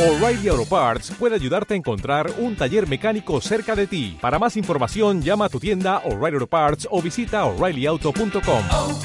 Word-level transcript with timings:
O'Reilly 0.00 0.48
Auto 0.48 0.64
Parts 0.64 1.10
puede 1.18 1.34
ayudarte 1.34 1.74
a 1.74 1.76
encontrar 1.76 2.32
un 2.38 2.56
taller 2.56 2.88
mecánico 2.88 3.38
cerca 3.42 3.76
de 3.76 3.86
ti. 3.86 4.16
Para 4.18 4.38
más 4.38 4.56
información, 4.56 5.20
llama 5.20 5.44
a 5.44 5.48
tu 5.50 5.60
tienda 5.60 5.98
O'Reilly 6.06 6.36
Auto 6.36 6.46
Parts 6.46 6.88
o 6.90 7.02
visita 7.02 7.44
oreillyauto.com. 7.44 8.62
oh, 8.70 8.98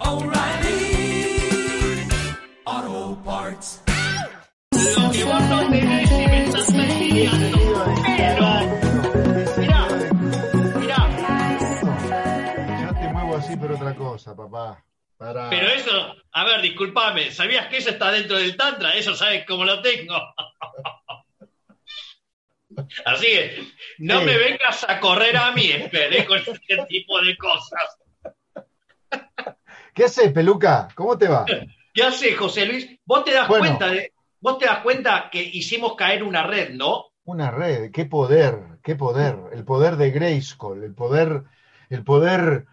oh, 0.00 0.10
O'Reilly 0.10 1.38
Auto 2.64 3.22
Parts. 3.22 3.82
Lo 4.72 5.10
que 5.12 5.24
vos 5.24 5.42
no 5.42 5.68
tenés 5.68 6.10
y 6.10 6.14
me 6.16 6.44
estás 6.46 6.68
envidiando. 6.68 7.58
Pero, 8.16 8.46
mirá, 9.56 9.88
mirá. 10.80 11.00
Yo 12.82 12.92
te 12.92 13.12
muevo 13.12 13.36
así 13.36 13.56
por 13.56 13.70
otra 13.70 13.94
cosa, 13.94 14.34
papá. 14.34 14.82
Para... 15.16 15.48
Pero 15.50 15.68
eso, 15.68 16.14
a 16.32 16.44
ver, 16.44 16.60
discúlpame, 16.60 17.30
¿sabías 17.30 17.66
que 17.68 17.78
eso 17.78 17.90
está 17.90 18.10
dentro 18.12 18.36
del 18.36 18.56
Tantra? 18.56 18.92
Eso 18.92 19.14
sabes 19.14 19.44
cómo 19.46 19.64
lo 19.64 19.80
tengo. 19.80 20.14
Así 23.04 23.26
que 23.26 23.64
no 23.98 24.20
Sí. 24.20 24.26
me 24.26 24.36
vengas 24.36 24.84
a 24.88 25.00
correr 25.00 25.36
a 25.36 25.52
mí, 25.52 25.70
esperé 25.70 26.26
con 26.26 26.38
este 26.38 26.84
tipo 26.88 27.20
de 27.22 27.36
cosas. 27.36 27.98
¿Qué 29.94 30.04
haces, 30.04 30.32
peluca? 30.32 30.88
¿Cómo 30.94 31.16
te 31.16 31.28
va? 31.28 31.46
¿Qué 31.94 32.02
hace 32.02 32.34
José 32.34 32.66
Luis? 32.66 32.98
Vos 33.06 33.24
te 33.24 33.32
das 33.32 33.48
Bueno. 33.48 33.64
cuenta 33.64 33.88
de, 33.88 34.12
vos 34.40 34.58
te 34.58 34.66
das 34.66 34.80
cuenta 34.80 35.30
que 35.32 35.42
hicimos 35.42 35.94
caer 35.96 36.22
una 36.22 36.42
red, 36.46 36.74
¿no? 36.74 37.06
Una 37.24 37.50
red, 37.50 37.90
qué 37.92 38.04
poder, 38.04 38.58
qué 38.82 38.94
poder. 38.94 39.36
El 39.52 39.64
poder 39.64 39.96
de 39.96 40.10
Grayskull, 40.10 40.84
el 40.84 40.94
poder, 40.94 41.44
el 41.88 42.04
poder 42.04 42.66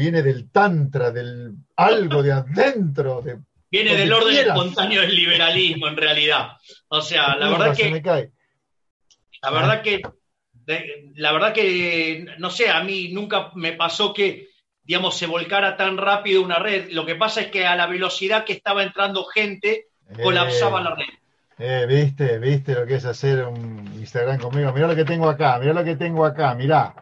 viene 0.00 0.22
del 0.22 0.50
tantra, 0.50 1.10
del 1.10 1.52
algo 1.76 2.22
de 2.22 2.32
adentro. 2.32 3.22
De, 3.22 3.38
Viene 3.70 3.94
del 3.94 4.12
orden 4.12 4.30
quieras. 4.30 4.56
espontáneo 4.56 5.00
del 5.02 5.14
liberalismo, 5.14 5.86
en 5.86 5.96
realidad. 5.96 6.56
O 6.88 7.00
sea, 7.00 7.36
la 7.36 7.50
verdad 7.50 7.74
se 7.74 7.82
que 7.84 7.90
me 7.90 8.02
cae. 8.02 8.32
La 9.42 9.50
verdad 9.50 9.82
que, 9.82 10.02
la 11.14 11.32
verdad 11.32 11.52
que, 11.52 12.26
no 12.38 12.50
sé, 12.50 12.68
a 12.68 12.82
mí 12.82 13.10
nunca 13.12 13.52
me 13.54 13.72
pasó 13.72 14.12
que, 14.12 14.48
digamos, 14.82 15.16
se 15.16 15.26
volcara 15.26 15.76
tan 15.76 15.96
rápido 15.96 16.42
una 16.42 16.58
red. 16.58 16.90
Lo 16.90 17.06
que 17.06 17.14
pasa 17.14 17.42
es 17.42 17.46
que 17.48 17.66
a 17.66 17.76
la 17.76 17.86
velocidad 17.86 18.44
que 18.44 18.54
estaba 18.54 18.82
entrando 18.82 19.24
gente, 19.24 19.86
colapsaba 20.22 20.80
Eh, 20.80 20.84
la 20.84 20.94
red. 20.96 21.04
Eh, 21.62 21.86
viste, 21.86 22.38
viste 22.38 22.74
lo 22.74 22.86
que 22.86 22.94
es 22.96 23.04
hacer 23.04 23.44
un 23.44 23.86
Instagram 23.98 24.38
conmigo. 24.38 24.72
Mirá 24.72 24.88
lo 24.88 24.96
que 24.96 25.04
tengo 25.04 25.28
acá, 25.28 25.58
mirá 25.58 25.72
lo 25.74 25.84
que 25.84 25.94
tengo 25.96 26.24
acá, 26.24 26.54
mirá. 26.54 26.94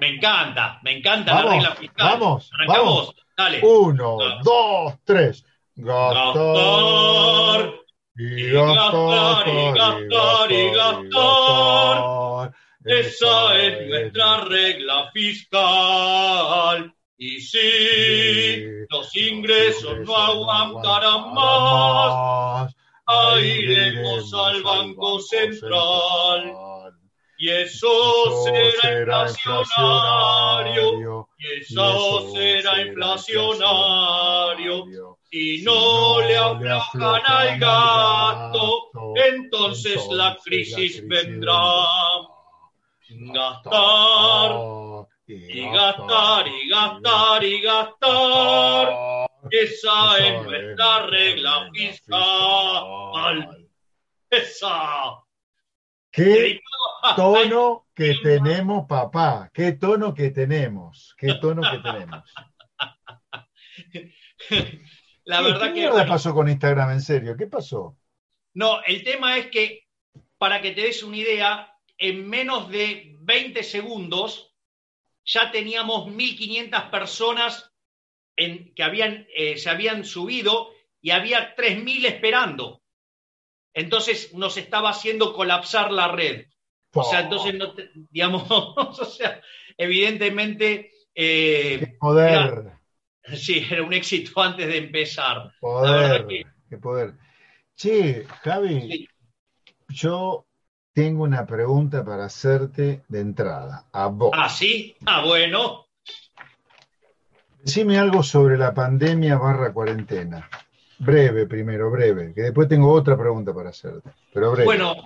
Me 0.00 0.14
encanta, 0.14 0.78
me 0.82 0.98
encanta 0.98 1.34
la 1.34 1.42
Vamos, 1.42 1.54
regla 1.54 1.74
fiscal. 1.76 2.06
vamos, 2.20 2.50
Arrancamos, 2.54 2.94
vamos. 2.96 3.14
dale. 3.36 3.60
Uno, 3.62 4.18
dos, 4.44 4.94
tres. 5.04 5.44
Gastar. 5.74 7.72
Y 8.16 8.50
gastar, 8.50 9.48
y 9.48 9.72
gastar, 9.78 10.52
y 10.52 10.70
gastar. 10.70 12.52
Esa 12.84 13.58
es 13.58 13.88
nuestra 13.88 14.44
regla 14.44 15.10
fiscal. 15.12 16.94
Y 17.16 17.40
si 17.40 18.62
los 18.88 19.16
ingresos 19.16 19.98
no 20.04 20.16
aguantarán 20.16 21.34
más, 21.34 22.74
ahí 23.06 23.46
iremos 23.48 24.32
al 24.34 24.62
Banco 24.62 25.18
Central. 25.20 26.52
Y 27.40 27.50
eso 27.50 28.44
será 28.44 29.28
inflacionario. 29.28 31.28
Y 31.38 31.46
eso 31.60 32.34
será 32.34 32.82
inflacionario. 32.82 34.84
Si 35.30 35.62
no 35.62 36.20
le 36.20 36.36
aflojan 36.36 37.22
al 37.26 37.60
gato, 37.60 38.90
entonces 39.14 40.04
la 40.10 40.36
crisis 40.44 41.06
vendrá. 41.06 41.84
Gastar 43.10 45.06
y 45.28 45.62
gastar 45.70 46.48
y 46.48 46.68
gastar 46.68 47.44
y 47.44 47.60
gastar. 47.60 49.28
Esa 49.50 50.18
es 50.18 50.42
nuestra 50.42 51.06
regla 51.06 51.70
fiscal. 51.72 53.68
Esa. 54.28 55.22
¿Qué 56.24 56.60
tono 57.16 57.86
que 57.94 58.14
tenemos, 58.22 58.86
papá? 58.88 59.50
¿Qué 59.52 59.72
tono 59.72 60.12
que 60.14 60.30
tenemos? 60.30 61.14
¿Qué 61.16 61.34
tono 61.40 61.62
que 61.62 61.78
tenemos? 61.78 62.24
La 65.24 65.38
¿Qué- 65.38 65.44
verdad 65.44 65.74
¿Qué 65.74 65.80
que. 66.02 66.08
pasó 66.08 66.34
con 66.34 66.48
Instagram? 66.48 66.90
En 66.92 67.00
serio, 67.02 67.36
¿qué 67.36 67.46
pasó? 67.46 67.96
No, 68.54 68.82
el 68.84 69.04
tema 69.04 69.36
es 69.38 69.46
que, 69.48 69.86
para 70.38 70.60
que 70.60 70.72
te 70.72 70.82
des 70.82 71.02
una 71.02 71.16
idea, 71.16 71.74
en 71.96 72.28
menos 72.28 72.68
de 72.70 73.14
20 73.20 73.62
segundos 73.62 74.54
ya 75.24 75.50
teníamos 75.50 76.08
1.500 76.08 76.90
personas 76.90 77.70
en, 78.36 78.74
que 78.74 78.82
habían, 78.82 79.26
eh, 79.34 79.58
se 79.58 79.68
habían 79.68 80.04
subido 80.04 80.70
y 81.02 81.10
había 81.10 81.54
3.000 81.54 82.06
esperando. 82.06 82.82
Entonces 83.74 84.32
nos 84.34 84.56
estaba 84.56 84.90
haciendo 84.90 85.32
colapsar 85.34 85.92
la 85.92 86.08
red. 86.08 86.46
O 86.94 87.04
sea, 87.04 87.20
entonces, 87.20 87.54
no 87.54 87.74
te- 87.74 87.90
digamos, 87.94 88.44
o 88.50 89.04
sea, 89.04 89.40
evidentemente, 89.76 90.90
eh, 91.14 91.78
¡Qué 91.80 91.86
poder! 92.00 92.72
sí, 93.34 93.66
era 93.70 93.82
un 93.82 93.92
éxito 93.92 94.40
antes 94.42 94.66
de 94.66 94.78
empezar. 94.78 95.52
Poder, 95.60 96.26
que- 96.26 96.46
qué 96.68 96.78
poder. 96.78 97.12
Che, 97.76 98.24
Javi, 98.42 98.80
Sí. 98.90 99.08
yo 99.88 100.46
tengo 100.92 101.22
una 101.24 101.46
pregunta 101.46 102.04
para 102.04 102.24
hacerte 102.24 103.04
de 103.06 103.20
entrada, 103.20 103.86
a 103.92 104.06
vos. 104.06 104.30
Ah, 104.34 104.48
sí, 104.48 104.96
ah, 105.06 105.24
bueno. 105.24 105.86
Decime 107.62 107.98
algo 107.98 108.22
sobre 108.22 108.56
la 108.56 108.72
pandemia 108.72 109.36
barra 109.36 109.72
cuarentena. 109.72 110.48
Breve 110.98 111.46
primero, 111.46 111.90
breve, 111.90 112.32
que 112.34 112.42
después 112.42 112.68
tengo 112.68 112.92
otra 112.92 113.16
pregunta 113.16 113.54
para 113.54 113.70
hacerte, 113.70 114.10
pero 114.32 114.50
breve. 114.50 114.64
Bueno, 114.64 114.96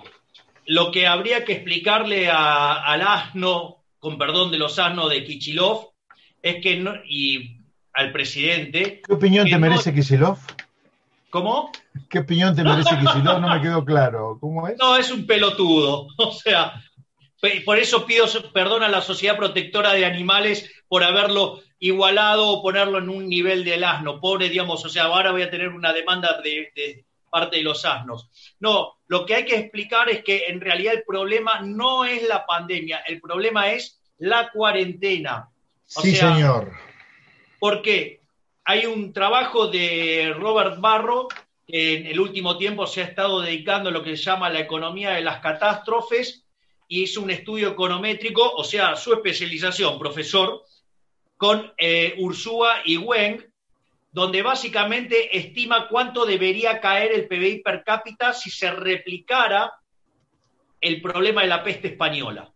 lo 0.65 0.91
que 0.91 1.05
habría 1.07 1.45
que 1.45 1.53
explicarle 1.53 2.29
a- 2.29 2.83
al 2.83 3.01
asno, 3.01 3.83
con 3.99 4.17
perdón 4.17 4.51
de 4.51 4.57
los 4.57 4.79
asnos 4.79 5.09
de 5.09 5.23
Kichilov, 5.23 5.91
es 6.41 6.61
que 6.63 6.77
no, 6.77 6.93
y 7.07 7.57
al 7.93 8.11
presidente, 8.11 9.01
¿Qué 9.05 9.13
opinión 9.13 9.45
te 9.45 9.51
no- 9.51 9.59
merece 9.59 9.93
Kisilov? 9.93 10.37
¿cómo? 11.29 11.71
¿Qué 12.09 12.19
opinión 12.19 12.55
te 12.55 12.63
merece 12.63 12.97
Kisilov? 12.99 13.39
No 13.39 13.49
me 13.53 13.61
quedó 13.61 13.85
claro. 13.85 14.37
¿Cómo 14.41 14.67
es? 14.67 14.77
No, 14.77 14.97
es 14.97 15.11
un 15.11 15.25
pelotudo. 15.27 16.07
O 16.17 16.31
sea, 16.31 16.73
por 17.65 17.77
eso 17.77 18.05
pido 18.05 18.25
perdón 18.53 18.83
a 18.83 18.87
la 18.87 19.01
Sociedad 19.01 19.35
Protectora 19.37 19.93
de 19.93 20.05
Animales 20.05 20.71
por 20.87 21.03
haberlo 21.03 21.59
igualado 21.83 22.47
o 22.47 22.61
ponerlo 22.61 22.99
en 22.99 23.09
un 23.09 23.27
nivel 23.27 23.65
del 23.65 23.83
asno. 23.83 24.21
Pobre, 24.21 24.47
digamos, 24.47 24.85
o 24.85 24.89
sea, 24.89 25.03
ahora 25.03 25.31
voy 25.31 25.41
a 25.41 25.51
tener 25.51 25.67
una 25.67 25.91
demanda 25.91 26.39
de, 26.41 26.71
de 26.73 27.05
parte 27.29 27.57
de 27.57 27.63
los 27.63 27.83
asnos. 27.83 28.29
No, 28.61 28.99
lo 29.07 29.25
que 29.25 29.35
hay 29.35 29.43
que 29.43 29.57
explicar 29.57 30.09
es 30.09 30.23
que 30.23 30.45
en 30.47 30.61
realidad 30.61 30.93
el 30.93 31.03
problema 31.03 31.59
no 31.59 32.05
es 32.05 32.25
la 32.25 32.45
pandemia, 32.45 32.99
el 33.05 33.19
problema 33.19 33.69
es 33.71 33.99
la 34.19 34.49
cuarentena. 34.49 35.49
O 35.93 36.01
sí, 36.01 36.15
sea, 36.15 36.33
señor. 36.33 36.71
porque 37.59 38.21
hay 38.63 38.85
un 38.85 39.11
trabajo 39.11 39.67
de 39.67 40.33
Robert 40.37 40.79
Barro 40.79 41.27
que 41.67 41.97
en 41.97 42.07
el 42.07 42.17
último 42.17 42.57
tiempo 42.57 42.87
se 42.87 43.01
ha 43.01 43.05
estado 43.05 43.41
dedicando 43.41 43.89
a 43.89 43.91
lo 43.91 44.03
que 44.03 44.15
se 44.15 44.23
llama 44.23 44.49
la 44.49 44.61
economía 44.61 45.11
de 45.11 45.21
las 45.21 45.41
catástrofes 45.41 46.45
y 46.87 47.03
hizo 47.03 47.21
un 47.21 47.31
estudio 47.31 47.71
econométrico, 47.71 48.53
o 48.53 48.63
sea, 48.63 48.95
su 48.95 49.11
especialización, 49.13 49.99
profesor, 49.99 50.63
con 51.43 51.73
eh, 51.77 52.15
Ursúa 52.19 52.83
y 52.85 52.95
Weng, 52.95 53.43
donde 54.13 54.41
básicamente 54.41 55.37
estima 55.37 55.89
cuánto 55.89 56.25
debería 56.25 56.79
caer 56.79 57.11
el 57.11 57.27
PBI 57.27 57.61
per 57.61 57.83
cápita 57.83 58.31
si 58.31 58.49
se 58.49 58.71
replicara 58.71 59.73
el 60.79 61.01
problema 61.01 61.41
de 61.41 61.49
la 61.49 61.61
peste 61.61 61.89
española. 61.89 62.49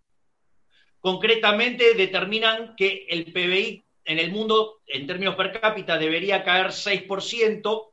Concretamente 1.01 1.95
determinan 1.95 2.75
que 2.77 3.07
el 3.09 3.25
PBI 3.33 3.83
en 4.05 4.19
el 4.19 4.31
mundo, 4.31 4.77
en 4.87 5.05
términos 5.05 5.35
per 5.35 5.59
cápita, 5.59 5.97
debería 5.97 6.45
caer 6.45 6.67
6%, 6.67 7.87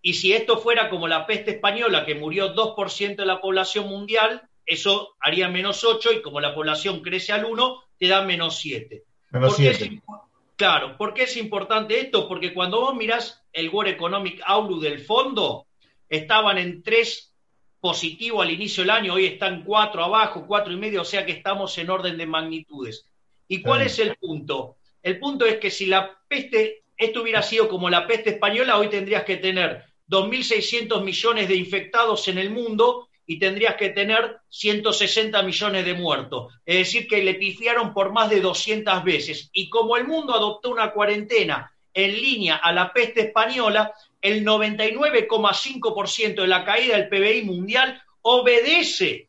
y 0.00 0.14
si 0.14 0.32
esto 0.32 0.58
fuera 0.58 0.88
como 0.88 1.08
la 1.08 1.26
peste 1.26 1.50
española, 1.50 2.06
que 2.06 2.14
murió 2.14 2.54
2% 2.54 3.16
de 3.16 3.26
la 3.26 3.40
población 3.40 3.88
mundial, 3.88 4.42
eso 4.64 5.16
haría 5.18 5.48
menos 5.48 5.82
8, 5.82 6.12
y 6.12 6.22
como 6.22 6.38
la 6.38 6.54
población 6.54 7.02
crece 7.02 7.32
al 7.32 7.46
1, 7.46 7.82
te 7.98 8.06
da 8.06 8.22
menos 8.22 8.60
7. 8.60 9.02
Menos 9.32 9.54
¿Por 9.54 9.56
qué 9.60 9.70
es 9.70 9.76
siete. 9.78 9.96
impo- 9.96 10.25
claro, 10.56 10.96
¿por 10.96 11.14
qué 11.14 11.24
es 11.24 11.36
importante 11.36 12.00
esto? 12.00 12.28
Porque 12.28 12.52
cuando 12.52 12.80
vos 12.80 12.94
mirás 12.94 13.44
el 13.52 13.68
World 13.68 13.92
Economic 13.92 14.42
Outlook 14.44 14.82
del 14.82 15.00
fondo, 15.00 15.66
estaban 16.08 16.58
en 16.58 16.82
3 16.82 17.34
positivo 17.80 18.42
al 18.42 18.50
inicio 18.50 18.82
del 18.82 18.90
año, 18.90 19.14
hoy 19.14 19.26
están 19.26 19.62
4 19.62 20.02
abajo, 20.02 20.46
cuatro 20.46 20.72
y 20.72 20.76
medio, 20.76 21.02
o 21.02 21.04
sea 21.04 21.24
que 21.24 21.32
estamos 21.32 21.76
en 21.78 21.90
orden 21.90 22.16
de 22.16 22.26
magnitudes. 22.26 23.06
¿Y 23.48 23.62
cuál 23.62 23.82
es 23.82 23.98
el 23.98 24.16
punto? 24.16 24.76
El 25.02 25.20
punto 25.20 25.44
es 25.46 25.58
que 25.58 25.70
si 25.70 25.86
la 25.86 26.18
peste, 26.26 26.82
esto 26.96 27.22
hubiera 27.22 27.42
sido 27.42 27.68
como 27.68 27.88
la 27.88 28.06
peste 28.06 28.30
española, 28.30 28.78
hoy 28.78 28.88
tendrías 28.88 29.22
que 29.24 29.36
tener 29.36 29.84
2.600 30.08 31.02
millones 31.04 31.48
de 31.48 31.54
infectados 31.54 32.26
en 32.28 32.38
el 32.38 32.50
mundo 32.50 33.08
y 33.26 33.38
tendrías 33.38 33.74
que 33.74 33.90
tener 33.90 34.38
160 34.48 35.42
millones 35.42 35.84
de 35.84 35.94
muertos. 35.94 36.54
Es 36.64 36.76
decir, 36.76 37.08
que 37.08 37.22
le 37.22 37.34
pifiaron 37.34 37.92
por 37.92 38.12
más 38.12 38.30
de 38.30 38.40
200 38.40 39.02
veces. 39.04 39.50
Y 39.52 39.68
como 39.68 39.96
el 39.96 40.06
mundo 40.06 40.34
adoptó 40.34 40.70
una 40.70 40.92
cuarentena 40.92 41.72
en 41.92 42.12
línea 42.12 42.56
a 42.56 42.72
la 42.72 42.92
peste 42.92 43.22
española, 43.22 43.92
el 44.20 44.44
99,5% 44.44 46.34
de 46.34 46.46
la 46.46 46.64
caída 46.64 46.96
del 46.96 47.08
PBI 47.08 47.42
mundial 47.42 48.00
obedece 48.22 49.28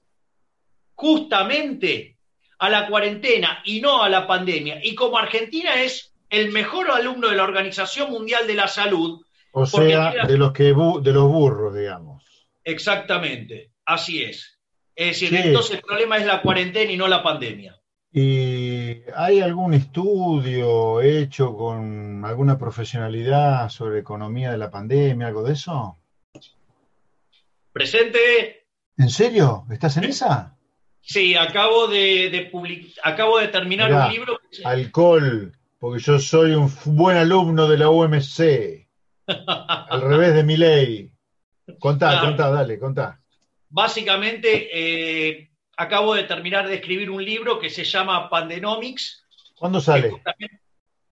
justamente 0.93 2.17
a 2.59 2.69
la 2.69 2.87
cuarentena 2.87 3.61
y 3.65 3.79
no 3.79 4.03
a 4.03 4.09
la 4.09 4.27
pandemia. 4.27 4.79
Y 4.83 4.95
como 4.95 5.17
Argentina 5.17 5.81
es 5.81 6.13
el 6.29 6.51
mejor 6.51 6.91
alumno 6.91 7.29
de 7.29 7.35
la 7.35 7.43
Organización 7.43 8.11
Mundial 8.11 8.47
de 8.47 8.55
la 8.55 8.67
Salud. 8.67 9.21
O 9.51 9.65
sea, 9.65 10.25
de 10.25 10.37
los, 10.37 10.51
que 10.51 10.63
de 10.63 10.73
los 11.13 11.27
burros, 11.27 11.75
digamos. 11.75 12.23
Exactamente, 12.63 13.71
así 13.87 14.21
es. 14.23 14.59
Es 14.95 15.19
decir, 15.19 15.35
entonces 15.35 15.77
el 15.77 15.81
problema 15.81 16.17
es 16.17 16.25
la 16.25 16.41
cuarentena 16.41 16.91
y 16.91 16.97
no 16.97 17.07
la 17.07 17.23
pandemia. 17.23 17.79
¿Y 18.11 19.01
hay 19.15 19.41
algún 19.41 19.73
estudio 19.73 21.01
hecho 21.01 21.55
con 21.55 22.23
alguna 22.25 22.57
profesionalidad 22.57 23.69
sobre 23.69 23.99
economía 23.99 24.51
de 24.51 24.57
la 24.57 24.71
pandemia, 24.71 25.27
algo 25.27 25.43
de 25.43 25.53
eso? 25.53 25.97
Presente. 27.71 28.65
¿En 28.97 29.09
serio? 29.09 29.65
¿Estás 29.71 29.97
en 29.97 30.05
esa? 30.05 30.57
Sí, 31.01 31.35
acabo 31.35 31.87
de, 31.87 32.29
de 32.29 32.91
acabo 33.03 33.37
de 33.39 33.47
terminar 33.49 33.93
un 33.93 34.11
libro. 34.11 34.39
Alcohol, 34.65 35.55
porque 35.79 36.01
yo 36.01 36.19
soy 36.19 36.53
un 36.53 36.71
buen 36.85 37.17
alumno 37.17 37.67
de 37.67 37.77
la 37.77 37.89
UMC. 37.89 38.87
al 39.89 40.01
revés 40.01 40.33
de 40.33 40.43
mi 40.43 40.57
ley. 40.57 41.11
Contá, 41.79 42.21
contá, 42.21 42.49
dale, 42.49 42.79
contá. 42.79 43.21
Básicamente, 43.69 44.69
eh, 44.71 45.49
acabo 45.75 46.15
de 46.15 46.23
terminar 46.23 46.67
de 46.67 46.75
escribir 46.75 47.09
un 47.09 47.23
libro 47.23 47.59
que 47.59 47.69
se 47.69 47.83
llama 47.83 48.29
Pandenomics. 48.29 49.25
¿Cuándo 49.55 49.81
sale? 49.81 50.11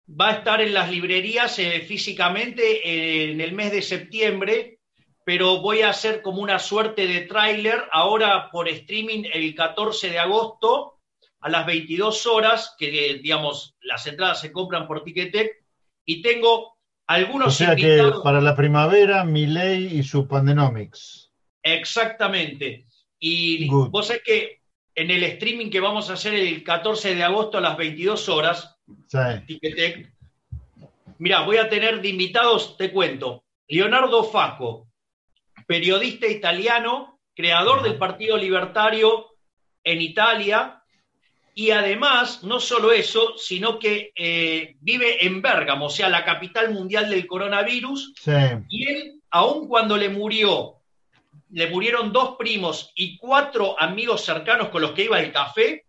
Va 0.08 0.28
a 0.28 0.32
estar 0.32 0.60
en 0.60 0.74
las 0.74 0.90
librerías 0.90 1.58
eh, 1.58 1.80
físicamente 1.80 3.30
en 3.30 3.40
el 3.40 3.52
mes 3.52 3.72
de 3.72 3.82
septiembre, 3.82 4.78
pero 5.24 5.60
voy 5.60 5.82
a 5.82 5.90
hacer 5.90 6.22
como 6.22 6.42
una 6.42 6.58
suerte 6.58 7.06
de 7.06 7.22
tráiler 7.22 7.84
ahora 7.90 8.50
por 8.50 8.68
streaming 8.68 9.24
el 9.32 9.54
14 9.54 10.10
de 10.10 10.18
agosto 10.18 10.98
a 11.40 11.48
las 11.48 11.66
22 11.66 12.26
horas, 12.26 12.74
que 12.78 13.20
digamos, 13.22 13.74
las 13.80 14.06
entradas 14.06 14.40
se 14.40 14.52
compran 14.52 14.86
por 14.86 15.02
Ticketek, 15.02 15.64
y 16.04 16.22
tengo 16.22 16.76
algunos... 17.06 17.48
O 17.48 17.50
sea 17.50 17.74
que 17.74 18.00
para 18.22 18.40
la 18.40 18.54
primavera, 18.54 19.24
mi 19.24 19.46
ley 19.46 19.98
y 19.98 20.02
su 20.02 20.28
Pandenomics. 20.28 21.21
Exactamente. 21.62 22.86
Y 23.18 23.68
vos 23.68 24.08
sabés 24.08 24.22
que 24.24 24.62
en 24.94 25.10
el 25.10 25.22
streaming 25.24 25.70
que 25.70 25.80
vamos 25.80 26.10
a 26.10 26.14
hacer 26.14 26.34
el 26.34 26.62
14 26.62 27.14
de 27.14 27.22
agosto 27.22 27.58
a 27.58 27.62
las 27.62 27.76
22 27.76 28.28
horas, 28.28 28.76
Ticketek, 29.46 30.12
mira, 31.18 31.42
voy 31.42 31.56
a 31.56 31.68
tener 31.68 32.02
de 32.02 32.08
invitados, 32.08 32.76
te 32.76 32.90
cuento, 32.90 33.44
Leonardo 33.68 34.24
Faco, 34.24 34.88
periodista 35.66 36.26
italiano, 36.26 37.20
creador 37.34 37.82
del 37.82 37.96
Partido 37.96 38.36
Libertario 38.36 39.28
en 39.84 40.02
Italia, 40.02 40.82
y 41.54 41.70
además, 41.70 42.42
no 42.44 42.60
solo 42.60 42.92
eso, 42.92 43.36
sino 43.36 43.78
que 43.78 44.12
eh, 44.16 44.76
vive 44.80 45.24
en 45.26 45.42
Bérgamo, 45.42 45.86
o 45.86 45.90
sea, 45.90 46.08
la 46.08 46.24
capital 46.24 46.72
mundial 46.72 47.10
del 47.10 47.26
coronavirus. 47.26 48.14
Y 48.70 48.88
él, 48.88 49.20
aun 49.30 49.68
cuando 49.68 49.96
le 49.98 50.08
murió, 50.08 50.81
le 51.52 51.68
murieron 51.68 52.12
dos 52.12 52.36
primos 52.38 52.92
y 52.94 53.16
cuatro 53.18 53.80
amigos 53.80 54.24
cercanos 54.24 54.68
con 54.68 54.82
los 54.82 54.92
que 54.92 55.04
iba 55.04 55.18
al 55.18 55.32
café, 55.32 55.84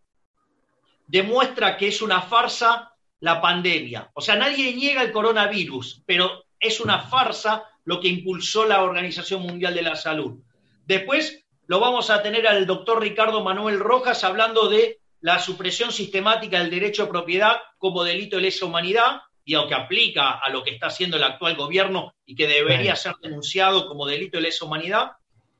demuestra 1.08 1.78
que 1.78 1.88
es 1.88 2.02
una 2.02 2.22
farsa 2.22 2.94
la 3.20 3.42
pandemia. 3.42 4.12
O 4.14 4.22
sea, 4.22 4.36
nadie 4.36 4.74
niega 4.74 5.02
el 5.02 5.12
coronavirus, 5.12 6.04
pero 6.06 6.44
es 6.60 6.80
una 6.80 7.00
farsa 7.00 7.64
lo 7.86 8.00
que 8.00 8.10
impulsó 8.10 8.66
la 8.66 8.84
Organización 8.84 9.42
Mundial 9.42 9.74
de 9.74 9.82
la 9.82 9.96
Salud. 9.96 10.40
Después 10.86 11.46
lo 11.68 11.80
vamos 11.80 12.10
a 12.10 12.22
tener 12.22 12.46
al 12.46 12.66
doctor 12.66 13.02
Ricardo 13.02 13.44
Manuel 13.44 13.80
Rojas 13.80 14.24
hablando 14.24 14.68
de 14.68 15.00
la 15.22 15.40
supresión 15.40 15.94
sistemática 15.94 16.60
del 16.60 16.70
derecho 16.70 17.04
a 17.04 17.10
propiedad 17.10 17.58
como 17.78 18.04
delito 18.04 18.36
de 18.36 18.44
lesa 18.44 18.66
humanidad, 18.66 19.22
y 19.46 19.56
aunque 19.56 19.76
aplica 19.76 20.32
a 20.32 20.50
lo 20.50 20.64
que 20.64 20.72
está 20.72 20.88
haciendo 20.88 21.18
el 21.18 21.24
actual 21.24 21.56
gobierno 21.56 22.16
y 22.26 22.36
que 22.36 22.48
debería 22.48 22.96
ser 22.96 23.16
denunciado 23.22 23.88
como 23.88 24.06
delito 24.06 24.38
de 24.38 24.44
lesa 24.44 24.66
humanidad. 24.66 25.14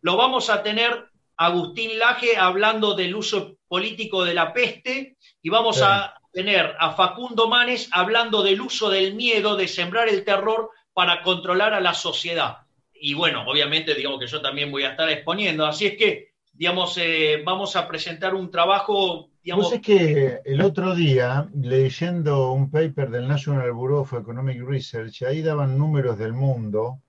Lo 0.04 0.18
vamos 0.18 0.50
a 0.50 0.62
tener 0.62 1.06
Agustín 1.38 1.98
Laje 1.98 2.36
hablando 2.36 2.94
del 2.94 3.16
uso 3.16 3.56
político 3.70 4.26
de 4.26 4.34
la 4.34 4.52
peste 4.52 5.16
y 5.42 5.50
vamos 5.50 5.82
a 5.82 6.14
tener 6.34 6.76
a 6.78 6.92
Facundo 6.92 7.48
Manes 7.48 7.88
hablando 7.94 8.44
del 8.44 8.60
uso 8.60 8.90
del 8.90 9.16
miedo, 9.16 9.56
de 9.56 9.70
sembrar 9.70 10.10
el 10.10 10.26
terror 10.26 10.72
para 10.92 11.24
controlar 11.24 11.74
a 11.74 11.80
la 11.80 11.94
sociedad. 11.94 12.58
Y 12.94 13.14
bueno, 13.14 13.46
obviamente, 13.48 13.96
digamos 13.96 14.20
que 14.20 14.28
yo 14.28 14.42
también 14.42 14.72
voy 14.72 14.84
a 14.84 14.90
estar 14.90 15.10
exponiendo. 15.10 15.66
Así 15.66 15.86
es 15.86 15.98
que, 15.98 16.34
digamos, 16.52 16.98
eh, 16.98 17.42
vamos 17.46 17.78
a 17.78 17.88
presentar 17.88 18.36
un 18.36 18.52
trabajo 18.52 19.30
Digamos, 19.42 19.74
que 19.82 20.40
el 20.44 20.62
otro 20.62 20.96
día, 20.96 21.48
leyendo 21.54 22.52
un 22.52 22.70
paper 22.70 23.10
del 23.10 23.26
National 23.26 23.72
Bureau 23.72 24.02
of 24.02 24.14
Economic 24.14 24.62
Research, 24.62 25.24
ahí 25.24 25.42
daban 25.42 25.78
números 25.78 26.18
del 26.18 26.34
mundo. 26.34 27.00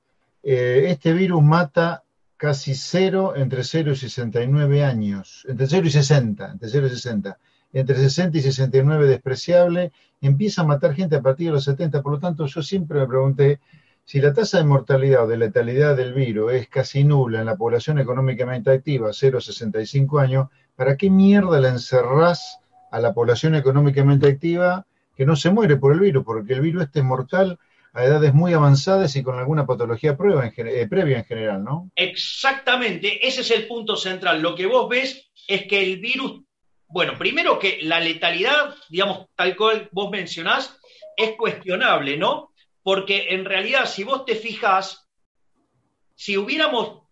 Eh, 0.44 0.86
este 0.88 1.12
virus 1.12 1.42
mata 1.42 2.03
casi 2.44 2.74
cero 2.74 3.32
entre 3.36 3.64
0 3.64 3.92
y 3.92 3.96
69 3.96 4.84
años, 4.84 5.46
entre 5.48 5.66
0 5.66 5.86
y 5.86 5.90
60, 5.90 6.50
entre 6.52 6.68
0 6.68 6.86
y 6.88 6.90
60. 6.90 7.38
Entre 7.72 7.96
60 7.96 8.36
y 8.36 8.40
69 8.42 9.06
despreciable, 9.06 9.92
empieza 10.20 10.60
a 10.60 10.66
matar 10.66 10.92
gente 10.92 11.16
a 11.16 11.22
partir 11.22 11.46
de 11.46 11.52
los 11.52 11.64
70. 11.64 12.02
Por 12.02 12.12
lo 12.12 12.18
tanto, 12.18 12.44
yo 12.44 12.62
siempre 12.62 13.00
me 13.00 13.06
pregunté 13.06 13.60
si 14.04 14.20
la 14.20 14.34
tasa 14.34 14.58
de 14.58 14.64
mortalidad 14.64 15.24
o 15.24 15.26
de 15.26 15.38
letalidad 15.38 15.96
del 15.96 16.12
virus 16.12 16.52
es 16.52 16.68
casi 16.68 17.02
nula 17.02 17.40
en 17.40 17.46
la 17.46 17.56
población 17.56 17.98
económicamente 17.98 18.70
activa, 18.70 19.08
0,65 19.08 20.20
años, 20.20 20.48
¿para 20.76 20.98
qué 20.98 21.08
mierda 21.08 21.58
le 21.60 21.68
encerrás 21.68 22.58
a 22.90 23.00
la 23.00 23.14
población 23.14 23.54
económicamente 23.54 24.28
activa 24.28 24.84
que 25.16 25.24
no 25.24 25.34
se 25.34 25.48
muere 25.48 25.78
por 25.78 25.94
el 25.94 26.00
virus? 26.00 26.22
Porque 26.26 26.52
el 26.52 26.60
virus 26.60 26.82
este 26.82 26.98
es 26.98 27.06
mortal 27.06 27.58
a 27.94 28.04
edades 28.04 28.34
muy 28.34 28.52
avanzadas 28.52 29.16
y 29.16 29.22
con 29.22 29.38
alguna 29.38 29.66
patología 29.66 30.16
prueba 30.16 30.46
eh, 30.46 30.86
previa 30.88 31.18
en 31.18 31.24
general, 31.24 31.64
¿no? 31.64 31.90
Exactamente, 31.94 33.26
ese 33.26 33.40
es 33.40 33.50
el 33.52 33.66
punto 33.66 33.96
central. 33.96 34.42
Lo 34.42 34.54
que 34.54 34.66
vos 34.66 34.88
ves 34.88 35.30
es 35.48 35.66
que 35.66 35.82
el 35.82 36.00
virus, 36.00 36.42
bueno, 36.86 37.16
primero 37.16 37.58
que 37.58 37.78
la 37.82 38.00
letalidad, 38.00 38.74
digamos, 38.88 39.26
tal 39.36 39.56
cual 39.56 39.88
vos 39.92 40.10
mencionás, 40.10 40.76
es 41.16 41.36
cuestionable, 41.36 42.16
¿no? 42.16 42.52
Porque 42.82 43.28
en 43.30 43.44
realidad, 43.44 43.86
si 43.86 44.04
vos 44.04 44.24
te 44.24 44.34
fijas, 44.34 45.08
si 46.14 46.36
hubiéramos 46.36 47.04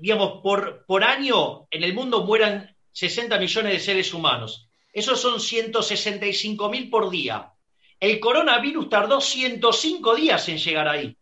digamos, 0.00 0.40
por, 0.42 0.84
por 0.86 1.04
año 1.04 1.66
en 1.70 1.84
el 1.84 1.94
mundo 1.94 2.24
mueran 2.24 2.74
60 2.92 3.38
millones 3.38 3.72
de 3.72 3.78
seres 3.78 4.14
humanos. 4.14 4.68
Esos 4.92 5.20
son 5.20 5.40
165 5.40 6.68
mil 6.70 6.90
por 6.90 7.10
día. 7.10 7.52
El 8.00 8.18
coronavirus 8.18 8.88
tardó 8.88 9.20
105 9.20 10.14
días 10.14 10.48
en 10.48 10.56
llegar 10.56 10.88
ahí. 10.88 11.14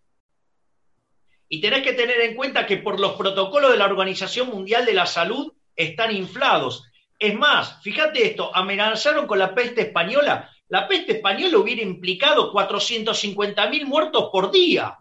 Y 1.48 1.60
tenés 1.60 1.82
que 1.82 1.94
tener 1.94 2.20
en 2.20 2.36
cuenta 2.36 2.66
que 2.66 2.76
por 2.76 3.00
los 3.00 3.14
protocolos 3.14 3.72
de 3.72 3.78
la 3.78 3.86
Organización 3.86 4.48
Mundial 4.48 4.86
de 4.86 4.94
la 4.94 5.06
Salud 5.06 5.52
están 5.74 6.14
inflados. 6.14 6.84
Es 7.18 7.34
más, 7.34 7.82
fíjate 7.82 8.24
esto, 8.24 8.54
amenazaron 8.54 9.26
con 9.26 9.40
la 9.40 9.54
peste 9.54 9.82
española. 9.82 10.50
La 10.68 10.86
peste 10.86 11.12
española 11.12 11.58
hubiera 11.58 11.82
implicado 11.82 12.52
450 12.52 13.68
mil 13.70 13.86
muertos 13.86 14.28
por 14.30 14.52
día. 14.52 14.98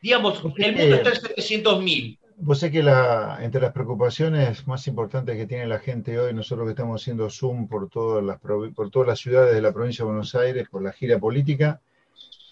Digamos, 0.00 0.38
el 0.56 0.76
mundo 0.76 0.96
está 0.96 1.10
en 1.10 1.20
700 1.20 1.82
mil. 1.82 2.18
Vos 2.36 2.58
sé 2.58 2.70
que 2.70 2.82
la, 2.82 3.38
entre 3.42 3.60
las 3.60 3.72
preocupaciones 3.72 4.66
más 4.66 4.86
importantes 4.88 5.36
que 5.36 5.46
tiene 5.46 5.66
la 5.66 5.78
gente 5.78 6.18
hoy, 6.18 6.34
nosotros 6.34 6.66
que 6.66 6.70
estamos 6.70 7.00
haciendo 7.00 7.30
Zoom 7.30 7.68
por 7.68 7.88
todas, 7.88 8.24
las, 8.24 8.38
por 8.38 8.90
todas 8.90 9.08
las 9.08 9.20
ciudades 9.20 9.54
de 9.54 9.62
la 9.62 9.72
provincia 9.72 10.04
de 10.04 10.10
Buenos 10.10 10.34
Aires, 10.34 10.68
por 10.68 10.82
la 10.82 10.92
gira 10.92 11.18
política, 11.18 11.80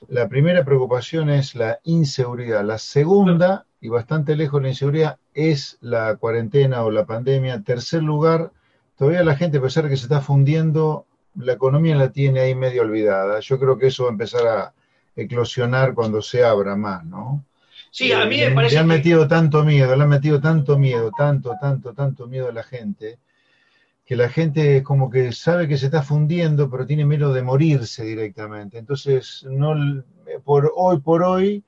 la 0.09 0.29
primera 0.29 0.65
preocupación 0.65 1.31
es 1.31 1.55
la 1.55 1.81
inseguridad. 1.85 2.65
La 2.65 2.79
segunda, 2.79 3.67
y 3.81 3.89
bastante 3.89 4.37
lejos 4.37 4.61
de 4.61 4.63
la 4.63 4.69
inseguridad, 4.69 5.19
es 5.35 5.79
la 5.81 6.17
cuarentena 6.17 6.85
o 6.85 6.91
la 6.91 7.05
pandemia. 7.05 7.63
Tercer 7.63 8.03
lugar, 8.03 8.53
todavía 8.97 9.25
la 9.25 9.37
gente, 9.37 9.59
a 9.59 9.63
pesar 9.63 9.85
de 9.85 9.91
que 9.91 9.97
se 9.97 10.05
está 10.05 10.21
fundiendo, 10.21 11.07
la 11.35 11.55
economía 11.55 11.97
la 11.97 12.11
tiene 12.13 12.41
ahí 12.41 12.55
medio 12.55 12.83
olvidada. 12.83 13.41
Yo 13.41 13.59
creo 13.59 13.79
que 13.79 13.89
eso 13.89 14.05
va 14.05 14.11
a 14.11 14.13
empezar 14.13 14.47
a 14.47 14.75
eclosionar 15.17 15.95
cuando 15.95 16.23
se 16.23 16.45
abra 16.45 16.77
más, 16.77 17.05
¿no? 17.05 17.45
Sí, 17.93 18.11
a 18.11 18.25
mí 18.25 18.39
me 18.39 18.51
parece. 18.53 18.75
Le 18.75 18.81
han 18.81 18.87
metido 18.87 19.29
tanto 19.29 19.63
miedo, 19.65 19.95
le 19.95 20.03
han 20.03 20.09
metido 20.09 20.41
tanto 20.41 20.79
miedo, 20.79 21.11
tanto, 21.17 21.55
tanto, 21.61 21.93
tanto 21.93 22.27
miedo 22.27 22.49
a 22.49 22.53
la 22.53 22.63
gente, 22.63 23.19
que 24.07 24.17
la 24.17 24.31
gente 24.31 24.83
como 24.83 25.11
que 25.11 25.31
sabe 25.33 25.69
que 25.69 25.77
se 25.77 25.87
está 25.87 26.03
fundiendo, 26.03 26.71
pero 26.71 26.87
tiene 26.87 27.05
miedo 27.05 27.35
de 27.35 27.43
morirse 27.43 28.03
directamente. 28.05 28.79
Entonces, 28.79 29.45
no, 29.49 29.75
por 30.43 30.73
hoy 30.75 31.01
por 31.01 31.23
hoy, 31.23 31.63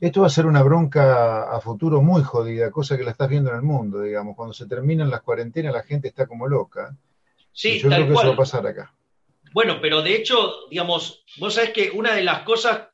esto 0.00 0.20
va 0.20 0.28
a 0.28 0.30
ser 0.30 0.46
una 0.46 0.62
bronca 0.62 1.50
a 1.50 1.60
futuro 1.60 2.00
muy 2.00 2.22
jodida, 2.22 2.70
cosa 2.70 2.96
que 2.96 3.02
la 3.02 3.10
estás 3.10 3.28
viendo 3.28 3.50
en 3.50 3.56
el 3.56 3.62
mundo, 3.62 4.02
digamos. 4.02 4.36
Cuando 4.36 4.54
se 4.54 4.66
terminan 4.66 5.10
las 5.10 5.22
cuarentenas, 5.22 5.72
la 5.72 5.82
gente 5.82 6.06
está 6.06 6.26
como 6.26 6.46
loca. 6.46 6.96
Sí, 7.50 7.70
Y 7.70 7.78
yo 7.80 7.88
tal 7.90 7.98
creo 8.04 8.06
que 8.08 8.12
cual. 8.14 8.26
eso 8.26 8.30
va 8.30 8.34
a 8.34 8.38
pasar 8.38 8.66
acá. 8.68 8.94
Bueno, 9.52 9.78
pero 9.80 10.00
de 10.02 10.14
hecho, 10.14 10.68
digamos, 10.70 11.24
vos 11.38 11.54
sabés 11.54 11.70
que 11.70 11.90
una 11.90 12.14
de 12.14 12.22
las 12.22 12.42
cosas 12.42 12.88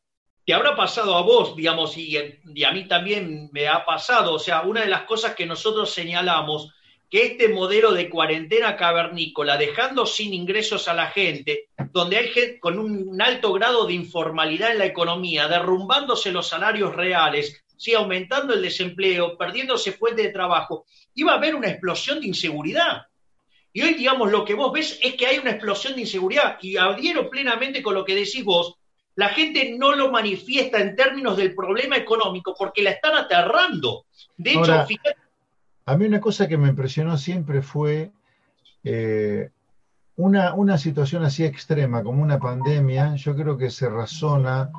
que 0.45 0.55
habrá 0.55 0.75
pasado 0.75 1.17
a 1.17 1.23
vos, 1.23 1.55
digamos, 1.57 1.97
y, 1.97 2.19
y 2.55 2.65
a 2.65 2.73
mí 2.73 2.87
también 2.89 3.49
me 3.53 3.69
ha 3.69 3.85
pasado, 3.85 4.35
o 4.35 4.39
sea, 4.39 4.63
una 4.63 4.81
de 4.83 4.89
las 4.89 5.03
cosas 5.03 5.35
que 5.35 5.47
nosotros 5.47 5.93
señalamos, 5.93 6.73
que 7.09 7.27
este 7.27 7.49
modelo 7.51 7.93
de 7.93 8.09
cuarentena 8.09 8.75
cavernícola, 8.75 9.59
dejando 9.59 10.07
sin 10.07 10.33
ingresos 10.33 10.89
a 10.89 10.95
la 10.95 11.09
gente, 11.09 11.69
donde 11.93 12.17
hay 12.17 12.29
gente 12.29 12.59
con 12.59 12.79
un 12.79 13.21
alto 13.21 13.53
grado 13.53 13.87
de 13.87 13.93
informalidad 13.93 14.73
en 14.73 14.79
la 14.79 14.87
economía, 14.87 15.47
derrumbándose 15.47 16.33
los 16.33 16.49
salarios 16.49 16.97
reales, 16.97 17.63
sí, 17.77 17.93
aumentando 17.95 18.55
el 18.55 18.63
desempleo, 18.63 19.37
perdiéndose 19.37 19.93
fuente 19.93 20.23
de 20.23 20.31
trabajo, 20.31 20.87
iba 21.15 21.33
a 21.33 21.37
haber 21.37 21.55
una 21.55 21.69
explosión 21.69 22.21
de 22.21 22.29
inseguridad. 22.29 23.03
Y 23.73 23.83
hoy, 23.83 23.95
digamos, 23.95 24.31
lo 24.31 24.45
que 24.45 24.55
vos 24.55 24.73
ves 24.73 24.99
es 25.03 25.15
que 25.15 25.27
hay 25.27 25.39
una 25.39 25.51
explosión 25.51 25.95
de 25.95 26.03
inseguridad 26.03 26.59
y 26.63 26.77
adhiero 26.77 27.29
plenamente 27.29 27.83
con 27.83 27.95
lo 27.95 28.05
que 28.05 28.15
decís 28.15 28.45
vos. 28.45 28.77
La 29.15 29.29
gente 29.29 29.75
no 29.79 29.95
lo 29.95 30.11
manifiesta 30.11 30.81
en 30.81 30.97
términos 30.97 31.37
del 31.37 31.55
problema 31.55 31.97
económico 31.97 32.55
porque 32.59 32.83
la 32.83 32.91
están 32.91 33.15
aterrando. 33.15 34.07
De 34.37 34.53
hecho, 34.53 34.87
fíjate, 34.87 35.17
A 35.85 35.97
mí 35.97 36.07
una 36.07 36.21
cosa 36.21 36.49
que 36.49 36.57
me 36.57 36.69
impresionó 36.69 37.19
siempre 37.19 37.61
fue 37.63 38.11
eh, 38.85 39.51
una, 40.17 40.55
una 40.55 40.79
situación 40.79 41.25
así 41.25 41.45
extrema 41.45 42.03
como 42.03 42.23
una 42.23 42.39
pandemia. 42.39 43.15
Yo 43.17 43.37
creo 43.37 43.57
que 43.59 43.71
se 43.71 43.89
razona, 43.89 44.71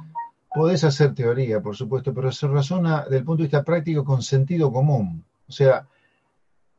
podés 0.53 0.83
hacer 0.83 1.13
teoría, 1.13 1.61
por 1.61 1.75
supuesto, 1.75 2.13
pero 2.13 2.31
se 2.31 2.47
razona 2.47 3.03
desde 3.03 3.17
el 3.17 3.25
punto 3.25 3.43
de 3.43 3.47
vista 3.47 3.63
práctico 3.63 4.03
con 4.03 4.23
sentido 4.23 4.71
común. 4.71 5.23
O 5.47 5.51
sea, 5.51 5.87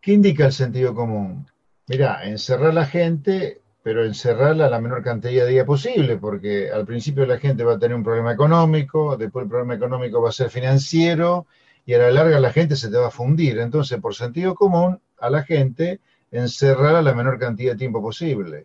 ¿qué 0.00 0.12
indica 0.12 0.46
el 0.46 0.52
sentido 0.52 0.94
común? 0.94 1.46
Mirá, 1.86 2.24
encerrar 2.24 2.70
a 2.70 2.74
la 2.74 2.86
gente, 2.86 3.60
pero 3.84 4.02
encerrarla 4.02 4.70
la 4.70 4.80
menor 4.80 5.02
cantidad 5.02 5.44
de 5.44 5.50
días 5.50 5.66
posible, 5.66 6.16
porque 6.16 6.70
al 6.70 6.86
principio 6.86 7.26
la 7.26 7.36
gente 7.36 7.64
va 7.64 7.74
a 7.74 7.78
tener 7.78 7.94
un 7.94 8.02
problema 8.02 8.32
económico, 8.32 9.14
después 9.18 9.42
el 9.42 9.50
problema 9.50 9.74
económico 9.74 10.22
va 10.22 10.30
a 10.30 10.32
ser 10.32 10.48
financiero, 10.48 11.46
y 11.84 11.92
a 11.92 11.98
la 11.98 12.10
larga 12.10 12.40
la 12.40 12.50
gente 12.50 12.76
se 12.76 12.88
te 12.88 12.96
va 12.96 13.08
a 13.08 13.10
fundir. 13.10 13.58
Entonces, 13.58 14.00
por 14.00 14.14
sentido 14.14 14.54
común, 14.54 14.98
a 15.20 15.28
la 15.28 15.42
gente 15.42 16.00
encerrarla 16.30 17.02
la 17.02 17.12
menor 17.12 17.38
cantidad 17.38 17.72
de 17.72 17.78
tiempo 17.78 18.00
posible. 18.00 18.64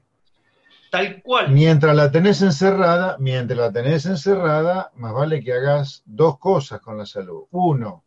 tal 0.89 1.21
cual. 1.21 1.51
Mientras 1.51 1.93
la 1.93 2.09
tenés 2.09 2.41
encerrada, 2.41 3.17
mientras 3.19 3.59
la 3.59 3.73
tenés 3.73 4.05
encerrada, 4.05 4.89
más 4.95 5.13
vale 5.13 5.43
que 5.43 5.51
hagas 5.51 6.01
dos 6.05 6.39
cosas 6.39 6.79
con 6.79 6.97
la 6.97 7.05
salud. 7.05 7.43
Uno, 7.51 8.05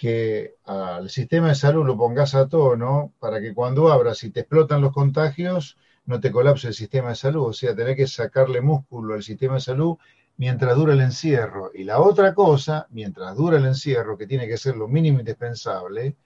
que 0.00 0.56
al 0.64 1.08
sistema 1.08 1.50
de 1.50 1.54
salud 1.54 1.86
lo 1.86 1.96
pongas 1.96 2.34
a 2.34 2.48
tono 2.48 3.12
para 3.20 3.40
que 3.40 3.54
cuando 3.54 3.92
abras 3.92 4.24
y 4.24 4.30
te 4.30 4.40
explotan 4.40 4.80
los 4.80 4.92
contagios, 4.92 5.76
no 6.04 6.20
te 6.20 6.30
colapse 6.30 6.68
el 6.68 6.74
sistema 6.74 7.10
de 7.10 7.14
salud. 7.16 7.48
O 7.48 7.52
sea, 7.52 7.74
tenés 7.74 7.96
que 7.96 8.06
sacarle 8.06 8.60
músculo 8.60 9.14
al 9.14 9.22
sistema 9.22 9.54
de 9.54 9.60
salud 9.60 9.96
mientras 10.36 10.76
dura 10.76 10.94
el 10.94 11.00
encierro. 11.00 11.70
Y 11.74 11.84
la 11.84 12.00
otra 12.00 12.34
cosa, 12.34 12.86
mientras 12.90 13.36
dura 13.36 13.58
el 13.58 13.66
encierro, 13.66 14.18
que 14.18 14.26
tiene 14.26 14.48
que 14.48 14.56
ser 14.56 14.76
lo 14.76 14.88
mínimo 14.88 15.20
indispensable, 15.20 16.16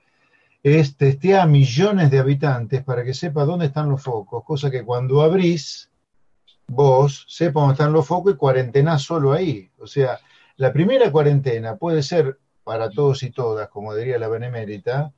es 0.62 0.96
testear 0.96 1.42
a 1.42 1.46
millones 1.46 2.10
de 2.10 2.18
habitantes 2.18 2.82
para 2.82 3.04
que 3.04 3.14
sepa 3.14 3.44
dónde 3.44 3.66
están 3.66 3.88
los 3.88 4.02
focos, 4.02 4.42
cosa 4.44 4.70
que 4.70 4.84
cuando 4.84 5.22
abrís, 5.22 5.90
vos 6.66 7.24
sepa 7.28 7.60
dónde 7.60 7.74
están 7.74 7.92
los 7.92 8.06
focos 8.06 8.34
y 8.34 8.36
cuarentenás 8.36 9.02
solo 9.02 9.32
ahí. 9.32 9.70
O 9.78 9.86
sea, 9.86 10.18
la 10.56 10.72
primera 10.72 11.12
cuarentena 11.12 11.76
puede 11.76 12.02
ser 12.02 12.38
para 12.64 12.90
todos 12.90 13.22
y 13.22 13.30
todas, 13.30 13.68
como 13.68 13.94
diría 13.94 14.18
la 14.18 14.28
Benemérita, 14.28 15.12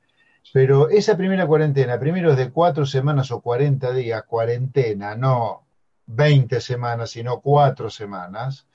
pero 0.51 0.89
esa 0.89 1.15
primera 1.15 1.45
cuarentena, 1.45 1.99
primero 1.99 2.31
es 2.31 2.37
de 2.37 2.51
cuatro 2.51 2.85
semanas 2.85 3.31
o 3.31 3.41
40 3.41 3.93
días, 3.93 4.23
cuarentena, 4.23 5.15
no 5.15 5.65
20 6.07 6.59
semanas, 6.59 7.11
sino 7.11 7.39
cuatro 7.39 7.89
semanas, 7.89 8.67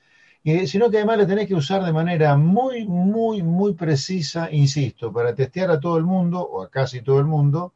y, 0.43 0.67
sino 0.67 0.91
que 0.91 0.99
además 0.99 1.19
la 1.19 1.27
tenés 1.27 1.49
que 1.49 1.55
usar 1.55 1.83
de 1.83 1.93
manera 1.93 2.37
muy, 2.37 2.87
muy, 2.87 3.43
muy 3.43 3.75
precisa, 3.75 4.49
insisto, 4.53 5.13
para 5.13 5.35
testear 5.35 5.71
a 5.71 5.81
todo 5.81 5.97
el 5.97 6.05
mundo, 6.05 6.41
o 6.41 6.63
a 6.63 6.71
casi 6.71 7.03
todo 7.03 7.19
el 7.19 7.25
mundo, 7.25 7.73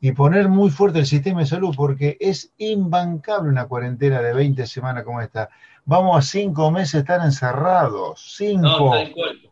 y 0.00 0.12
poner 0.12 0.48
muy 0.48 0.70
fuerte 0.70 1.00
el 1.00 1.06
sistema 1.06 1.40
de 1.40 1.46
salud, 1.46 1.74
porque 1.76 2.16
es 2.20 2.52
imbancable 2.58 3.50
una 3.50 3.66
cuarentena 3.66 4.22
de 4.22 4.32
20 4.32 4.66
semanas 4.66 5.04
como 5.04 5.20
esta. 5.20 5.50
Vamos 5.84 6.16
a 6.16 6.22
cinco 6.22 6.70
meses 6.70 7.00
estar 7.00 7.24
encerrados, 7.24 8.34
cinco. 8.36 8.94
No. 8.94 9.50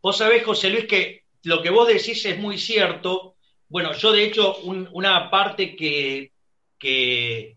Vos 0.00 0.18
sabés, 0.18 0.44
José 0.44 0.70
Luis, 0.70 0.84
que 0.86 1.23
lo 1.44 1.62
que 1.62 1.70
vos 1.70 1.86
decís 1.88 2.24
es 2.26 2.38
muy 2.38 2.58
cierto. 2.58 3.36
Bueno, 3.68 3.92
yo 3.94 4.12
de 4.12 4.24
hecho 4.24 4.56
un- 4.58 4.88
una 4.92 5.30
parte 5.30 5.74
que, 5.76 6.32
que, 6.78 7.56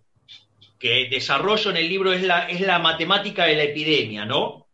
que 0.80 1.08
desarrollo 1.10 1.72
en 1.72 1.78
el 1.78 1.90
libro 1.90 2.14
es 2.14 2.24
la, 2.24 2.50
es 2.50 2.62
la 2.62 2.80
matemática 2.80 3.46
de 3.46 3.56
la 3.56 3.64
epidemia, 3.64 4.26
¿no? 4.26 4.68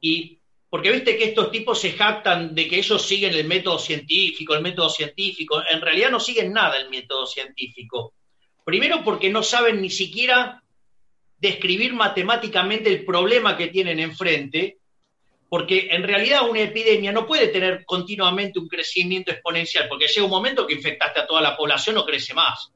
Y 0.00 0.38
porque 0.68 0.90
viste 0.90 1.16
que 1.16 1.24
estos 1.24 1.50
tipos 1.50 1.80
se 1.80 1.92
jactan 1.92 2.54
de 2.54 2.68
que 2.68 2.78
ellos 2.78 3.00
siguen 3.02 3.34
el 3.34 3.46
método 3.46 3.78
científico, 3.78 4.54
el 4.54 4.62
método 4.62 4.90
científico. 4.90 5.62
En 5.70 5.80
realidad 5.80 6.10
no 6.10 6.20
siguen 6.20 6.52
nada 6.52 6.76
el 6.76 6.90
método 6.90 7.26
científico. 7.26 8.14
Primero 8.64 9.02
porque 9.04 9.30
no 9.30 9.42
saben 9.42 9.80
ni 9.80 9.90
siquiera 9.90 10.62
describir 11.38 11.94
matemáticamente 11.94 12.90
el 12.90 13.04
problema 13.04 13.56
que 13.56 13.68
tienen 13.68 14.00
enfrente, 14.00 14.78
porque 15.48 15.88
en 15.90 16.02
realidad 16.02 16.48
una 16.48 16.60
epidemia 16.60 17.12
no 17.12 17.26
puede 17.26 17.48
tener 17.48 17.84
continuamente 17.84 18.58
un 18.58 18.68
crecimiento 18.68 19.30
exponencial, 19.30 19.86
porque 19.88 20.06
llega 20.06 20.24
un 20.24 20.30
momento 20.30 20.66
que 20.66 20.74
infectaste 20.74 21.20
a 21.20 21.26
toda 21.26 21.40
la 21.40 21.56
población, 21.56 21.94
no 21.96 22.04
crece 22.04 22.34
más. 22.34 22.72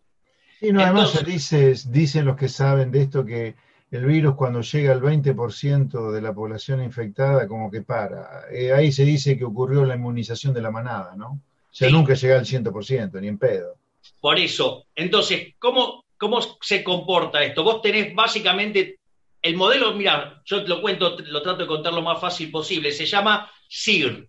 Y 0.61 0.73
no, 0.73 0.81
además 0.83 1.15
Entonces- 1.15 1.45
se 1.47 1.67
dice, 1.67 1.89
dicen 1.91 2.25
los 2.27 2.37
que 2.37 2.49
saben 2.49 2.91
de 2.91 3.03
esto 3.03 3.25
que 3.25 3.55
el 3.91 4.05
virus 4.07 4.37
cuando 4.37 4.61
llega 4.61 4.93
al 4.93 5.01
20% 5.01 6.13
de 6.13 6.21
la 6.23 6.33
población 6.33 6.83
infectada 6.83 7.49
como 7.49 7.71
que 7.71 7.83
para. 7.83 8.43
Eh, 8.53 8.73
ahí 8.73 8.93
se 8.93 9.05
dice 9.05 9.37
que 9.37 9.45
ocurrió 9.45 9.85
la 9.85 9.97
inmunización 9.97 10.55
de 10.55 10.63
la 10.63 10.71
manada, 10.71 11.15
¿no? 11.17 11.31
O 11.31 11.75
sea, 11.75 11.89
Sí. 11.89 11.95
nunca 11.95 12.15
llega 12.15 12.39
al 12.39 12.47
100%, 12.47 13.21
ni 13.21 13.27
en 13.29 13.39
pedo. 13.39 13.75
Por 14.21 14.39
eso, 14.39 14.85
entonces, 14.95 15.55
¿cómo, 15.59 16.05
¿cómo 16.17 16.41
se 16.61 16.85
comporta 16.85 17.43
esto? 17.43 17.65
Vos 17.65 17.83
tenés 17.83 18.15
básicamente 18.15 19.00
el 19.43 19.57
modelo, 19.57 19.93
mira, 19.95 20.43
yo 20.45 20.63
te 20.63 20.69
lo 20.69 20.81
cuento, 20.81 21.17
lo 21.19 21.43
trato 21.43 21.59
de 21.63 21.67
contar 21.67 21.93
lo 21.93 22.03
más 22.03 22.21
fácil 22.21 22.51
posible, 22.51 22.93
se 22.93 23.07
llama 23.07 23.51
SIR, 23.69 24.29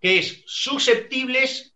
que 0.00 0.18
es 0.18 0.42
susceptibles, 0.46 1.74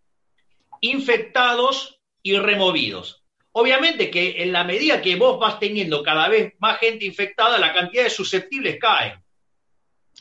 infectados 0.81 1.99
y 2.21 2.37
removidos. 2.37 3.23
Obviamente 3.51 4.11
que 4.11 4.43
en 4.43 4.51
la 4.51 4.63
medida 4.63 5.01
que 5.01 5.15
vos 5.15 5.39
vas 5.39 5.59
teniendo 5.59 6.03
cada 6.03 6.27
vez 6.29 6.53
más 6.59 6.79
gente 6.79 7.05
infectada, 7.05 7.57
la 7.57 7.73
cantidad 7.73 8.03
de 8.03 8.09
susceptibles 8.09 8.77
cae. 8.79 9.19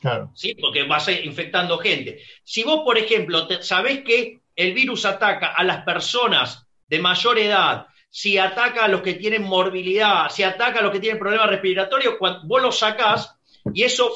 Claro. 0.00 0.30
¿sí? 0.34 0.54
Porque 0.54 0.84
vas 0.84 1.08
eh, 1.08 1.22
infectando 1.24 1.78
gente. 1.78 2.22
Si 2.44 2.62
vos, 2.62 2.80
por 2.84 2.96
ejemplo, 2.98 3.46
te- 3.46 3.62
sabés 3.62 4.02
que 4.04 4.40
el 4.54 4.72
virus 4.72 5.04
ataca 5.04 5.48
a 5.48 5.64
las 5.64 5.84
personas 5.84 6.66
de 6.86 7.00
mayor 7.00 7.38
edad, 7.38 7.86
si 8.18 8.36
ataca 8.36 8.86
a 8.86 8.88
los 8.88 9.00
que 9.00 9.14
tienen 9.14 9.44
morbilidad, 9.44 10.28
si 10.28 10.42
ataca 10.42 10.80
a 10.80 10.82
los 10.82 10.90
que 10.90 10.98
tienen 10.98 11.20
problemas 11.20 11.50
respiratorios, 11.50 12.16
cuando 12.18 12.48
vos 12.48 12.60
lo 12.60 12.72
sacás 12.72 13.36
y 13.72 13.84
eso 13.84 14.10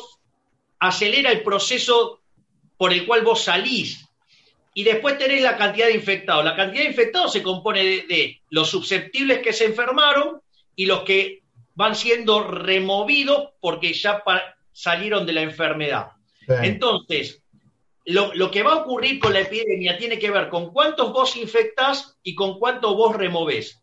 acelera 0.81 1.31
el 1.31 1.45
proceso 1.45 2.21
por 2.77 2.93
el 2.93 3.07
cual 3.07 3.23
vos 3.23 3.45
salís. 3.45 4.05
Y 4.75 4.83
después 4.83 5.19
tenés 5.19 5.41
la 5.41 5.57
cantidad 5.57 5.87
de 5.87 5.95
infectados. 5.95 6.45
La 6.45 6.57
cantidad 6.57 6.83
de 6.83 6.89
infectados 6.89 7.33
se 7.33 7.45
compone 7.45 7.85
de, 7.85 8.07
de 8.09 8.41
los 8.51 8.71
susceptibles 8.71 9.39
que 9.39 9.53
se 9.53 9.67
enfermaron 9.67 10.41
y 10.75 10.87
los 10.87 11.05
que 11.05 11.45
van 11.77 11.95
siendo 11.95 12.43
removidos 12.43 13.51
porque 13.61 13.93
ya 13.93 14.21
salieron 14.73 15.25
de 15.27 15.33
la 15.33 15.43
enfermedad. 15.43 16.09
Sí. 16.41 16.55
Entonces, 16.65 17.41
lo, 18.05 18.35
lo 18.35 18.51
que 18.51 18.65
va 18.65 18.73
a 18.73 18.79
ocurrir 18.79 19.21
con 19.21 19.33
la 19.33 19.43
epidemia 19.43 19.97
tiene 19.97 20.19
que 20.19 20.33
ver 20.33 20.49
con 20.49 20.73
cuántos 20.73 21.13
vos 21.13 21.37
infectás 21.37 22.19
y 22.25 22.35
con 22.35 22.59
cuánto 22.59 22.97
vos 22.97 23.15
removés. 23.15 23.79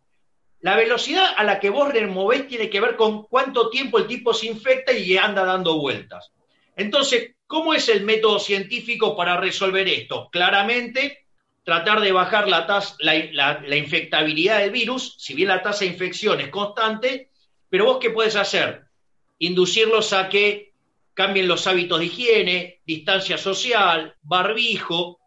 La 0.61 0.75
velocidad 0.75 1.33
a 1.37 1.43
la 1.43 1.59
que 1.59 1.69
vos 1.69 1.91
removés 1.91 2.47
tiene 2.47 2.69
que 2.69 2.81
ver 2.81 2.95
con 2.95 3.23
cuánto 3.23 3.69
tiempo 3.69 3.97
el 3.97 4.07
tipo 4.07 4.33
se 4.33 4.47
infecta 4.47 4.91
y 4.91 5.17
anda 5.17 5.45
dando 5.45 5.79
vueltas. 5.79 6.31
Entonces, 6.75 7.35
¿cómo 7.47 7.73
es 7.73 7.87
el 7.87 8.03
método 8.03 8.39
científico 8.39 9.15
para 9.15 9.37
resolver 9.37 9.87
esto? 9.87 10.29
Claramente, 10.31 11.25
tratar 11.63 12.01
de 12.01 12.11
bajar 12.11 12.47
la, 12.49 12.65
tasa, 12.65 12.95
la, 12.99 13.77
infectabilidad 13.77 14.59
del 14.59 14.71
virus, 14.71 15.15
si 15.17 15.33
bien 15.33 15.47
la 15.47 15.61
tasa 15.61 15.81
de 15.81 15.91
infección 15.91 16.41
es 16.41 16.49
constante, 16.49 17.29
pero 17.69 17.85
vos 17.85 17.99
qué 17.99 18.09
puedes 18.09 18.35
hacer? 18.35 18.83
Inducirlos 19.37 20.11
a 20.11 20.27
que 20.27 20.73
cambien 21.13 21.47
los 21.47 21.67
hábitos 21.67 21.99
de 21.99 22.05
higiene, 22.05 22.81
distancia 22.85 23.37
social, 23.37 24.15
barbijo. 24.21 25.19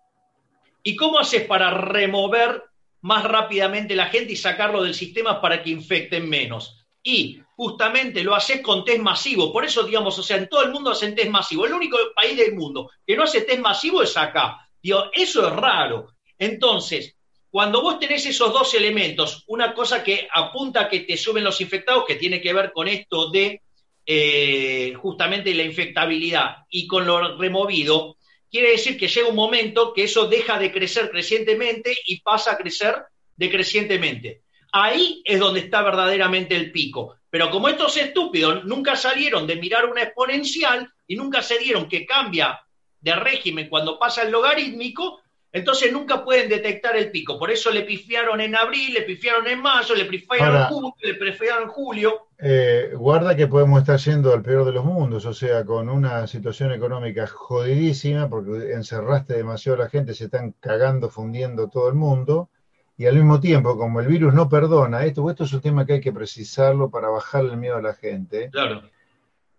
¿Y 0.82 0.96
cómo 0.96 1.18
haces 1.18 1.42
para 1.44 1.70
remover 1.70 2.62
más 3.02 3.25
rápidamente 3.25 3.94
la 3.94 4.06
gente 4.06 4.32
y 4.32 4.37
sacarlo 4.37 4.82
del 4.82 4.94
sistema 4.94 5.40
para 5.40 5.62
que 5.62 5.71
infecten 5.71 6.28
menos? 6.28 6.78
Y 7.02 7.40
justamente 7.56 8.23
lo 8.25 8.35
haces 8.35 8.61
con 8.61 8.85
test 8.85 9.00
masivo. 9.00 9.52
Por 9.52 9.64
eso, 9.64 9.82
digamos, 9.82 10.18
o 10.18 10.23
sea, 10.23 10.37
en 10.37 10.49
todo 10.49 10.62
el 10.62 10.71
mundo 10.71 10.90
hacen 10.90 11.14
test 11.14 11.30
masivo. 11.30 11.66
El 11.66 11.75
único 11.75 11.99
país 12.14 12.37
del 12.37 12.54
mundo 12.54 12.90
que 13.06 13.16
no 13.16 13.25
hace 13.25 13.42
test 13.42 13.61
masivo 13.61 14.02
es 14.02 14.16
acá. 14.16 14.68
Digo, 14.82 15.04
eso 15.12 15.47
es 15.47 15.52
raro. 15.54 16.09
Entonces, 16.38 17.14
cuando 17.52 17.82
vos 17.82 17.99
tenés 17.99 18.25
esos 18.25 18.52
dos 18.52 18.73
elementos, 18.75 19.44
una 19.47 19.75
cosa 19.75 20.02
que 20.02 20.26
apunta 20.32 20.80
a 20.80 20.88
que 20.88 21.00
te 21.00 21.16
suben 21.16 21.44
los 21.44 21.61
infectados, 21.61 22.04
que 22.06 22.16
tiene 22.16 22.40
que 22.40 22.54
ver 22.54 22.73
con 22.73 22.88
esto 22.88 23.30
de 23.30 23.61
eh, 24.06 24.94
justamente 24.97 25.54
la 25.54 25.62
infectabilidad 25.62 26.64
y 26.71 26.87
con 26.87 27.06
lo 27.06 27.37
removido, 27.37 28.16
quiere 28.52 28.73
decir 28.73 28.99
que 28.99 29.09
llega 29.09 29.28
un 29.28 29.35
momento 29.35 29.94
que 29.94 30.04
eso 30.04 30.28
deja 30.28 30.59
de 30.59 30.71
crecer 30.71 31.11
crecientemente 31.11 31.97
y 32.04 32.21
pasa 32.21 32.52
a 32.52 32.59
crecer 32.59 32.94
decrecientemente. 33.35 34.42
Ahí 34.71 35.23
es 35.25 35.40
donde 35.40 35.61
está 35.61 35.82
verdaderamente 35.82 36.54
el 36.54 36.71
pico. 36.71 37.16
Pero 37.30 37.50
como 37.50 37.71
estos 37.71 37.97
estúpidos 37.97 38.66
nunca 38.66 38.94
salieron 38.94 39.47
de 39.47 39.56
mirar 39.56 39.87
una 39.87 40.02
exponencial 40.02 40.92
y 41.06 41.16
nunca 41.16 41.42
se 41.42 41.59
dieron 41.59 41.88
que 41.88 42.04
cambia 42.04 42.61
de 43.00 43.14
régimen 43.16 43.71
cuando 43.71 43.99
pasa 43.99 44.23
el 44.23 44.30
logarítmico, 44.30 45.21
entonces 45.52 45.92
nunca 45.92 46.25
pueden 46.25 46.49
detectar 46.49 46.97
el 46.97 47.11
pico. 47.11 47.38
Por 47.38 47.50
eso 47.50 47.71
le 47.71 47.82
pifiaron 47.82 48.40
en 48.40 48.56
abril, 48.56 48.94
le 48.94 49.02
pifiaron 49.02 49.47
en 49.47 49.61
mayo, 49.61 49.94
le 49.94 50.06
pifiaron 50.06 50.56
en 50.56 50.64
junio, 50.64 50.94
le 51.02 51.14
pifiaron 51.14 51.64
en 51.64 51.68
julio. 51.68 52.28
Eh, 52.38 52.92
guarda 52.94 53.37
que 53.37 53.47
podemos 53.47 53.80
estar 53.80 53.99
yendo 53.99 54.32
al 54.32 54.42
peor 54.42 54.64
de 54.64 54.73
los 54.73 54.85
mundos, 54.85 55.26
o 55.26 55.35
sea, 55.35 55.64
con 55.64 55.90
una 55.90 56.26
situación 56.26 56.73
económica 56.73 57.26
jodidísima, 57.26 58.28
porque 58.30 58.73
encerraste 58.73 59.35
demasiado 59.35 59.80
a 59.80 59.85
la 59.85 59.90
gente, 59.90 60.14
se 60.14 60.25
están 60.25 60.54
cagando, 60.59 61.11
fundiendo 61.11 61.68
todo 61.68 61.88
el 61.88 61.94
mundo, 61.94 62.49
y 62.97 63.06
al 63.06 63.16
mismo 63.16 63.38
tiempo, 63.38 63.76
como 63.76 64.00
el 64.00 64.06
virus 64.06 64.32
no 64.32 64.49
perdona, 64.49 65.04
esto, 65.04 65.28
esto 65.28 65.44
es 65.44 65.52
un 65.52 65.61
tema 65.61 65.85
que 65.85 65.94
hay 65.94 66.00
que 66.00 66.12
precisarlo 66.12 66.90
para 66.90 67.09
bajar 67.11 67.44
el 67.44 67.59
miedo 67.59 67.76
a 67.76 67.82
la 67.82 67.94
gente. 67.94 68.49
Claro. 68.50 68.82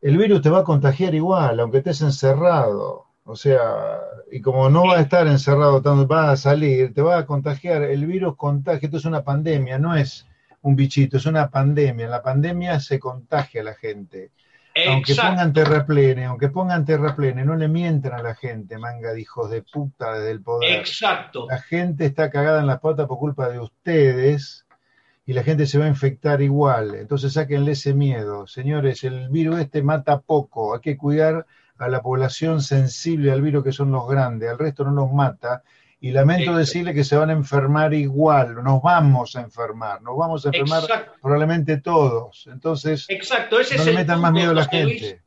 El 0.01 0.17
virus 0.17 0.41
te 0.41 0.49
va 0.49 0.59
a 0.59 0.63
contagiar 0.63 1.13
igual, 1.13 1.59
aunque 1.59 1.77
estés 1.77 2.01
encerrado. 2.01 3.05
O 3.25 3.35
sea, 3.35 3.99
y 4.31 4.41
como 4.41 4.69
no 4.69 4.87
va 4.87 4.97
a 4.97 5.01
estar 5.01 5.27
encerrado 5.27 5.81
tanto, 5.81 6.07
va 6.07 6.31
a 6.31 6.37
salir, 6.37 6.93
te 6.93 7.01
va 7.01 7.17
a 7.17 7.25
contagiar. 7.25 7.83
El 7.83 8.05
virus 8.05 8.35
contagia, 8.35 8.87
esto 8.87 8.97
es 8.97 9.05
una 9.05 9.23
pandemia, 9.23 9.79
no 9.79 9.95
es 9.95 10.27
un 10.61 10.75
bichito, 10.75 11.17
es 11.17 11.25
una 11.25 11.49
pandemia. 11.49 12.05
En 12.05 12.11
la 12.11 12.21
pandemia 12.21 12.79
se 12.79 12.99
contagia 12.99 13.61
a 13.61 13.65
la 13.65 13.75
gente. 13.75 14.31
Aunque 14.89 15.13
pongan 15.13 15.53
terraplene, 15.53 16.25
aunque 16.25 16.49
pongan 16.49 16.83
terraplene, 16.83 17.45
no 17.45 17.55
le 17.55 17.67
mientan 17.67 18.13
a 18.13 18.23
la 18.23 18.33
gente, 18.33 18.77
manga 18.79 19.13
de 19.13 19.21
hijos 19.21 19.51
de 19.51 19.61
puta 19.61 20.13
desde 20.13 20.31
el 20.31 20.41
poder. 20.41 20.79
Exacto. 20.79 21.45
La 21.47 21.59
gente 21.59 22.05
está 22.05 22.31
cagada 22.31 22.61
en 22.61 22.67
las 22.67 22.79
patas 22.79 23.07
por 23.07 23.19
culpa 23.19 23.49
de 23.49 23.59
ustedes 23.59 24.65
y 25.25 25.33
la 25.33 25.43
gente 25.43 25.67
se 25.67 25.77
va 25.77 25.85
a 25.85 25.89
infectar 25.89 26.41
igual. 26.41 26.95
Entonces 26.95 27.33
sáquenle 27.33 27.73
ese 27.73 27.93
miedo. 27.93 28.47
Señores, 28.47 29.03
el 29.03 29.29
virus 29.29 29.59
este 29.59 29.83
mata 29.83 30.19
poco, 30.19 30.73
hay 30.73 30.81
que 30.81 30.97
cuidar 30.97 31.45
a 31.83 31.89
la 31.89 32.01
población 32.01 32.61
sensible 32.61 33.31
al 33.31 33.41
virus 33.41 33.63
que 33.63 33.71
son 33.71 33.91
los 33.91 34.07
grandes, 34.07 34.49
al 34.49 34.57
resto 34.57 34.83
no 34.83 34.91
los 34.91 35.11
mata. 35.11 35.63
Y 35.99 36.11
lamento 36.11 36.53
decirle 36.53 36.93
que 36.93 37.05
se 37.05 37.15
van 37.15 37.29
a 37.29 37.33
enfermar 37.33 37.93
igual, 37.93 38.61
nos 38.61 38.81
vamos 38.81 39.37
a 39.37 39.41
enfermar, 39.41 40.01
nos 40.01 40.17
vamos 40.17 40.45
a 40.45 40.49
enfermar 40.49 41.13
probablemente 41.21 41.77
todos. 41.77 42.45
Entonces, 42.51 43.05
Exacto. 43.07 43.57
Ese 43.59 43.75
no 43.75 43.81
es 43.81 43.85
le 43.85 43.91
el 43.91 43.97
metan 43.99 44.19
más 44.19 44.33
miedo 44.33 44.51
a 44.51 44.53
la 44.53 44.67
Luis. 44.69 45.01
gente. 45.01 45.21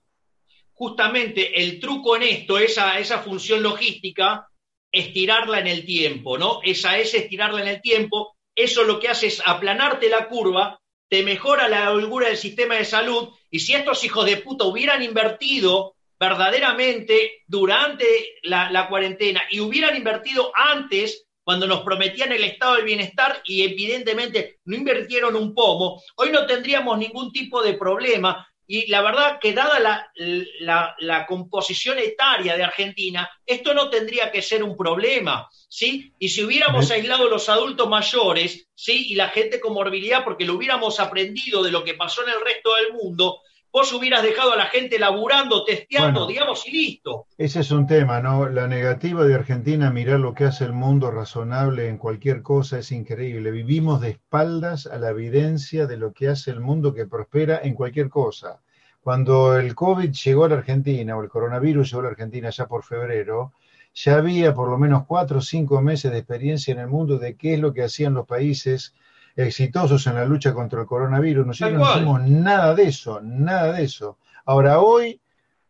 Justamente 0.73 1.63
el 1.63 1.81
truco 1.81 2.17
en 2.17 2.25
esto, 2.25 2.59
esa, 2.59 2.99
esa 2.99 3.21
función 3.21 3.63
logística, 3.63 4.49
estirarla 4.93 5.61
en 5.61 5.67
el 5.67 5.87
tiempo, 5.87 6.37
¿no? 6.37 6.61
Esa 6.63 6.99
es 6.99 7.15
estirarla 7.15 7.63
en 7.63 7.69
el 7.69 7.81
tiempo. 7.81 8.37
Eso 8.55 8.85
lo 8.85 9.01
que 9.01 9.09
hace 9.09 9.29
es 9.29 9.43
aplanarte 9.47 10.11
la 10.11 10.29
curva, 10.29 10.79
te 11.09 11.23
mejora 11.23 11.69
la 11.69 11.91
holgura 11.91 12.29
del 12.29 12.37
sistema 12.37 12.75
de 12.75 12.85
salud. 12.85 13.31
Y 13.51 13.61
si 13.61 13.73
estos 13.73 14.05
hijos 14.05 14.27
de 14.27 14.37
puta 14.39 14.65
hubieran 14.65 15.03
invertido 15.03 15.96
verdaderamente 16.19 17.43
durante 17.47 18.07
la, 18.43 18.71
la 18.71 18.89
cuarentena 18.89 19.43
y 19.51 19.61
hubieran 19.61 19.97
invertido 19.97 20.53
antes, 20.55 21.25
cuando 21.45 21.67
nos 21.67 21.83
prometían 21.83 22.33
el 22.33 22.43
estado 22.45 22.75
del 22.75 22.85
bienestar 22.85 23.41
y 23.45 23.63
evidentemente 23.63 24.59
no 24.65 24.77
invirtieron 24.77 25.37
un 25.37 25.55
pomo, 25.55 26.03
hoy 26.17 26.31
no 26.31 26.45
tendríamos 26.47 26.99
ningún 26.99 27.31
tipo 27.33 27.63
de 27.63 27.75
problema. 27.75 28.47
Y 28.69 28.89
la 28.89 29.01
verdad 29.01 29.39
que 29.41 29.53
dada 29.53 29.79
la, 29.79 30.11
la- 30.59 30.97
la 30.99 31.25
composición 31.25 32.01
etaria 32.01 32.57
de 32.57 32.65
Argentina, 32.65 33.31
esto 33.47 33.73
no 33.75 33.91
tendría 33.91 34.33
que 34.33 34.43
ser 34.43 34.65
un 34.65 34.77
problema, 34.77 35.49
¿sí? 35.69 36.13
Y 36.19 36.31
si 36.31 36.43
hubiéramos 36.43 36.91
aislado 36.91 37.29
los 37.29 37.49
adultos 37.49 37.89
mayores, 37.89 38.67
¿sí? 38.75 39.07
Y 39.13 39.15
la 39.15 39.29
gente 39.29 39.61
con 39.61 39.73
morbilidad, 39.73 40.25
porque 40.25 40.45
lo 40.45 40.55
hubiéramos 40.55 40.99
aprendido 40.99 41.63
de 41.63 41.71
lo 41.71 41.85
que 41.85 41.95
pasó 41.95 42.25
en 42.25 42.31
el 42.31 42.41
resto 42.45 42.75
del 42.75 42.93
mundo, 42.93 43.41
vos 43.73 43.93
hubieras 43.93 44.23
dejado 44.23 44.53
a 44.53 44.57
la 44.57 44.67
gente 44.67 44.99
laburando, 44.99 45.65
testeando, 45.65 46.21
Bueno. 46.21 46.27
digamos, 46.27 46.67
y 46.67 46.71
listo. 46.73 47.27
Ese 47.37 47.61
es 47.61 47.71
un 47.71 47.87
tema, 47.87 48.21
¿no? 48.21 48.49
La 48.49 48.67
negativa 48.69 49.25
de 49.25 49.35
Argentina 49.35 49.89
a 49.89 49.91
mirar 49.91 50.21
lo 50.21 50.33
que 50.35 50.45
hace 50.45 50.65
el 50.65 50.73
mundo 50.73 51.11
razonable 51.11 51.89
en 51.89 51.99
cualquier 51.99 52.43
cosa 52.43 52.79
es 52.79 52.91
increíble. 52.93 53.51
Vivimos 53.51 54.01
de 54.01 54.11
espaldas 54.11 54.87
a 54.87 54.99
la 54.99 55.11
evidencia 55.11 55.87
de 55.87 55.97
lo 55.99 56.13
que 56.13 56.29
hace 56.29 56.51
el 56.51 56.61
mundo 56.61 56.95
que 56.95 57.07
prospera 57.07 57.61
en 57.63 57.75
cualquier 57.75 58.09
cosa. 58.09 58.61
Cuando 59.03 59.57
el 59.59 59.75
COVID 59.75 60.11
llegó 60.11 60.47
a 60.47 60.49
la 60.49 60.57
Argentina, 60.57 61.17
o 61.17 61.23
el 61.23 61.29
coronavirus 61.29 61.89
llegó 61.91 62.01
a 62.01 62.05
la 62.05 62.11
Argentina 62.11 62.51
ya 62.51 62.67
por 62.67 62.83
febrero, 62.83 63.53
ya 63.95 64.17
había 64.17 64.53
por 64.53 64.69
lo 64.69 64.79
menos 64.79 65.05
cuatro 65.07 65.39
o 65.39 65.43
cinco 65.43 65.81
meses 65.81 66.11
de 66.13 66.19
experiencia 66.19 66.73
en 66.73 66.81
el 66.81 66.89
mundo 66.89 67.19
de 67.19 67.37
qué 67.37 67.55
es 67.55 67.61
lo 67.61 67.73
que 67.73 67.83
hacían 67.85 68.15
los 68.15 68.27
países 68.27 68.95
exitosos 69.37 70.07
en 70.07 70.15
la 70.15 70.25
lucha 70.25 70.55
contra 70.55 70.81
el 70.81 70.87
coronavirus. 70.87 71.47
Nosotros 71.47 71.79
no 71.79 71.85
hicimos 71.97 72.23
nada 72.23 72.75
de 72.75 72.85
eso, 72.85 73.21
nada 73.23 73.73
de 73.73 73.85
eso. 73.85 74.17
Ahora, 74.45 74.81
hoy 74.81 75.21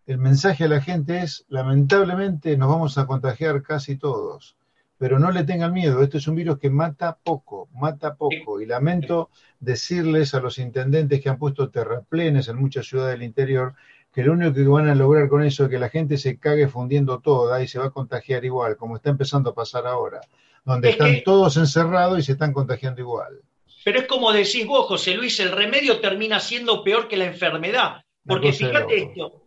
el 0.06 0.18
mensaje 0.18 0.64
a 0.64 0.68
la 0.68 0.80
gente 0.80 1.22
es, 1.22 1.44
lamentablemente 1.48 2.56
nos 2.56 2.68
vamos 2.68 2.96
a 2.96 3.06
contagiar 3.06 3.62
casi 3.62 3.96
todos, 3.96 4.56
pero 4.98 5.18
no 5.18 5.30
le 5.32 5.44
tengan 5.44 5.72
miedo, 5.72 6.02
esto 6.02 6.18
es 6.18 6.28
un 6.28 6.36
virus 6.36 6.58
que 6.58 6.70
mata 6.70 7.18
poco, 7.22 7.68
mata 7.74 8.14
poco, 8.14 8.60
y 8.60 8.66
lamento 8.66 9.30
decirles 9.60 10.32
a 10.34 10.40
los 10.40 10.58
intendentes 10.58 11.20
que 11.20 11.28
han 11.28 11.38
puesto 11.38 11.70
terraplenes 11.70 12.48
en 12.48 12.56
muchas 12.56 12.86
ciudades 12.86 13.14
del 13.18 13.24
interior, 13.24 13.74
que 14.12 14.22
lo 14.22 14.32
único 14.32 14.54
que 14.54 14.62
van 14.66 14.88
a 14.88 14.94
lograr 14.94 15.28
con 15.28 15.42
eso 15.42 15.64
es 15.64 15.70
que 15.70 15.78
la 15.78 15.90
gente 15.90 16.16
se 16.16 16.38
cague 16.38 16.68
fundiendo 16.68 17.18
toda 17.18 17.60
y 17.62 17.68
se 17.68 17.78
va 17.78 17.86
a 17.86 17.90
contagiar 17.90 18.44
igual, 18.44 18.76
como 18.76 18.96
está 18.96 19.10
empezando 19.10 19.50
a 19.50 19.54
pasar 19.54 19.86
ahora, 19.86 20.20
donde 20.64 20.88
Es 20.88 20.94
están 20.94 21.12
que- 21.14 21.22
todos 21.22 21.56
encerrados 21.58 22.18
y 22.20 22.22
se 22.22 22.32
están 22.32 22.52
contagiando 22.52 23.00
igual. 23.00 23.40
Pero 23.86 24.00
es 24.00 24.08
como 24.08 24.32
decís 24.32 24.66
vos, 24.66 24.86
José 24.86 25.14
Luis, 25.14 25.38
el 25.38 25.52
remedio 25.52 26.00
termina 26.00 26.40
siendo 26.40 26.82
peor 26.82 27.06
que 27.06 27.16
la 27.16 27.26
enfermedad. 27.26 28.02
Porque 28.26 28.52
fíjate 28.52 28.96
esto, 28.96 29.40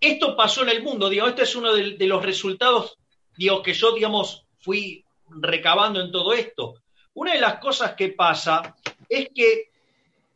esto 0.00 0.36
pasó 0.36 0.64
en 0.64 0.70
el 0.70 0.82
mundo, 0.82 1.08
digo, 1.08 1.28
este 1.28 1.44
es 1.44 1.54
uno 1.54 1.72
de, 1.72 1.92
de 1.92 2.06
los 2.08 2.20
resultados, 2.24 2.98
digo, 3.36 3.62
que 3.62 3.72
yo, 3.72 3.94
digamos, 3.94 4.46
fui 4.58 5.04
recabando 5.28 6.00
en 6.00 6.10
todo 6.10 6.32
esto. 6.32 6.74
Una 7.12 7.34
de 7.34 7.40
las 7.40 7.60
cosas 7.60 7.92
que 7.92 8.08
pasa 8.08 8.74
es 9.08 9.28
que 9.32 9.70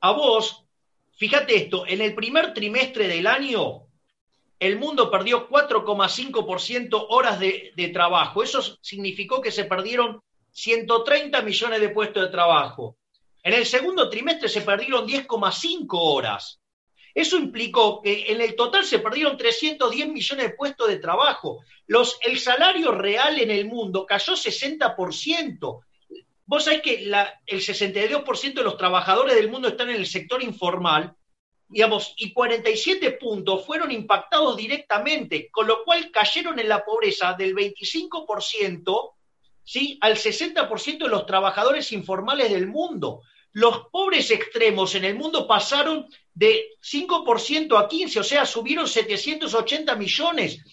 a 0.03 0.13
vos, 0.13 0.63
fíjate 1.17 1.57
esto, 1.57 1.85
en 1.85 2.01
el 2.01 2.15
primer 2.15 2.55
trimestre 2.55 3.09
del 3.09 3.27
año, 3.27 3.89
el 4.61 4.79
mundo 4.79 5.11
perdió 5.11 5.49
4,5% 5.49 7.07
horas 7.09 7.41
de, 7.41 7.73
de 7.75 7.89
trabajo. 7.89 8.41
Eso 8.41 8.63
significó 8.81 9.41
que 9.41 9.51
se 9.51 9.65
perdieron 9.65 10.23
130 10.53 11.43
millones 11.43 11.81
de 11.81 11.89
puestos 11.89 12.23
de 12.23 12.31
trabajo. 12.31 12.97
En 13.43 13.55
el 13.55 13.67
segundo 13.67 14.11
trimestre 14.11 14.49
se 14.49 14.63
perdieron 14.63 15.07
10,5 15.07 15.87
horas. 15.91 16.61
Eso 17.15 17.37
implicó 17.37 18.01
que 18.01 18.31
en 18.31 18.41
el 18.41 18.55
total 18.55 18.85
se 18.85 19.01
perdieron 19.01 19.37
310 19.37 20.09
millones 20.09 20.47
de 20.47 20.55
puestos 20.55 20.89
de 20.89 20.99
trabajo. 20.99 21.65
El 21.87 22.39
salario 22.39 22.93
real 22.93 23.41
en 23.41 23.51
el 23.51 23.67
mundo 23.67 24.07
cayó 24.07 24.35
60%. 24.35 25.81
Vos 26.47 26.65
sabés 26.65 26.81
que 26.81 26.95
el 26.95 27.61
62% 27.61 28.55
de 28.55 28.63
los 28.63 28.77
trabajadores 28.77 29.35
del 29.35 29.51
mundo 29.51 29.69
están 29.69 29.91
en 29.91 29.97
el 29.97 30.07
sector 30.07 30.43
informal, 30.43 31.15
digamos, 31.69 32.15
y 32.17 32.33
47 32.33 33.13
puntos 33.13 33.67
fueron 33.67 33.91
impactados 33.91 34.57
directamente, 34.57 35.51
con 35.51 35.67
lo 35.67 35.85
cual 35.85 36.11
cayeron 36.11 36.59
en 36.59 36.69
la 36.69 36.85
pobreza 36.85 37.35
del 37.35 37.55
25%, 37.55 39.13
¿sí? 39.69 39.99
al 40.01 40.17
60% 40.17 40.99
de 40.99 41.09
los 41.09 41.27
trabajadores 41.27 41.93
informales 41.93 42.51
del 42.51 42.69
mundo. 42.69 43.21
Los 43.53 43.89
pobres 43.93 44.31
extremos 44.31 44.95
en 44.95 45.05
el 45.05 45.15
mundo 45.15 45.47
pasaron 45.47 46.07
de 46.33 46.69
5% 46.83 47.79
a 47.79 47.87
15%, 47.87 48.21
o 48.21 48.25
sea, 48.25 48.47
subieron 48.47 48.89
780 48.89 49.95
millones. 49.95 50.65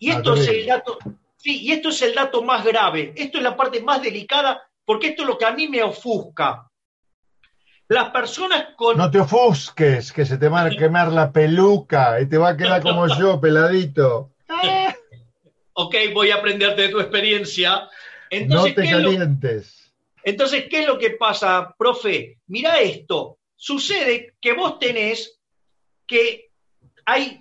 Y 0.00 0.10
Ah, 0.10 0.14
esto 0.16 0.34
es 0.34 0.48
el 0.48 0.66
dato, 0.66 0.98
sí, 1.36 1.62
y 1.62 1.70
esto 1.70 1.90
es 1.90 2.02
el 2.02 2.12
dato 2.12 2.42
más 2.42 2.64
grave. 2.64 3.12
Esto 3.14 3.38
es 3.38 3.44
la 3.44 3.56
parte 3.56 3.82
más 3.82 4.02
delicada, 4.02 4.60
porque 4.84 5.08
esto 5.08 5.22
es 5.22 5.28
lo 5.28 5.38
que 5.38 5.44
a 5.44 5.52
mí 5.52 5.68
me 5.68 5.84
ofusca. 5.84 6.66
Las 7.86 8.10
personas 8.10 8.74
con 8.76 8.96
No 8.96 9.12
te 9.12 9.20
ofusques, 9.20 10.12
que 10.12 10.26
se 10.26 10.38
te 10.38 10.48
va 10.48 10.62
a 10.62 10.70
quemar 10.70 11.12
la 11.12 11.30
peluca 11.30 12.20
y 12.20 12.28
te 12.28 12.36
va 12.36 12.50
a 12.50 12.56
quedar 12.56 12.82
como 12.82 13.06
yo, 13.16 13.40
peladito. 13.40 14.32
ok, 15.74 15.94
voy 16.12 16.32
a 16.32 16.36
aprenderte 16.36 16.82
de 16.82 16.88
tu 16.88 16.98
experiencia. 16.98 17.88
No 18.30 18.36
Entonces, 18.36 18.74
te 18.74 18.82
¿qué 18.82 18.88
es 18.88 18.94
lo- 18.96 19.02
calientes. 19.10 19.92
entonces, 20.22 20.64
¿qué 20.70 20.80
es 20.80 20.86
lo 20.86 20.98
que 20.98 21.10
pasa, 21.10 21.74
profe? 21.78 22.38
Mira 22.46 22.80
esto. 22.80 23.38
sucede 23.56 24.34
que 24.40 24.52
vos 24.54 24.78
tenés 24.78 25.38
que 26.06 26.50
hay, 27.04 27.40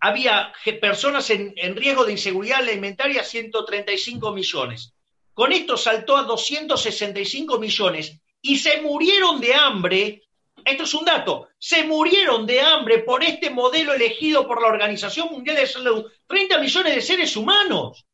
había 0.00 0.52
personas 0.80 1.30
en, 1.30 1.52
en 1.56 1.74
riesgo 1.76 2.04
de 2.04 2.12
inseguridad 2.12 2.58
alimentaria 2.60 3.22
135 3.24 4.32
millones. 4.32 4.92
Con 5.32 5.52
esto 5.52 5.76
saltó 5.76 6.16
a 6.16 6.22
265 6.24 7.58
millones 7.58 8.20
y 8.42 8.58
se 8.58 8.80
murieron 8.82 9.40
de 9.40 9.54
hambre. 9.54 10.22
Esto 10.64 10.84
es 10.84 10.94
un 10.94 11.04
dato. 11.04 11.48
Se 11.58 11.84
murieron 11.84 12.46
de 12.46 12.60
hambre 12.60 12.98
por 13.00 13.22
este 13.24 13.50
modelo 13.50 13.92
elegido 13.94 14.46
por 14.46 14.60
la 14.62 14.68
Organización 14.68 15.28
Mundial 15.30 15.56
de 15.56 15.66
Salud. 15.66 16.06
30 16.26 16.58
millones 16.58 16.94
de 16.94 17.02
seres 17.02 17.36
humanos. 17.36 18.04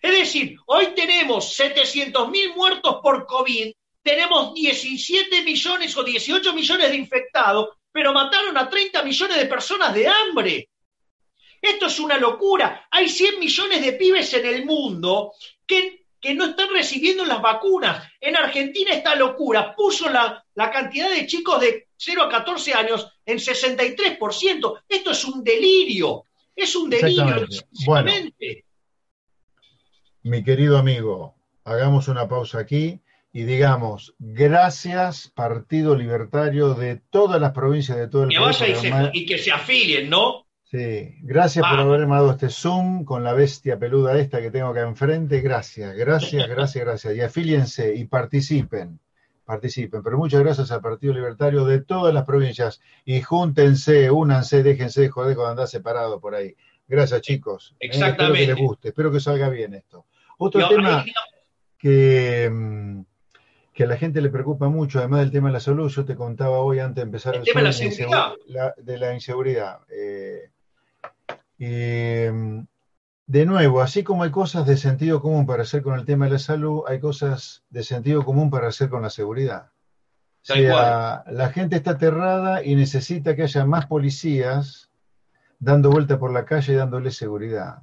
Es 0.00 0.12
decir, 0.12 0.56
hoy 0.66 0.88
tenemos 0.94 1.54
700 1.54 2.30
mil 2.30 2.54
muertos 2.54 2.96
por 3.02 3.26
COVID, 3.26 3.72
tenemos 4.02 4.54
17 4.54 5.42
millones 5.42 5.96
o 5.96 6.02
18 6.02 6.54
millones 6.54 6.90
de 6.90 6.96
infectados, 6.96 7.68
pero 7.92 8.12
mataron 8.12 8.56
a 8.56 8.68
30 8.68 9.02
millones 9.02 9.36
de 9.36 9.46
personas 9.46 9.94
de 9.94 10.08
hambre. 10.08 10.68
Esto 11.60 11.86
es 11.86 12.00
una 12.00 12.16
locura. 12.16 12.86
Hay 12.90 13.08
100 13.08 13.38
millones 13.38 13.84
de 13.84 13.92
pibes 13.92 14.32
en 14.32 14.46
el 14.46 14.64
mundo 14.64 15.32
que, 15.66 16.06
que 16.18 16.32
no 16.32 16.46
están 16.46 16.70
recibiendo 16.70 17.24
las 17.26 17.42
vacunas. 17.42 18.08
En 18.18 18.36
Argentina 18.36 18.94
esta 18.94 19.14
locura 19.14 19.74
puso 19.76 20.08
la, 20.08 20.42
la 20.54 20.70
cantidad 20.70 21.10
de 21.10 21.26
chicos 21.26 21.60
de 21.60 21.88
0 21.96 22.22
a 22.22 22.28
14 22.30 22.72
años 22.72 23.06
en 23.26 23.38
63%. 23.38 24.82
Esto 24.88 25.10
es 25.10 25.24
un 25.26 25.44
delirio. 25.44 26.24
Es 26.56 26.74
un 26.74 26.88
delirio. 26.88 27.46
Bueno, 27.84 28.10
mi 30.22 30.42
querido 30.44 30.78
amigo, 30.78 31.34
hagamos 31.64 32.08
una 32.08 32.28
pausa 32.28 32.58
aquí 32.58 33.00
y 33.32 33.44
digamos 33.44 34.14
gracias 34.18 35.28
Partido 35.28 35.96
Libertario 35.96 36.74
de 36.74 37.00
todas 37.10 37.40
las 37.40 37.52
provincias 37.52 37.96
de 37.96 38.08
todo 38.08 38.24
el 38.24 38.30
que 38.30 38.36
país. 38.36 38.60
Vaya 38.60 38.72
y, 38.72 38.76
se, 38.76 39.10
y, 39.14 39.26
que 39.26 39.38
se 39.38 39.52
afilien, 39.52 40.10
¿no? 40.10 40.46
Sí, 40.64 41.16
gracias 41.22 41.66
por 41.68 41.80
haber 41.80 42.02
armado 42.02 42.30
este 42.30 42.48
Zoom 42.48 43.04
con 43.04 43.24
la 43.24 43.32
bestia 43.32 43.78
peluda 43.78 44.18
esta 44.18 44.40
que 44.40 44.50
tengo 44.50 44.68
acá 44.68 44.82
enfrente. 44.82 45.40
Gracias, 45.40 45.96
gracias, 45.96 46.48
gracias, 46.48 46.84
gracias. 46.84 47.16
Y 47.16 47.20
afíliense 47.22 47.94
y 47.94 48.04
participen, 48.04 49.00
participen. 49.44 50.02
Pero 50.02 50.18
muchas 50.18 50.40
gracias 50.40 50.70
al 50.70 50.80
Partido 50.80 51.14
Libertario 51.14 51.64
de 51.64 51.80
todas 51.80 52.14
las 52.14 52.24
provincias 52.24 52.80
y 53.04 53.20
júntense, 53.20 54.10
únanse, 54.10 54.62
déjense 54.62 55.00
de 55.00 55.08
joder 55.08 55.34
cuando 55.34 55.50
andás 55.50 55.70
separado 55.70 56.20
por 56.20 56.34
ahí. 56.34 56.54
Gracias, 56.86 57.20
chicos. 57.22 57.74
Exactamente. 57.78 58.40
Eh, 58.40 58.42
espero 58.42 58.56
que 58.56 58.60
les 58.60 58.68
guste, 58.68 58.88
espero 58.88 59.12
que 59.12 59.20
salga 59.20 59.48
bien 59.48 59.74
esto. 59.74 60.06
Otro 60.42 60.66
tema 60.68 61.04
que, 61.76 62.48
mm, 62.50 63.02
que, 63.74 63.84
a 63.84 63.86
la 63.86 63.98
gente 63.98 64.22
le 64.22 64.30
preocupa 64.30 64.70
mucho, 64.70 64.98
además 64.98 65.20
del 65.20 65.30
tema 65.30 65.48
de 65.48 65.52
la 65.52 65.60
salud, 65.60 65.90
yo 65.90 66.06
te 66.06 66.16
contaba 66.16 66.60
hoy 66.60 66.78
antes 66.78 66.96
de 66.96 67.02
empezar 67.02 67.34
el, 67.34 67.40
el 67.40 67.44
tema 67.44 67.60
de 67.60 67.66
la, 67.66 67.72
seguridad. 67.74 68.32
La, 68.46 68.74
de 68.78 68.98
la 68.98 69.12
inseguridad. 69.12 69.80
Eh, 69.90 70.50
mm, 72.32 72.60
de 73.26 73.46
nuevo, 73.46 73.82
así 73.82 74.02
como 74.02 74.22
hay 74.22 74.30
cosas 74.30 74.66
de 74.66 74.78
sentido 74.78 75.20
común 75.20 75.44
para 75.44 75.62
hacer 75.62 75.82
con 75.82 75.98
el 75.98 76.06
tema 76.06 76.24
de 76.24 76.32
la 76.32 76.38
salud, 76.38 76.84
hay 76.88 77.00
cosas 77.00 77.62
de 77.68 77.82
sentido 77.82 78.24
común 78.24 78.48
para 78.48 78.68
hacer 78.68 78.88
con 78.88 79.02
la 79.02 79.10
seguridad. 79.10 79.70
O 80.42 80.54
sea, 80.54 81.22
la 81.26 81.50
gente 81.50 81.76
está 81.76 81.92
aterrada 81.92 82.64
y 82.64 82.76
necesita 82.76 83.36
que 83.36 83.42
haya 83.42 83.66
más 83.66 83.84
policías 83.86 84.90
dando 85.58 85.90
vuelta 85.90 86.18
por 86.18 86.32
la 86.32 86.46
calle 86.46 86.72
y 86.72 86.76
dándole 86.76 87.10
seguridad. 87.10 87.82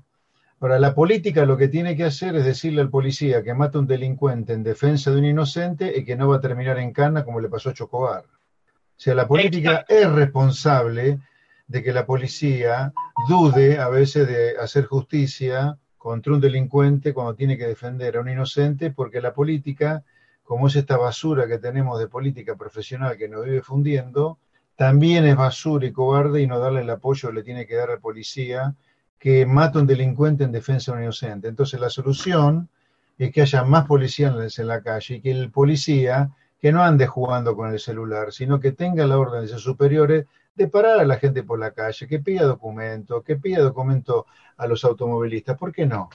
Ahora, 0.60 0.80
la 0.80 0.96
política 0.96 1.46
lo 1.46 1.56
que 1.56 1.68
tiene 1.68 1.96
que 1.96 2.04
hacer 2.04 2.36
es 2.36 2.44
decirle 2.44 2.82
al 2.82 2.90
policía 2.90 3.44
que 3.44 3.54
mata 3.54 3.78
a 3.78 3.82
un 3.82 3.88
delincuente 3.88 4.54
en 4.54 4.64
defensa 4.64 5.12
de 5.12 5.20
un 5.20 5.26
inocente 5.26 5.94
y 5.96 6.04
que 6.04 6.16
no 6.16 6.30
va 6.30 6.38
a 6.38 6.42
terminar 6.42 6.80
en 6.80 6.92
cana 6.92 7.24
como 7.24 7.40
le 7.40 7.48
pasó 7.48 7.70
a 7.70 7.74
Chocobar. 7.74 8.24
O 8.26 9.00
sea, 9.00 9.14
la 9.14 9.28
política 9.28 9.86
Exacto. 9.88 9.94
es 9.94 10.12
responsable 10.12 11.20
de 11.68 11.84
que 11.84 11.94
la 11.94 12.08
policía 12.08 12.92
dude 13.30 13.78
a 13.78 13.88
veces 13.90 14.28
de 14.28 14.58
hacer 14.58 14.86
justicia 14.86 15.78
contra 15.98 16.34
un 16.34 16.42
delincuente 16.42 17.14
cuando 17.14 17.36
tiene 17.36 17.56
que 17.56 17.68
defender 17.68 18.18
a 18.18 18.22
un 18.22 18.30
inocente, 18.30 18.90
porque 18.90 19.22
la 19.22 19.34
política, 19.34 20.04
como 20.42 20.68
es 20.68 20.76
esta 20.76 20.98
basura 20.98 21.48
que 21.48 21.60
tenemos 21.60 22.00
de 22.00 22.08
política 22.08 22.56
profesional 22.56 23.16
que 23.16 23.30
nos 23.30 23.46
vive 23.46 23.62
fundiendo, 23.62 24.40
también 24.76 25.26
es 25.26 25.36
basura 25.36 25.86
y 25.86 25.92
cobarde 25.92 26.42
y 26.42 26.48
no 26.48 26.58
darle 26.58 26.82
el 26.82 26.90
apoyo 26.90 27.30
que 27.30 27.36
le 27.36 27.44
tiene 27.44 27.68
que 27.68 27.76
dar 27.76 27.92
al 27.92 28.00
policía 28.00 28.74
que 29.20 29.46
mata 29.46 29.80
a 29.80 29.82
un 29.82 29.88
delincuente 29.88 30.44
en 30.44 30.52
defensa 30.52 30.92
de 30.92 30.98
un 30.98 31.04
inocente. 31.04 31.48
Entonces 31.48 31.80
la 31.80 31.90
solución 31.90 32.70
es 33.18 33.32
que 33.32 33.42
haya 33.42 33.64
más 33.64 33.86
policías 33.86 34.60
en 34.60 34.68
la 34.68 34.82
calle 34.82 35.16
y 35.16 35.22
que 35.22 35.32
el 35.32 35.52
policía 35.52 36.30
que 36.60 36.72
no 36.72 36.84
ande 36.84 37.08
jugando 37.08 37.56
con 37.56 37.72
el 37.72 37.80
celular, 37.80 38.32
sino 38.32 38.60
que 38.60 38.72
tenga 38.72 39.06
la 39.06 39.18
orden 39.18 39.42
de 39.42 39.48
sus 39.48 39.64
superiores 39.64 40.26
de 40.56 40.68
parar 40.68 41.00
a 41.00 41.06
la 41.06 41.18
gente 41.18 41.44
por 41.44 41.60
la 41.60 41.72
calle, 41.72 42.08
que 42.08 42.20
pida 42.20 42.46
documento, 42.46 43.22
que 43.22 43.36
pida 43.36 43.62
documento 43.62 44.26
a 44.58 44.66
los 44.66 44.84
automovilistas. 44.84 45.58
¿Por 45.58 45.72
qué 45.72 45.86
no? 45.86 46.10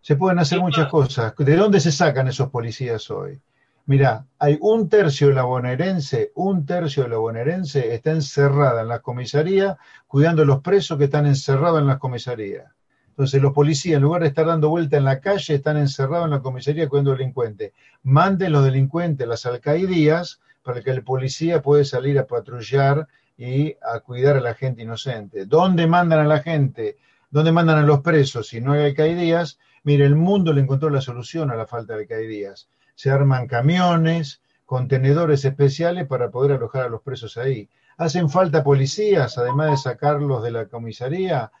Se 0.00 0.16
pueden 0.16 0.38
hacer 0.38 0.60
muchas 0.60 0.88
cosas. 0.88 1.34
¿De 1.36 1.56
dónde 1.56 1.80
se 1.80 1.90
sacan 1.90 2.28
esos 2.28 2.48
policías 2.50 3.10
hoy? 3.10 3.40
Mira, 3.84 4.26
hay 4.38 4.58
un 4.60 4.88
tercio 4.88 5.26
de 5.28 5.34
la 5.34 5.42
bonaerense, 5.42 6.30
un 6.36 6.64
tercio 6.64 7.02
de 7.02 7.08
la 7.08 7.16
bonaerense 7.16 7.92
está 7.92 8.12
encerrada 8.12 8.82
en 8.82 8.88
las 8.88 9.00
comisarías 9.00 9.76
cuidando 10.06 10.42
a 10.42 10.44
los 10.44 10.62
presos 10.62 10.98
que 10.98 11.04
están 11.04 11.26
encerrados 11.26 11.80
en 11.80 11.88
las 11.88 11.98
comisarías. 11.98 12.70
Entonces 13.08 13.42
los 13.42 13.52
policías, 13.52 13.96
en 13.96 14.02
lugar 14.04 14.22
de 14.22 14.28
estar 14.28 14.46
dando 14.46 14.68
vuelta 14.68 14.96
en 14.98 15.04
la 15.04 15.18
calle, 15.18 15.56
están 15.56 15.76
encerrados 15.78 16.26
en 16.26 16.30
la 16.30 16.42
comisaría 16.42 16.88
cuidando 16.88 17.10
delincuentes. 17.10 17.72
Manden 18.04 18.52
los 18.52 18.64
delincuentes 18.64 19.26
las 19.26 19.46
alcaidías 19.46 20.40
para 20.62 20.80
que 20.80 20.90
el 20.90 21.02
policía 21.02 21.60
pueda 21.60 21.84
salir 21.84 22.20
a 22.20 22.26
patrullar 22.28 23.08
y 23.36 23.74
a 23.82 23.98
cuidar 23.98 24.36
a 24.36 24.40
la 24.40 24.54
gente 24.54 24.82
inocente. 24.82 25.44
¿Dónde 25.44 25.88
mandan 25.88 26.20
a 26.20 26.24
la 26.24 26.38
gente? 26.38 26.98
¿Dónde 27.32 27.50
mandan 27.50 27.78
a 27.78 27.82
los 27.82 28.00
presos? 28.00 28.46
Si 28.46 28.60
no 28.60 28.74
hay 28.74 28.84
alcaidías, 28.84 29.58
mire, 29.82 30.06
el 30.06 30.14
mundo 30.14 30.52
le 30.52 30.60
encontró 30.60 30.88
la 30.88 31.00
solución 31.00 31.50
a 31.50 31.56
la 31.56 31.66
falta 31.66 31.94
de 31.94 32.02
alcaidías 32.02 32.68
se 32.94 33.10
arman 33.10 33.46
camiones, 33.46 34.40
contenedores 34.66 35.44
especiales 35.44 36.06
para 36.06 36.30
poder 36.30 36.52
alojar 36.52 36.86
a 36.86 36.88
los 36.88 37.02
presos 37.02 37.36
ahí. 37.36 37.68
¿Hacen 37.98 38.30
falta 38.30 38.64
policías, 38.64 39.36
además 39.38 39.70
de 39.70 39.76
sacarlos 39.76 40.42
de 40.42 40.50
la 40.50 40.66
comisaría? 40.66 41.52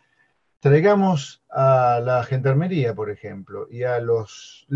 Traigamos 0.60 1.42
a 1.50 2.00
la 2.02 2.22
gendarmería, 2.24 2.94
por 2.94 3.10
ejemplo, 3.10 3.66
y 3.70 3.82
a 3.82 3.98
los, 4.00 4.66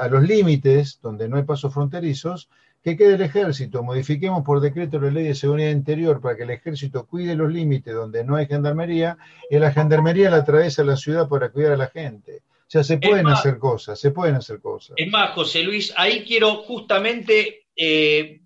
a 0.00 0.08
los 0.08 0.22
límites, 0.22 1.00
donde 1.02 1.28
no 1.28 1.36
hay 1.36 1.42
pasos 1.42 1.72
fronterizos, 1.72 2.48
que 2.84 2.98
quede 2.98 3.14
el 3.14 3.22
ejército. 3.22 3.82
Modifiquemos 3.82 4.44
por 4.44 4.60
decreto 4.60 5.00
la 5.00 5.10
ley 5.10 5.24
de 5.24 5.34
seguridad 5.34 5.70
interior 5.70 6.20
para 6.20 6.36
que 6.36 6.42
el 6.42 6.50
ejército 6.50 7.06
cuide 7.06 7.34
los 7.34 7.50
límites 7.50 7.94
donde 7.94 8.22
no 8.22 8.36
hay 8.36 8.46
gendarmería 8.46 9.16
y 9.50 9.58
la 9.58 9.72
gendarmería 9.72 10.30
la 10.30 10.44
traes 10.44 10.78
a 10.78 10.84
la 10.84 10.96
ciudad 10.96 11.26
para 11.26 11.48
cuidar 11.48 11.72
a 11.72 11.76
la 11.78 11.86
gente. 11.86 12.42
O 12.66 12.70
sea, 12.74 12.82
se 12.82 12.98
pueden 12.98 13.24
más, 13.24 13.40
hacer 13.40 13.58
cosas, 13.58 14.00
se 14.00 14.10
pueden 14.10 14.36
hacer 14.36 14.60
cosas. 14.60 14.94
Es 14.96 15.10
más, 15.10 15.32
José 15.32 15.62
Luis, 15.62 15.92
ahí 15.96 16.24
quiero 16.24 16.56
justamente 16.62 17.66
eh, 17.76 18.40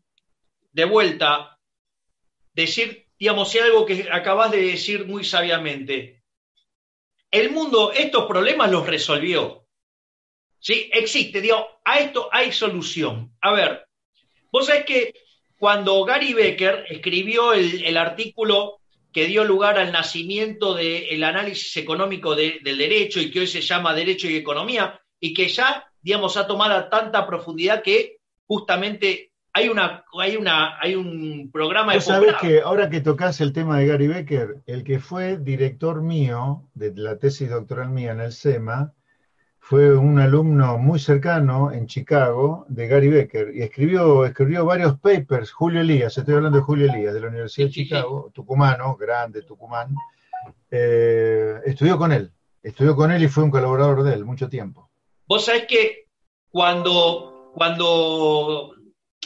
de 0.73 0.85
vuelta 0.85 1.59
decir, 2.53 3.07
digamos, 3.19 3.55
algo 3.55 3.87
que 3.87 4.09
acabas 4.11 4.51
de 4.51 4.63
decir 4.63 5.07
muy 5.07 5.25
sabiamente. 5.25 6.25
El 7.31 7.51
mundo 7.51 7.93
estos 7.93 8.27
problemas 8.27 8.71
los 8.71 8.87
resolvió. 8.87 9.67
¿Sí? 10.59 10.91
Existe, 10.93 11.41
digo, 11.41 11.81
a 11.85 12.01
esto 12.01 12.29
hay 12.33 12.51
solución. 12.51 13.33
A 13.41 13.53
ver, 13.53 13.87
vos 14.51 14.67
sabés 14.67 14.85
que 14.85 15.15
cuando 15.57 16.05
Gary 16.05 16.35
Becker 16.35 16.87
escribió 16.89 17.53
el, 17.53 17.85
el 17.85 17.97
artículo 17.97 18.78
que 19.12 19.27
dio 19.27 19.44
lugar 19.44 19.79
al 19.79 19.92
nacimiento 19.92 20.75
del 20.75 21.25
análisis 21.25 21.77
económico 21.77 22.35
de, 22.35 22.61
del 22.62 22.79
derecho 22.79 23.21
y 23.21 23.31
que 23.31 23.40
hoy 23.40 23.47
se 23.47 23.61
llama 23.61 23.94
Derecho 23.94 24.29
y 24.29 24.37
Economía, 24.37 25.01
y 25.18 25.35
que 25.35 25.49
ya, 25.49 25.90
digamos, 26.01 26.37
ha 26.37 26.47
tomado 26.47 26.88
tanta 26.88 27.27
profundidad 27.27 27.83
que 27.83 28.18
justamente 28.47 29.33
hay 29.53 29.68
una 29.68 30.05
hay 30.18 30.37
una 30.37 30.79
hay 30.81 30.94
un 30.94 31.51
programa 31.51 31.94
de 31.94 32.01
sabes 32.01 32.35
que 32.40 32.61
ahora 32.61 32.88
que 32.88 33.01
tocas 33.01 33.40
el 33.40 33.53
tema 33.53 33.79
de 33.79 33.87
Gary 33.87 34.07
Becker, 34.07 34.62
el 34.66 34.85
que 34.85 35.01
fue 35.01 35.38
director 35.38 36.03
mío 36.03 36.68
de 36.75 36.92
la 36.94 37.18
tesis 37.18 37.51
doctoral 37.51 37.90
mía 37.90 38.12
en 38.12 38.21
el 38.21 38.33
SEMA 38.33 38.92
fue 39.69 39.95
un 39.95 40.19
alumno 40.19 40.79
muy 40.79 40.99
cercano 40.99 41.71
en 41.71 41.87
Chicago 41.87 42.65
de 42.71 42.89
Gary 42.89 43.09
Becker 43.09 43.55
y 43.55 43.61
escribió, 43.61 44.25
escribió 44.25 44.65
varios 44.65 44.99
papers, 44.99 45.53
Julio 45.53 45.83
Elías, 45.83 46.17
estoy 46.17 46.37
hablando 46.37 46.57
de 46.57 46.65
Julio 46.65 46.91
Elías, 46.91 47.13
de 47.13 47.21
la 47.21 47.29
Universidad 47.29 47.67
de 47.67 47.75
Chicago, 47.75 48.31
tucumano, 48.33 48.97
grande 48.97 49.43
Tucumán, 49.43 49.95
eh, 50.71 51.57
estudió 51.67 51.99
con 51.99 52.13
él, 52.13 52.33
estudió 52.63 52.97
con 52.97 53.13
él 53.13 53.23
y 53.23 53.29
fue 53.29 53.45
un 53.45 53.51
colaborador 53.51 54.05
de 54.05 54.15
él 54.15 54.25
mucho 54.25 54.49
tiempo. 54.49 54.89
Vos 55.27 55.45
sabés 55.45 55.67
que 55.67 56.07
cuando, 56.49 57.53
cuando 57.55 58.75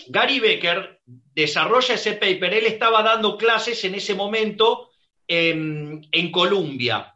Gary 0.09 0.41
Becker 0.41 1.03
desarrolla 1.37 1.95
ese 1.95 2.15
paper, 2.15 2.53
él 2.53 2.67
estaba 2.67 3.05
dando 3.05 3.39
clases 3.39 3.85
en 3.85 3.95
ese 3.95 4.17
momento 4.17 4.91
en, 5.29 6.05
en 6.11 6.33
Columbia 6.33 7.12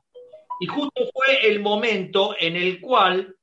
y 0.61 0.67
justo 0.67 1.05
fue 1.13 1.49
el 1.49 1.61
momento 1.61 2.35
en 2.39 2.57
el 2.57 2.81
cual 2.81 3.37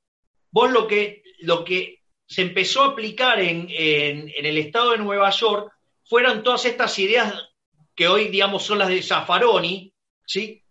vos 0.51 0.71
lo 0.71 0.87
que, 0.87 1.23
lo 1.39 1.63
que 1.63 2.01
se 2.25 2.41
empezó 2.41 2.83
a 2.83 2.87
aplicar 2.87 3.39
en, 3.39 3.67
en, 3.69 4.31
el 4.35 4.57
estado 4.57 4.91
de 4.91 4.97
Nueva 4.97 5.29
York 5.29 5.71
fueran 6.05 6.43
todas 6.43 6.65
estas 6.65 6.97
ideas 6.99 7.49
que 7.95 8.07
hoy, 8.07 8.29
digamos, 8.29 8.63
son 8.63 8.79
las 8.79 8.89
de 8.89 9.03
Zaffaroni, 9.03 9.93
¿sí? 10.25 10.63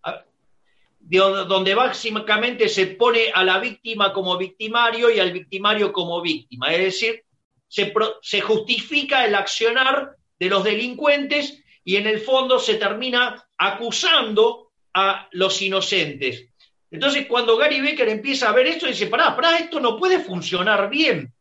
De 0.98 1.18
donde 1.18 1.74
básicamente 1.74 2.68
se 2.68 2.86
pone 2.86 3.30
a 3.32 3.44
la 3.44 3.58
víctima 3.58 4.12
como 4.12 4.36
victimario 4.36 5.10
y 5.10 5.20
al 5.20 5.32
victimario 5.32 5.92
como 5.92 6.20
víctima. 6.20 6.72
Es 6.72 6.80
decir, 6.80 7.24
se, 7.68 7.92
se 8.22 8.40
justifica 8.40 9.24
el 9.24 9.34
accionar 9.34 10.16
de 10.38 10.48
los 10.48 10.64
delincuentes 10.64 11.62
y 11.84 11.96
en 11.96 12.06
el 12.06 12.20
fondo 12.20 12.58
se 12.58 12.74
termina 12.74 13.48
acusando 13.56 14.71
a 14.94 15.28
los 15.32 15.60
inocentes. 15.62 16.46
Entonces, 16.90 17.26
cuando 17.26 17.56
Gary 17.56 17.80
Becker 17.80 18.08
empieza 18.08 18.48
a 18.48 18.52
ver 18.52 18.66
esto, 18.66 18.86
dice, 18.86 19.06
pará, 19.06 19.34
pará, 19.34 19.56
esto 19.58 19.80
no 19.80 19.98
puede 19.98 20.18
funcionar 20.18 20.90
bien. 20.90 21.32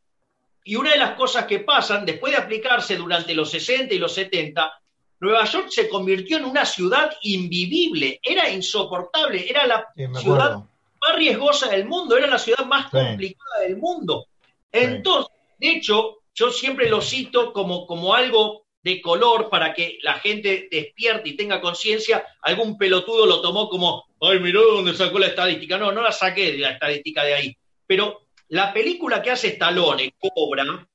Y 0.64 0.76
una 0.76 0.92
de 0.92 0.98
las 0.98 1.16
cosas 1.16 1.46
que 1.46 1.60
pasan, 1.60 2.06
después 2.06 2.32
de 2.32 2.40
aplicarse 2.40 2.96
durante 2.96 3.34
los 3.34 3.50
60 3.52 3.94
y 3.94 4.00
los 4.00 4.14
70, 4.14 4.72
Nueva 5.20 5.46
York 5.46 5.68
se 5.70 5.90
convirtió 5.90 6.38
en 6.38 6.46
una 6.46 6.66
ciudad 6.66 7.12
invivible, 7.22 8.20
era 8.24 8.50
insoportable, 8.50 9.50
era 9.50 9.68
la 9.68 9.88
ciudad 10.20 10.56
más 10.56 11.16
riesgosa 11.16 11.70
del 11.70 11.86
mundo, 11.86 12.18
era 12.18 12.28
la 12.28 12.40
ciudad 12.40 12.66
más 12.66 12.90
complicada 12.90 13.60
del 13.62 13.78
mundo. 13.78 14.28
Entonces, 14.72 15.32
de 15.60 15.70
hecho, 15.70 16.22
yo 16.34 16.52
siempre 16.52 16.90
lo 16.90 17.02
cito 17.02 17.52
como, 17.54 17.86
como 17.86 18.16
algo 18.16 18.64
de 18.84 19.02
color 19.02 19.50
para 19.50 19.74
que 19.74 20.00
la 20.02 20.16
gente 20.16 20.68
despierte 20.72 21.30
y 21.30 21.36
tenga 21.36 21.62
conciencia, 21.62 22.26
algún 22.42 22.78
pelotudo 22.78 23.26
lo 23.26 23.42
tomó 23.42 23.70
como, 23.70 24.06
ay, 24.22 24.40
miró 24.40 24.76
dónde 24.76 24.94
sacó 24.94 25.20
la 25.20 25.28
estadística. 25.28 25.78
No, 25.78 25.92
no 25.92 26.02
la 26.02 26.12
saqué 26.12 26.54
de 26.54 26.58
la 26.58 26.72
estadística 26.72 27.24
de 27.24 27.34
ahí. 27.34 27.58
Pero 27.86 28.22
la 28.50 28.74
película 28.74 29.22
que 29.22 29.32
hace 29.32 29.50
Stallone, 29.50 30.14
Cobra, 30.18 30.88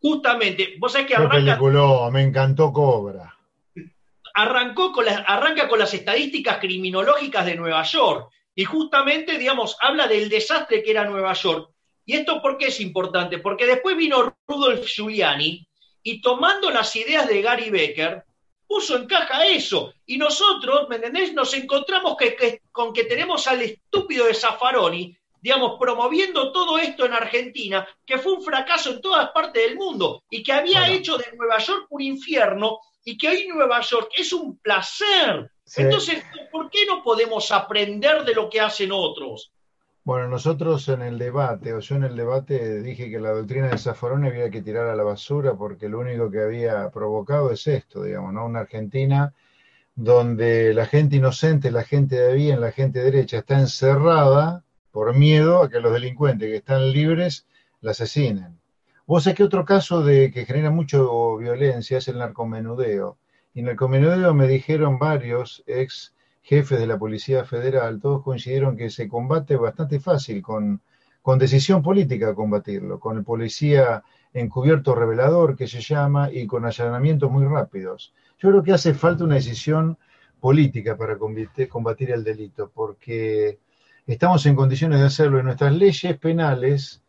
justamente, 0.00 0.74
vos 0.78 0.92
sabés 0.92 1.06
que 1.08 1.16
arranca... 1.16 1.58
me 2.10 2.22
encantó 2.22 2.72
Cobra 2.72 3.32
arrancó 4.34 4.92
con 4.92 5.06
arranca 5.08 5.68
con 5.68 5.78
las 5.78 5.92
estadísticas 5.94 6.58
criminológicas 6.58 7.46
de 7.46 7.56
Nueva 7.56 7.82
York 7.82 8.30
y 8.54 8.64
justamente, 8.64 9.38
digamos, 9.38 9.76
habla 9.80 10.06
del 10.06 10.28
desastre 10.28 10.82
que 10.82 10.90
era 10.90 11.04
Nueva 11.04 11.32
York. 11.32 11.70
¿Y 12.04 12.14
esto 12.14 12.42
por 12.42 12.58
qué 12.58 12.66
es 12.66 12.80
importante? 12.80 13.38
Porque 13.38 13.66
después 13.66 13.96
vino 13.96 14.34
Rudolf 14.46 14.86
Giuliani 14.86 15.66
y 16.02 16.20
tomando 16.20 16.70
las 16.70 16.94
ideas 16.96 17.28
de 17.28 17.42
Gary 17.42 17.70
Becker, 17.70 18.24
puso 18.66 18.96
en 18.96 19.06
caja 19.06 19.46
eso. 19.46 19.92
Y 20.06 20.16
nosotros, 20.16 20.88
¿me 20.88 20.96
entendés? 20.96 21.32
Nos 21.34 21.52
encontramos 21.54 22.16
con 22.70 22.92
que 22.92 23.04
tenemos 23.04 23.46
al 23.46 23.62
estúpido 23.62 24.26
de 24.26 24.34
Zaffaroni, 24.34 25.16
digamos, 25.40 25.76
promoviendo 25.78 26.52
todo 26.52 26.78
esto 26.78 27.04
en 27.04 27.12
Argentina, 27.12 27.86
que 28.06 28.18
fue 28.18 28.32
un 28.32 28.42
fracaso 28.42 28.90
en 28.90 29.00
todas 29.00 29.30
partes 29.30 29.62
del 29.62 29.76
mundo 29.76 30.22
y 30.30 30.42
que 30.42 30.52
había 30.52 30.88
hecho 30.88 31.18
de 31.18 31.32
Nueva 31.36 31.58
York 31.58 31.86
un 31.90 32.00
infierno 32.00 32.78
y 33.04 33.18
que 33.18 33.28
hoy 33.28 33.48
Nueva 33.48 33.80
York 33.80 34.10
es 34.16 34.32
un 34.32 34.58
placer. 34.58 35.50
Entonces, 35.76 36.24
¿por 36.50 36.70
qué 36.70 36.86
no 36.86 37.02
podemos 37.02 37.50
aprender 37.50 38.24
de 38.24 38.34
lo 38.34 38.48
que 38.48 38.60
hacen 38.60 38.92
otros? 38.92 39.50
Bueno, 40.04 40.26
nosotros 40.26 40.88
en 40.88 41.02
el 41.02 41.16
debate, 41.16 41.72
o 41.72 41.78
yo 41.78 41.94
en 41.94 42.02
el 42.02 42.16
debate 42.16 42.82
dije 42.82 43.08
que 43.08 43.20
la 43.20 43.30
doctrina 43.30 43.68
de 43.68 43.78
Zaffaroni 43.78 44.28
había 44.28 44.50
que 44.50 44.60
tirar 44.60 44.88
a 44.88 44.96
la 44.96 45.04
basura 45.04 45.54
porque 45.54 45.88
lo 45.88 46.00
único 46.00 46.28
que 46.28 46.40
había 46.40 46.90
provocado 46.90 47.52
es 47.52 47.66
esto, 47.68 48.02
digamos, 48.02 48.32
¿no? 48.32 48.44
Una 48.46 48.60
Argentina 48.60 49.32
donde 49.94 50.74
la 50.74 50.86
gente 50.86 51.16
inocente, 51.16 51.70
la 51.70 51.84
gente 51.84 52.16
de 52.16 52.34
bien, 52.34 52.60
la 52.60 52.72
gente 52.72 53.00
derecha 53.00 53.38
está 53.38 53.60
encerrada 53.60 54.64
por 54.90 55.14
miedo 55.14 55.62
a 55.62 55.70
que 55.70 55.78
los 55.80 55.92
delincuentes 55.92 56.48
que 56.48 56.56
están 56.56 56.90
libres 56.90 57.46
la 57.80 57.92
asesinen. 57.92 58.58
Vos 59.06 59.24
sabés 59.24 59.36
que 59.36 59.44
otro 59.44 59.64
caso 59.64 60.02
de 60.02 60.32
que 60.32 60.46
genera 60.46 60.70
mucho 60.70 61.36
violencia 61.36 61.98
es 61.98 62.08
el 62.08 62.18
narcomenudeo. 62.18 63.18
Y 63.54 63.60
en 63.60 63.66
el 63.66 63.72
narcomenudeo 63.72 64.34
me 64.34 64.48
dijeron 64.48 64.98
varios 64.98 65.62
ex 65.66 66.11
jefes 66.42 66.78
de 66.78 66.86
la 66.86 66.98
Policía 66.98 67.44
Federal, 67.44 68.00
todos 68.00 68.22
coincidieron 68.22 68.76
que 68.76 68.90
se 68.90 69.08
combate 69.08 69.56
bastante 69.56 70.00
fácil, 70.00 70.42
con, 70.42 70.80
con 71.22 71.38
decisión 71.38 71.82
política 71.82 72.34
combatirlo, 72.34 72.98
con 72.98 73.18
el 73.18 73.24
policía 73.24 74.02
encubierto 74.34 74.94
revelador 74.94 75.56
que 75.56 75.68
se 75.68 75.80
llama 75.80 76.30
y 76.32 76.46
con 76.46 76.64
allanamientos 76.64 77.30
muy 77.30 77.44
rápidos. 77.44 78.12
Yo 78.38 78.50
creo 78.50 78.62
que 78.62 78.72
hace 78.72 78.94
falta 78.94 79.24
una 79.24 79.36
decisión 79.36 79.96
política 80.40 80.96
para 80.96 81.16
combatir 81.16 82.10
el 82.10 82.24
delito, 82.24 82.70
porque 82.74 83.60
estamos 84.06 84.44
en 84.46 84.56
condiciones 84.56 84.98
de 84.98 85.06
hacerlo 85.06 85.38
en 85.38 85.44
nuestras 85.44 85.72
leyes 85.72 86.18
penales 86.18 87.02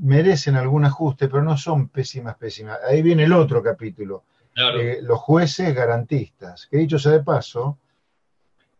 merecen 0.00 0.56
algún 0.56 0.84
ajuste, 0.84 1.28
pero 1.28 1.42
no 1.42 1.56
son 1.56 1.88
pésimas, 1.88 2.36
pésimas. 2.36 2.78
Ahí 2.88 3.02
viene 3.02 3.24
el 3.24 3.32
otro 3.32 3.62
capítulo. 3.62 4.24
Eh, 4.54 4.98
los 5.02 5.18
jueces 5.18 5.74
garantistas, 5.74 6.66
que 6.66 6.78
dicho 6.78 6.98
sea 6.98 7.12
de 7.12 7.22
paso, 7.22 7.78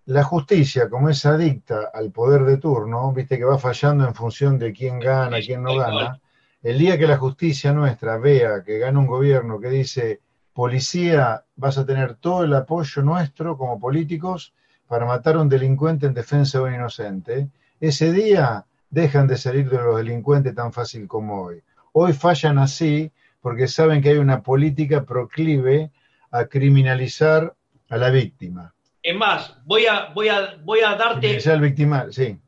la 0.07 0.25
justicia, 0.25 0.89
como 0.89 1.09
es 1.09 1.25
adicta 1.25 1.91
al 1.93 2.11
poder 2.11 2.45
de 2.45 2.57
turno, 2.57 3.13
viste 3.13 3.39
que 3.39 3.45
va 3.45 3.59
fallando 3.59 4.07
en 4.07 4.15
función 4.15 4.59
de 4.59 4.73
quién 4.73 4.99
gana, 4.99 5.39
quién 5.41 5.63
no 5.63 5.77
gana, 5.77 6.21
el 6.63 6.79
día 6.79 6.99
que 6.99 7.07
la 7.07 7.17
justicia 7.17 7.73
nuestra 7.73 8.19
vea 8.19 8.63
que 8.65 8.79
gana 8.79 8.99
un 8.99 9.07
gobierno 9.07 9.61
que 9.61 9.69
dice, 9.69 10.21
policía, 10.53 11.45
vas 11.57 11.79
a 11.79 11.87
tener 11.87 12.17
todo 12.17 12.45
el 12.45 12.55
apoyo 12.55 13.03
nuestro 13.03 13.57
como 13.57 13.79
políticos 13.79 14.55
para 14.87 15.07
matar 15.07 15.37
a 15.37 15.41
un 15.41 15.49
delincuente 15.49 16.07
en 16.07 16.15
defensa 16.15 16.59
de 16.59 16.65
un 16.65 16.75
inocente, 16.75 17.49
ese 17.81 18.13
día 18.13 18.67
dejan 18.91 19.27
de 19.27 19.39
salir 19.39 19.71
de 19.71 19.79
los 19.79 19.97
delincuentes 19.97 20.55
tan 20.55 20.73
fácil 20.73 21.09
como 21.09 21.43
hoy. 21.43 21.63
Hoy 21.93 22.13
fallan 22.13 22.59
así 22.59 23.11
porque 23.41 23.69
saben 23.69 24.03
que 24.03 24.11
hay 24.11 24.19
una 24.19 24.43
política 24.43 25.05
proclive 25.05 25.91
a 26.31 26.45
criminalizar 26.47 27.55
a 27.89 27.97
la 27.97 28.11
víctima. 28.11 28.75
Es 29.03 29.17
más, 29.17 29.57
voy 29.65 29.87
a, 29.87 30.07
voy 30.15 30.29
a, 30.29 30.57
voy 30.63 30.81
a 30.81 30.95
darte. 30.95 31.31
El 31.31 32.13
sí. 32.13 32.39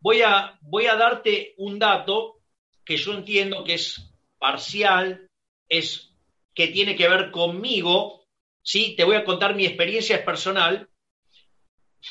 Voy 0.00 0.22
a, 0.22 0.58
voy 0.62 0.86
a 0.86 0.96
darte 0.96 1.54
un 1.58 1.78
dato 1.78 2.40
que 2.84 2.96
yo 2.96 3.12
entiendo 3.12 3.62
que 3.62 3.74
es 3.74 4.10
parcial, 4.38 5.28
es 5.68 6.10
que 6.54 6.68
tiene 6.68 6.96
que 6.96 7.08
ver 7.08 7.30
conmigo, 7.30 8.26
¿sí? 8.62 8.94
Te 8.96 9.04
voy 9.04 9.16
a 9.16 9.24
contar 9.24 9.54
mi 9.54 9.66
experiencia 9.66 10.24
personal 10.24 10.88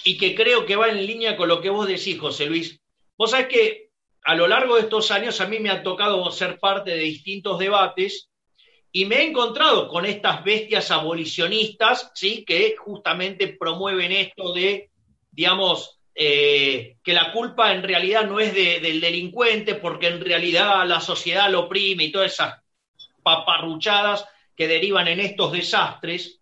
y 0.03 0.17
que 0.17 0.35
creo 0.35 0.65
que 0.65 0.75
va 0.75 0.89
en 0.89 1.05
línea 1.05 1.35
con 1.35 1.49
lo 1.49 1.59
que 1.59 1.69
vos 1.69 1.87
decís, 1.87 2.19
José 2.19 2.45
Luis. 2.45 2.79
Vos 3.17 3.31
sabés 3.31 3.47
que 3.47 3.89
a 4.23 4.35
lo 4.35 4.47
largo 4.47 4.75
de 4.75 4.81
estos 4.81 5.11
años 5.11 5.41
a 5.41 5.47
mí 5.47 5.59
me 5.59 5.69
ha 5.69 5.83
tocado 5.83 6.31
ser 6.31 6.59
parte 6.59 6.91
de 6.91 6.99
distintos 6.99 7.59
debates 7.59 8.30
y 8.91 9.05
me 9.05 9.17
he 9.17 9.29
encontrado 9.29 9.87
con 9.87 10.05
estas 10.05 10.43
bestias 10.43 10.91
abolicionistas, 10.91 12.11
¿sí? 12.13 12.43
Que 12.45 12.75
justamente 12.77 13.47
promueven 13.47 14.11
esto 14.11 14.53
de, 14.53 14.89
digamos, 15.31 15.99
eh, 16.13 16.97
que 17.01 17.13
la 17.13 17.31
culpa 17.31 17.71
en 17.71 17.83
realidad 17.83 18.27
no 18.27 18.39
es 18.39 18.53
del 18.53 18.99
delincuente, 18.99 19.75
porque 19.75 20.07
en 20.07 20.19
realidad 20.19 20.85
la 20.85 20.99
sociedad 20.99 21.49
lo 21.49 21.61
oprime 21.61 22.05
y 22.05 22.11
todas 22.11 22.33
esas 22.33 22.61
paparruchadas 23.23 24.25
que 24.55 24.67
derivan 24.67 25.07
en 25.07 25.21
estos 25.21 25.53
desastres. 25.53 26.39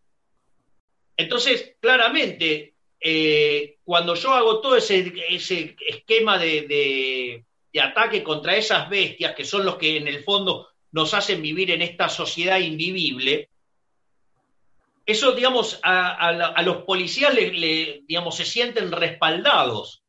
Entonces, 1.16 1.76
claramente, 1.80 2.74
eh, 3.00 3.78
cuando 3.84 4.16
yo 4.16 4.34
hago 4.34 4.60
todo 4.60 4.76
ese, 4.76 5.14
ese 5.30 5.76
esquema 5.88 6.38
de, 6.38 7.46
ataque 7.80 8.24
contra 8.24 8.58
esas 8.58 8.90
bestias, 8.90 9.36
que 9.36 9.46
son 9.46 9.66
los 9.66 9.76
que 9.76 9.98
en 9.98 10.08
el 10.08 10.24
fondo 10.24 10.69
nos 10.92 11.14
hacen 11.14 11.42
vivir 11.42 11.72
en 11.72 11.82
esta 11.82 12.10
sociedad 12.10 12.60
invivible, 12.60 13.50
eso, 15.06 15.32
digamos, 15.32 15.80
a, 15.84 16.62
los 16.64 16.84
policías 16.84 17.34
le, 17.34 18.04
digamos, 18.08 18.36
se 18.36 18.46
sienten 18.46 18.92
respaldados, 18.92 20.04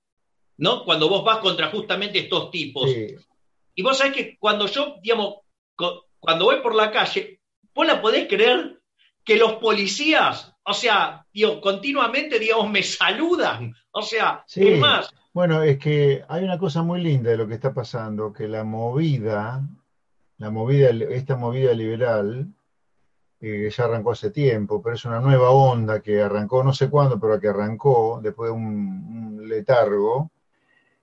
¿no? 0.59 0.85
Cuando 0.85 1.09
vos 1.09 1.25
vas 1.25 1.39
contra 1.39 1.71
justamente 1.71 2.19
estos 2.19 2.51
tipos. 2.51 2.91
Y 3.75 3.83
vos 3.83 3.97
sabés 3.97 4.13
que 4.13 4.37
cuando 4.39 4.67
yo, 4.67 4.97
digamos, 5.03 5.37
cuando 6.19 6.45
voy 6.45 6.61
por 6.61 6.75
la 6.75 6.91
calle, 6.91 7.41
vos 7.75 7.87
la 7.87 8.03
podés 8.03 8.29
creer 8.29 8.79
que 9.25 9.37
los 9.37 9.55
policías 9.55 10.51
o 10.71 10.75
sea, 10.75 11.27
digo, 11.33 11.61
continuamente, 11.61 12.39
digamos, 12.39 12.71
me 12.71 12.83
saludan. 12.83 13.75
O 13.91 14.03
sea, 14.03 14.45
¿qué 14.53 14.77
más? 14.77 15.13
Bueno, 15.33 15.63
es 15.63 15.79
que 15.79 16.23
hay 16.29 16.45
una 16.45 16.59
cosa 16.59 16.83
muy 16.83 17.01
linda 17.01 17.31
de 17.31 17.37
lo 17.37 17.49
que 17.49 17.55
está 17.55 17.73
pasando, 17.73 18.33
que 18.33 18.47
la 18.47 18.63
movida, 18.63 19.63
la 20.41 20.51
movida, 20.51 20.89
esta 20.89 21.37
movida 21.37 21.73
liberal, 21.75 22.49
que 23.39 23.71
ya 23.71 23.85
arrancó 23.85 24.13
hace 24.13 24.31
tiempo, 24.31 24.83
pero 24.83 24.97
es 24.97 25.05
una 25.05 25.21
nueva 25.21 25.51
onda 25.51 26.01
que 26.01 26.21
arrancó, 26.21 26.65
no 26.65 26.73
sé 26.73 26.89
cuándo, 26.89 27.21
pero 27.21 27.39
que 27.39 27.49
arrancó 27.49 28.21
después 28.23 28.49
de 28.49 28.57
un 28.57 29.47
letargo, 29.47 30.31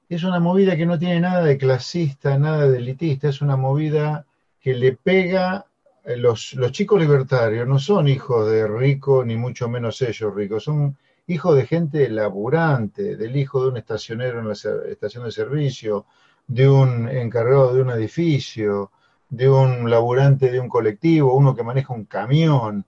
es 0.10 0.24
una 0.24 0.40
movida 0.40 0.76
que 0.76 0.86
no 0.86 0.98
tiene 0.98 1.20
nada 1.20 1.44
de 1.44 1.58
clasista, 1.58 2.38
nada 2.38 2.68
de 2.68 2.78
elitista, 2.78 3.30
es 3.30 3.42
una 3.42 3.58
movida 3.58 4.26
que 4.60 4.74
le 4.74 4.94
pega 4.94 5.66
eh, 6.04 6.18
los, 6.18 6.56
chicos 6.72 7.00
libertarios 7.00 7.68
no 7.68 7.78
son 7.78 8.08
hijos 8.08 8.50
de 8.50 8.68
ricos, 8.68 9.24
ni 9.26 9.36
mucho 9.36 9.70
menos 9.70 10.02
ellos 10.02 10.34
ricos, 10.34 10.64
son 10.64 10.98
hijos 11.28 11.56
de 11.56 11.68
gente 11.68 12.10
laburante, 12.10 13.16
del 13.18 13.36
hijo 13.36 13.62
de 13.62 13.70
un 13.70 13.78
estacionero 13.78 14.40
en 14.40 14.48
la 14.48 14.54
estación 14.54 15.26
de 15.26 15.32
servicio, 15.32 16.06
de 16.48 16.68
un 16.68 17.08
encargado 17.08 17.76
de 17.76 17.82
un 17.82 17.92
edificio, 17.92 18.92
de 19.30 19.50
un 19.50 19.90
laburante 19.90 20.52
de 20.52 20.60
un 20.60 20.70
colectivo, 20.70 21.34
uno 21.34 21.56
que 21.56 21.64
maneja 21.64 21.94
un 21.94 22.06
camión. 22.06 22.86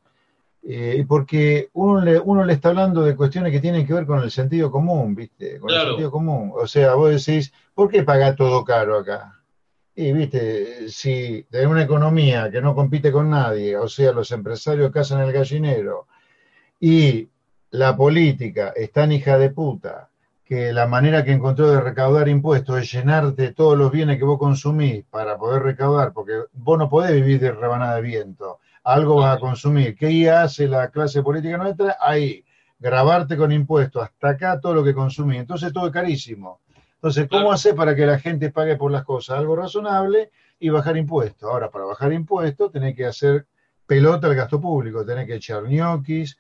Eh, 0.62 1.06
porque 1.08 1.70
uno 1.74 2.02
le, 2.02 2.20
uno 2.20 2.44
le 2.44 2.54
está 2.54 2.70
hablando 2.70 3.02
de 3.04 3.16
cuestiones 3.16 3.52
que 3.52 3.62
tienen 3.62 3.88
que 3.88 3.94
ver 3.94 4.06
con 4.06 4.22
el 4.22 4.30
sentido 4.30 4.70
común, 4.70 5.16
¿viste? 5.16 5.58
Con 5.58 5.72
el 5.72 5.82
sentido 5.82 6.12
común. 6.12 6.52
O 6.54 6.68
sea, 6.68 6.96
vos 6.96 7.26
decís, 7.26 7.54
¿por 7.74 7.90
qué 7.90 8.04
paga 8.04 8.36
todo 8.36 8.64
caro 8.64 8.98
acá? 8.98 9.42
Y, 9.96 10.12
¿viste? 10.12 10.90
Si 10.90 11.46
tenés 11.50 11.68
una 11.68 11.84
economía 11.84 12.52
que 12.52 12.62
no 12.62 12.76
compite 12.76 13.12
con 13.12 13.30
nadie, 13.30 13.78
o 13.78 13.88
sea, 13.88 14.12
los 14.12 14.32
empresarios 14.32 14.92
cazan 14.92 15.22
el 15.22 15.32
gallinero, 15.32 16.08
y 16.80 17.30
la 17.72 17.96
política 17.96 18.74
es 18.76 18.92
tan 18.92 19.12
hija 19.12 19.38
de 19.38 19.50
puta 19.50 20.09
que 20.50 20.74
la 20.74 20.88
manera 20.88 21.24
que 21.24 21.32
encontró 21.32 21.70
de 21.70 21.80
recaudar 21.80 22.28
impuestos 22.28 22.80
es 22.80 22.92
llenarte 22.92 23.54
todos 23.54 23.78
los 23.78 23.92
bienes 23.92 24.18
que 24.18 24.24
vos 24.26 24.40
consumís 24.40 25.06
para 25.12 25.38
poder 25.38 25.62
recaudar, 25.62 26.12
porque 26.12 26.42
vos 26.54 26.80
no 26.80 26.90
podés 26.90 27.14
vivir 27.14 27.40
de 27.40 27.52
rebanada 27.52 27.98
de 27.98 28.02
viento, 28.02 28.58
algo 28.84 29.18
vas 29.18 29.38
a 29.38 29.40
consumir. 29.40 29.96
¿Qué 29.96 30.28
hace 30.32 30.68
la 30.68 30.90
clase 30.90 31.22
política 31.22 31.56
nuestra? 31.60 31.98
Ahí, 32.02 32.44
grabarte 32.80 33.38
con 33.38 33.52
impuestos, 33.52 34.02
hasta 34.02 34.30
acá 34.30 34.60
todo 34.60 34.74
lo 34.74 34.84
que 34.84 34.96
consumís. 34.96 35.40
Entonces 35.40 35.72
todo 35.72 35.86
es 35.86 35.94
carísimo. 35.94 36.62
Entonces, 36.96 37.28
¿cómo 37.30 37.42
Claro. 37.42 37.54
hacer 37.54 37.76
para 37.76 37.96
que 37.96 38.08
la 38.08 38.18
gente 38.18 38.50
pague 38.50 38.76
por 38.76 38.92
las 38.92 39.04
cosas? 39.04 39.38
Algo 39.38 39.56
razonable 39.56 40.32
y 40.60 40.70
bajar 40.70 40.98
impuestos. 40.98 41.48
Ahora, 41.48 41.70
para 41.70 41.86
bajar 41.86 42.12
impuestos 42.12 42.72
tenés 42.72 42.96
que 42.96 43.06
hacer 43.06 43.46
pelota 43.86 44.26
al 44.26 44.34
gasto 44.36 44.60
público, 44.60 45.06
tenés 45.06 45.28
que 45.28 45.36
echar 45.36 45.62
ñoquis, 45.64 46.40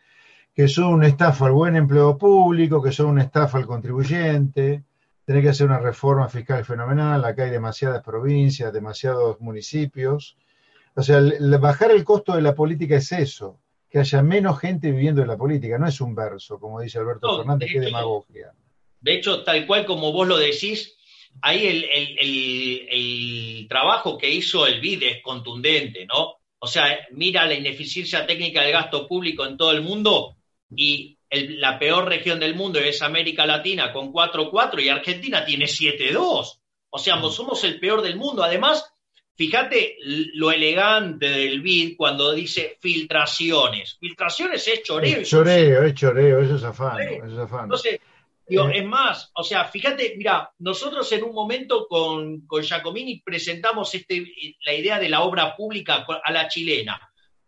que 0.59 0.67
son 0.67 0.93
una 0.95 1.07
estafa 1.07 1.45
al 1.45 1.53
buen 1.53 1.77
empleo 1.77 2.17
público, 2.17 2.83
que 2.83 2.91
son 2.91 3.05
una 3.05 3.23
estafa 3.23 3.59
al 3.59 3.65
contribuyente, 3.65 4.83
tenés 5.23 5.41
que 5.43 5.47
hacer 5.51 5.65
una 5.67 5.79
reforma 5.79 6.27
fiscal 6.27 6.65
fenomenal, 6.65 7.23
acá 7.23 7.45
hay 7.45 7.49
demasiadas 7.49 8.03
provincias, 8.03 8.73
demasiados 8.73 9.39
municipios. 9.39 10.35
O 10.95 11.01
sea, 11.01 11.19
el- 11.19 11.57
bajar 11.59 11.91
el 11.91 12.03
costo 12.03 12.35
de 12.35 12.41
la 12.41 12.55
política 12.55 12.97
es 12.97 13.09
eso, 13.13 13.57
que 13.89 13.99
haya 13.99 14.21
menos 14.21 14.59
gente 14.59 14.91
viviendo 14.91 15.21
de 15.21 15.27
la 15.27 15.37
política, 15.37 15.77
no 15.77 15.87
es 15.87 16.01
un 16.01 16.13
verso, 16.13 16.59
como 16.59 16.81
dice 16.81 16.99
Alberto 16.99 17.27
No, 17.27 17.37
Fernández, 17.37 17.69
hecho- 17.71 17.79
demagogia. 17.79 18.51
De 18.99 19.13
hecho, 19.13 19.43
tal 19.45 19.65
cual 19.65 19.85
como 19.85 20.11
vos 20.11 20.27
lo 20.27 20.37
decís, 20.37 20.93
ahí 21.41 21.67
el, 21.67 21.85
el- 21.85 22.17
el- 22.19 22.87
el 22.91 23.67
trabajo 23.69 24.17
que 24.17 24.29
hizo 24.29 24.67
el 24.67 24.81
BID 24.81 25.03
es 25.03 25.23
contundente, 25.23 26.05
¿no? 26.05 26.33
O 26.59 26.67
sea, 26.67 26.83
mira 27.13 27.45
la 27.45 27.53
ineficiencia 27.53 28.27
técnica 28.27 28.61
del 28.63 28.73
gasto 28.73 29.07
público 29.07 29.45
en 29.45 29.55
todo 29.55 29.71
el 29.71 29.83
mundo 29.83 30.35
y 30.75 31.17
el- 31.29 31.59
la 31.61 31.77
peor 31.79 32.07
región 32.07 32.39
del 32.39 32.55
mundo 32.55 32.79
es 32.79 33.01
América 33.01 33.45
Latina 33.45 33.91
con 33.93 34.11
4-4 34.11 34.81
y 34.81 34.89
Argentina 34.89 35.45
tiene 35.45 35.67
7-2. 35.67 36.59
O 36.89 36.97
sea, 36.99 37.17
Mm. 37.17 37.29
somos 37.31 37.63
el 37.63 37.79
peor 37.79 38.01
del 38.01 38.15
mundo. 38.15 38.43
Además, 38.43 38.83
fíjate 39.35 39.97
lo 40.33 40.51
elegante 40.51 41.29
del 41.29 41.61
BID 41.61 41.95
cuando 41.97 42.31
dice 42.33 42.77
filtraciones. 42.81 43.97
Filtraciones 43.99 44.67
es 44.67 44.83
choreo. 44.83 45.19
Es 45.21 45.29
choreo, 45.29 45.83
es 45.83 45.93
choreo, 45.93 46.39
eso 46.41 46.55
es 46.55 46.61
eso 46.61 46.67
es 47.33 47.39
afano. 47.39 47.63
entonces, 47.63 47.99
digo, 48.47 48.67
Eh. 48.69 48.79
es 48.79 48.85
más, 48.85 49.31
o 49.35 49.43
sea, 49.43 49.65
fíjate, 49.65 50.15
mira, 50.17 50.51
nosotros 50.59 51.11
en 51.11 51.23
un 51.23 51.33
momento 51.35 51.87
con, 51.87 52.41
con 52.47 52.63
Giacomini 52.63 53.21
presentamos 53.21 53.93
este, 53.93 54.25
la 54.65 54.73
idea 54.73 54.99
de 54.99 55.09
la 55.09 55.21
obra 55.21 55.55
pública 55.55 56.05
a 56.23 56.31
la 56.31 56.47
chilena. 56.47 56.99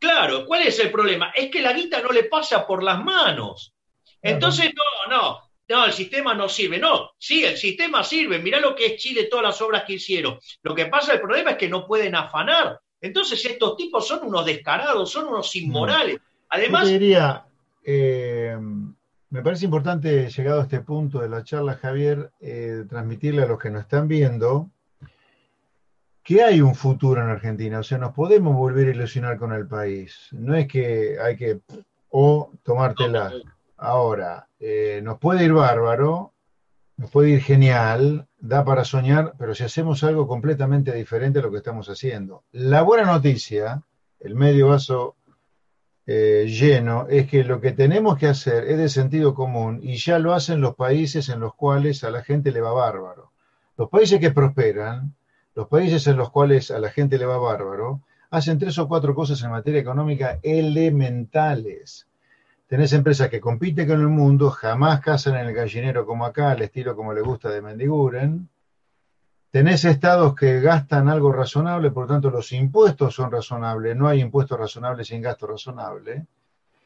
Claro, 0.02 0.48
¿cuál 0.48 0.64
es 0.64 0.80
el 0.80 0.90
problema? 0.90 1.32
Es 1.36 1.52
que 1.52 1.62
la 1.62 1.74
guita 1.74 2.02
no 2.02 2.10
le 2.10 2.24
pasa 2.24 2.66
por 2.66 2.82
las 2.82 3.04
manos. 3.04 3.76
Entonces, 4.20 4.72
no, 4.76 5.16
no, 5.16 5.40
no, 5.70 5.86
el 5.86 5.94
sistema 5.94 6.34
no 6.34 6.50
sirve. 6.50 6.80
No, 6.80 7.12
sí, 7.20 7.46
el 7.46 7.56
sistema 7.56 8.04
sirve. 8.04 8.40
Mirá 8.40 8.60
lo 8.60 8.74
que 8.74 8.88
es 8.88 8.96
Chile, 9.00 9.28
todas 9.30 9.46
las 9.46 9.62
obras 9.62 9.84
que 9.86 9.94
hicieron. 9.94 10.40
Lo 10.64 10.74
que 10.74 10.88
pasa, 10.88 11.14
el 11.14 11.22
problema 11.22 11.52
es 11.52 11.58
que 11.58 11.70
no 11.70 11.86
pueden 11.86 12.16
afanar. 12.16 12.80
Entonces, 13.00 13.46
estos 13.46 13.78
tipos 13.78 14.08
son 14.08 14.26
unos 14.26 14.44
descarados, 14.44 15.12
son 15.12 15.28
unos 15.28 15.56
inmorales. 15.56 16.18
Además, 16.50 16.86
Yo 16.86 16.94
diría, 16.94 17.46
eh, 17.86 18.58
me 19.30 19.44
parece 19.44 19.66
importante, 19.66 20.32
llegado 20.32 20.62
a 20.62 20.64
este 20.64 20.80
punto 20.80 21.20
de 21.20 21.30
la 21.30 21.44
charla, 21.44 21.76
Javier, 21.76 22.32
eh, 22.40 22.86
transmitirle 22.90 23.44
a 23.44 23.48
los 23.48 23.60
que 23.60 23.70
nos 23.70 23.84
están 23.84 24.08
viendo 24.08 24.72
que 26.24 26.44
hay 26.44 26.62
un 26.62 26.76
futuro 26.76 27.22
en 27.22 27.30
Argentina. 27.30 27.80
O 27.80 27.84
sea, 27.84 27.98
nos 27.98 28.14
podemos 28.14 28.56
volver 28.56 28.88
a 28.88 28.92
ilusionar 28.92 29.38
con 29.38 29.54
el 29.54 29.68
país. 29.68 30.28
No 30.32 30.56
es 30.56 30.68
que 30.68 31.18
hay 31.20 31.36
que 31.36 31.62
o 32.10 32.52
tomártela. 32.64 33.32
Ahora, 33.78 34.48
eh, 34.60 35.02
nos 35.04 35.18
puede 35.18 35.46
ir 35.46 35.54
bárbaro, 35.54 36.34
nos 36.98 37.10
puede 37.10 37.32
ir 37.32 37.42
genial, 37.42 38.28
da 38.38 38.64
para 38.64 38.86
soñar, 38.86 39.34
pero 39.40 39.56
si 39.56 39.64
hacemos 39.64 40.04
algo 40.04 40.28
completamente 40.28 40.94
diferente 40.94 41.40
a 41.40 41.42
lo 41.42 41.52
que 41.52 41.58
estamos 41.58 41.90
haciendo. 41.90 42.44
La 42.52 42.84
buena 42.84 43.06
noticia, 43.06 43.82
el 44.20 44.36
medio 44.36 44.68
vaso 44.68 45.16
eh, 46.06 46.46
lleno, 46.48 47.08
es 47.10 47.28
que 47.28 47.44
lo 47.44 47.60
que 47.60 47.72
tenemos 47.72 48.20
que 48.20 48.28
hacer 48.28 48.66
es 48.66 48.78
de 48.78 48.90
sentido 48.90 49.34
común 49.34 49.80
y 49.82 49.96
ya 49.96 50.20
lo 50.20 50.34
hacen 50.34 50.62
los 50.62 50.76
países 50.76 51.30
en 51.30 51.40
los 51.40 51.56
cuales 51.56 52.04
a 52.04 52.12
la 52.12 52.24
gente 52.24 52.52
le 52.52 52.62
va 52.62 52.74
bárbaro. 52.74 53.32
Los 53.78 53.90
países 53.90 54.20
que 54.20 54.30
prosperan, 54.30 55.16
los 55.56 55.68
países 55.68 56.08
en 56.08 56.18
los 56.18 56.32
cuales 56.32 56.72
a 56.72 56.80
la 56.80 56.90
gente 56.90 57.18
le 57.18 57.26
va 57.26 57.38
bárbaro, 57.38 58.02
hacen 58.30 58.58
tres 58.58 58.78
o 58.80 58.88
cuatro 58.88 59.14
cosas 59.14 59.42
en 59.44 59.52
materia 59.52 59.82
económica 59.82 60.40
elementales. 60.42 62.08
Tenés 62.68 62.94
empresas 62.94 63.30
que 63.30 63.42
compiten 63.42 63.88
con 63.88 64.00
el 64.00 64.08
mundo, 64.08 64.50
jamás 64.50 65.02
cazan 65.02 65.36
en 65.36 65.48
el 65.48 65.54
gallinero 65.54 66.06
como 66.06 66.26
acá, 66.26 66.52
al 66.52 66.62
estilo 66.62 66.96
como 66.96 67.14
le 67.14 67.22
gusta 67.22 67.50
de 67.50 67.62
Mendiguren. 67.62 68.48
Tenés 69.52 69.84
estados 69.84 70.34
que 70.34 70.62
gastan 70.62 71.10
algo 71.10 71.34
razonable, 71.34 71.92
por 71.92 72.04
lo 72.04 72.14
tanto 72.14 72.30
los 72.30 72.54
impuestos 72.54 73.14
son 73.14 73.30
razonables, 73.30 73.98
no 73.98 74.08
hay 74.08 74.22
impuestos 74.22 74.58
razonables 74.58 75.08
sin 75.08 75.22
gasto 75.22 75.48
razonable. 75.48 76.28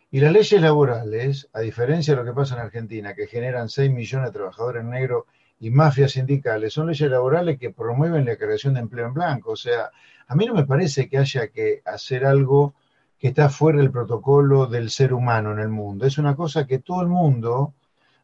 Y 0.09 0.19
las 0.19 0.31
leyes 0.31 0.59
laborales, 0.59 1.47
a 1.53 1.59
diferencia 1.59 2.15
de 2.15 2.23
lo 2.23 2.25
que 2.25 2.35
pasa 2.35 2.55
en 2.55 2.61
Argentina, 2.61 3.13
que 3.13 3.27
generan 3.27 3.69
6 3.69 3.91
millones 3.91 4.29
de 4.29 4.33
trabajadores 4.39 4.83
negros 4.83 5.25
y 5.59 5.69
mafias 5.69 6.11
sindicales, 6.11 6.73
son 6.73 6.87
leyes 6.87 7.09
laborales 7.09 7.57
que 7.57 7.71
promueven 7.71 8.25
la 8.25 8.35
creación 8.35 8.73
de 8.73 8.81
empleo 8.81 9.07
en 9.07 9.13
blanco. 9.13 9.51
O 9.51 9.55
sea, 9.55 9.89
a 10.27 10.35
mí 10.35 10.45
no 10.45 10.53
me 10.53 10.65
parece 10.65 11.07
que 11.07 11.17
haya 11.17 11.47
que 11.47 11.81
hacer 11.85 12.25
algo 12.25 12.73
que 13.17 13.29
está 13.29 13.49
fuera 13.49 13.79
del 13.79 13.91
protocolo 13.91 14.65
del 14.65 14.89
ser 14.89 15.13
humano 15.13 15.51
en 15.51 15.59
el 15.59 15.69
mundo. 15.69 16.05
Es 16.05 16.17
una 16.17 16.35
cosa 16.35 16.67
que 16.67 16.79
todo 16.79 17.01
el 17.01 17.07
mundo, 17.07 17.73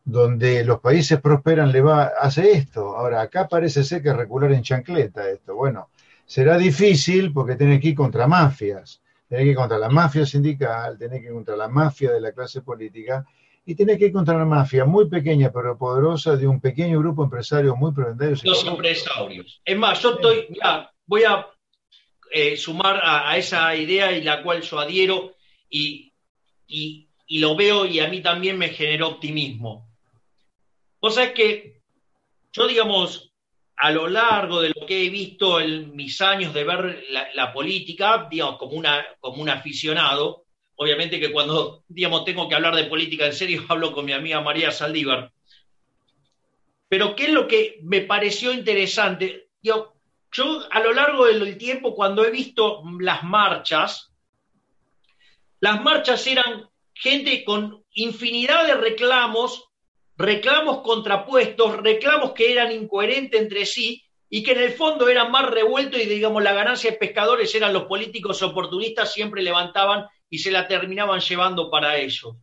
donde 0.03 0.63
los 0.65 0.79
países 0.79 1.21
prosperan, 1.21 1.71
le 1.71 1.81
va, 1.81 2.11
hace 2.19 2.51
esto. 2.51 2.97
Ahora, 2.97 3.21
acá 3.21 3.47
parece 3.47 3.83
ser 3.83 4.01
que 4.01 4.09
es 4.09 4.15
recular 4.15 4.51
en 4.51 4.63
chancleta 4.63 5.29
esto. 5.29 5.55
Bueno, 5.55 5.89
será 6.25 6.57
difícil 6.57 7.31
porque 7.31 7.55
tenés 7.55 7.79
que 7.79 7.89
ir 7.89 7.95
contra 7.95 8.27
mafias, 8.27 9.01
tenés 9.27 9.45
que 9.45 9.51
ir 9.51 9.55
contra 9.55 9.77
la 9.77 9.89
mafia 9.89 10.25
sindical, 10.25 10.97
tenés 10.97 11.21
que 11.21 11.27
ir 11.27 11.33
contra 11.33 11.55
la 11.55 11.69
mafia 11.69 12.11
de 12.11 12.19
la 12.19 12.33
clase 12.33 12.61
política 12.61 13.25
y 13.65 13.75
tenés 13.75 13.97
que 13.97 14.05
ir 14.07 14.11
contra 14.11 14.37
la 14.37 14.45
mafia 14.45 14.85
muy 14.85 15.07
pequeña 15.07 15.51
pero 15.53 15.77
poderosa 15.77 16.35
de 16.35 16.47
un 16.47 16.59
pequeño 16.59 16.99
grupo 16.99 17.23
empresario 17.23 17.75
muy 17.75 17.91
provendarios. 17.93 18.43
y 18.43 18.47
los 18.49 18.65
empresarios. 18.65 19.61
Es 19.63 19.77
más, 19.77 20.01
yo 20.01 20.13
estoy, 20.15 20.47
mira, 20.49 20.91
voy 21.05 21.23
a 21.23 21.47
eh, 22.31 22.57
sumar 22.57 22.97
a, 23.03 23.29
a 23.29 23.37
esa 23.37 23.75
idea 23.75 24.11
y 24.11 24.23
la 24.23 24.41
cual 24.43 24.61
yo 24.61 24.79
adhiero 24.79 25.35
y, 25.69 26.11
y- 26.67 27.07
y 27.27 27.39
lo 27.39 27.55
veo 27.55 27.85
y 27.85 27.99
a 28.01 28.09
mí 28.09 28.21
también 28.21 28.57
me 28.57 28.69
generó 28.69 29.07
optimismo. 29.09 29.87
Vos 31.01 31.15
sabés 31.15 31.31
que 31.31 31.81
yo, 32.51 32.67
digamos, 32.67 33.31
a 33.77 33.89
lo 33.91 34.07
largo 34.09 34.61
de 34.61 34.69
lo 34.77 34.85
que 34.85 35.05
he 35.05 35.09
visto 35.09 35.59
en 35.61 35.95
mis 35.95 36.19
años 36.21 36.53
de 36.53 36.63
ver 36.65 37.03
la, 37.09 37.27
la 37.33 37.53
política, 37.53 38.27
digamos, 38.29 38.57
como, 38.57 38.73
una, 38.73 39.03
como 39.19 39.41
un 39.41 39.49
aficionado, 39.49 40.40
obviamente 40.81 41.19
que 41.19 41.31
cuando, 41.31 41.83
digamos, 41.87 42.25
tengo 42.25 42.49
que 42.49 42.55
hablar 42.55 42.75
de 42.75 42.85
política 42.85 43.27
en 43.27 43.33
serio, 43.33 43.63
hablo 43.69 43.91
con 43.91 44.03
mi 44.03 44.13
amiga 44.13 44.41
María 44.41 44.71
Saldívar. 44.71 45.31
Pero 46.89 47.15
¿qué 47.15 47.25
es 47.25 47.29
lo 47.29 47.47
que 47.47 47.79
me 47.83 48.01
pareció 48.01 48.51
interesante? 48.51 49.49
Digo, 49.61 49.93
yo 50.31 50.61
a 50.71 50.79
lo 50.79 50.91
largo 50.91 51.27
del 51.27 51.55
tiempo, 51.59 51.93
cuando 51.93 52.25
he 52.25 52.31
visto 52.31 52.81
las 52.99 53.23
marchas, 53.23 54.11
las 55.59 55.83
marchas 55.83 56.25
eran 56.25 56.67
gente 56.95 57.43
con 57.43 57.85
infinidad 57.93 58.65
de 58.65 58.73
reclamos, 58.73 59.69
reclamos 60.17 60.79
contrapuestos, 60.79 61.77
reclamos 61.77 62.31
que 62.31 62.51
eran 62.51 62.71
incoherentes 62.71 63.39
entre 63.39 63.67
sí 63.67 64.03
y 64.31 64.41
que 64.41 64.53
en 64.53 64.61
el 64.61 64.73
fondo 64.73 65.07
eran 65.07 65.31
más 65.31 65.47
revueltos 65.47 66.01
y 66.01 66.07
digamos 66.07 66.41
la 66.41 66.53
ganancia 66.53 66.89
de 66.89 66.97
pescadores 66.97 67.53
eran 67.53 67.71
los 67.71 67.83
políticos 67.83 68.41
oportunistas, 68.41 69.13
siempre 69.13 69.43
levantaban 69.43 70.07
y 70.31 70.39
se 70.39 70.49
la 70.49 70.67
terminaban 70.67 71.19
llevando 71.19 71.69
para 71.69 71.97
ellos. 71.97 72.35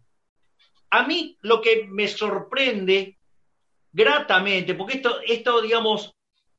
A 0.90 1.04
mí 1.04 1.36
lo 1.40 1.60
que 1.60 1.86
me 1.88 2.06
sorprende 2.06 3.18
gratamente, 3.90 4.74
porque 4.74 4.98
esto, 4.98 5.20
esto 5.26 5.62
digamos, 5.62 6.14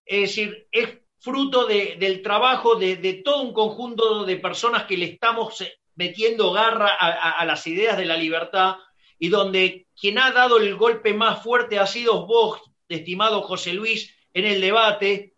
es 0.05 0.21
decir, 0.21 0.67
es 0.71 0.89
fruto 1.19 1.65
de, 1.65 1.97
del 1.99 2.21
trabajo 2.23 2.75
de, 2.75 3.21
todo 3.23 3.43
un 3.43 3.53
conjunto 3.53 4.25
de 4.25 4.37
personas 4.37 4.85
que 4.85 4.97
le 4.97 5.05
estamos 5.05 5.63
metiendo 5.95 6.51
garra 6.51 6.97
a, 6.99 7.07
a, 7.09 7.31
a, 7.31 7.45
las 7.45 7.67
ideas 7.67 7.97
de 7.97 8.05
la 8.05 8.17
libertad 8.17 8.77
y 9.19 9.29
donde 9.29 9.87
quien 9.99 10.17
ha 10.17 10.31
dado 10.31 10.57
el 10.57 10.75
golpe 10.75 11.13
más 11.13 11.43
fuerte 11.43 11.77
ha 11.77 11.85
sido 11.85 12.25
vos, 12.25 12.59
estimado 12.87 13.43
José 13.43 13.73
Luis, 13.73 14.15
en 14.33 14.45
el 14.45 14.61
debate, 14.61 15.35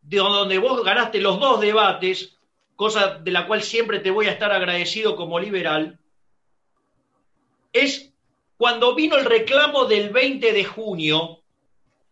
de 0.00 0.16
donde 0.16 0.58
vos 0.58 0.82
ganaste 0.82 1.20
los 1.20 1.38
dos 1.38 1.60
debates, 1.60 2.38
cosa 2.76 3.18
de 3.18 3.30
la 3.30 3.46
cual 3.46 3.62
siempre 3.62 4.00
te 4.00 4.10
voy 4.10 4.26
a 4.26 4.32
estar 4.32 4.52
agradecido 4.52 5.16
como 5.16 5.38
liberal, 5.38 5.98
es 7.72 8.12
cuando 8.56 8.94
vino 8.94 9.16
el 9.16 9.24
reclamo 9.24 9.86
del 9.86 10.10
20 10.10 10.52
de 10.52 10.64
junio, 10.64 11.42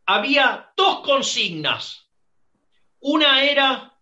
había 0.06 0.72
dos 0.76 1.00
consignas. 1.00 2.08
Una 3.00 3.44
era 3.44 3.96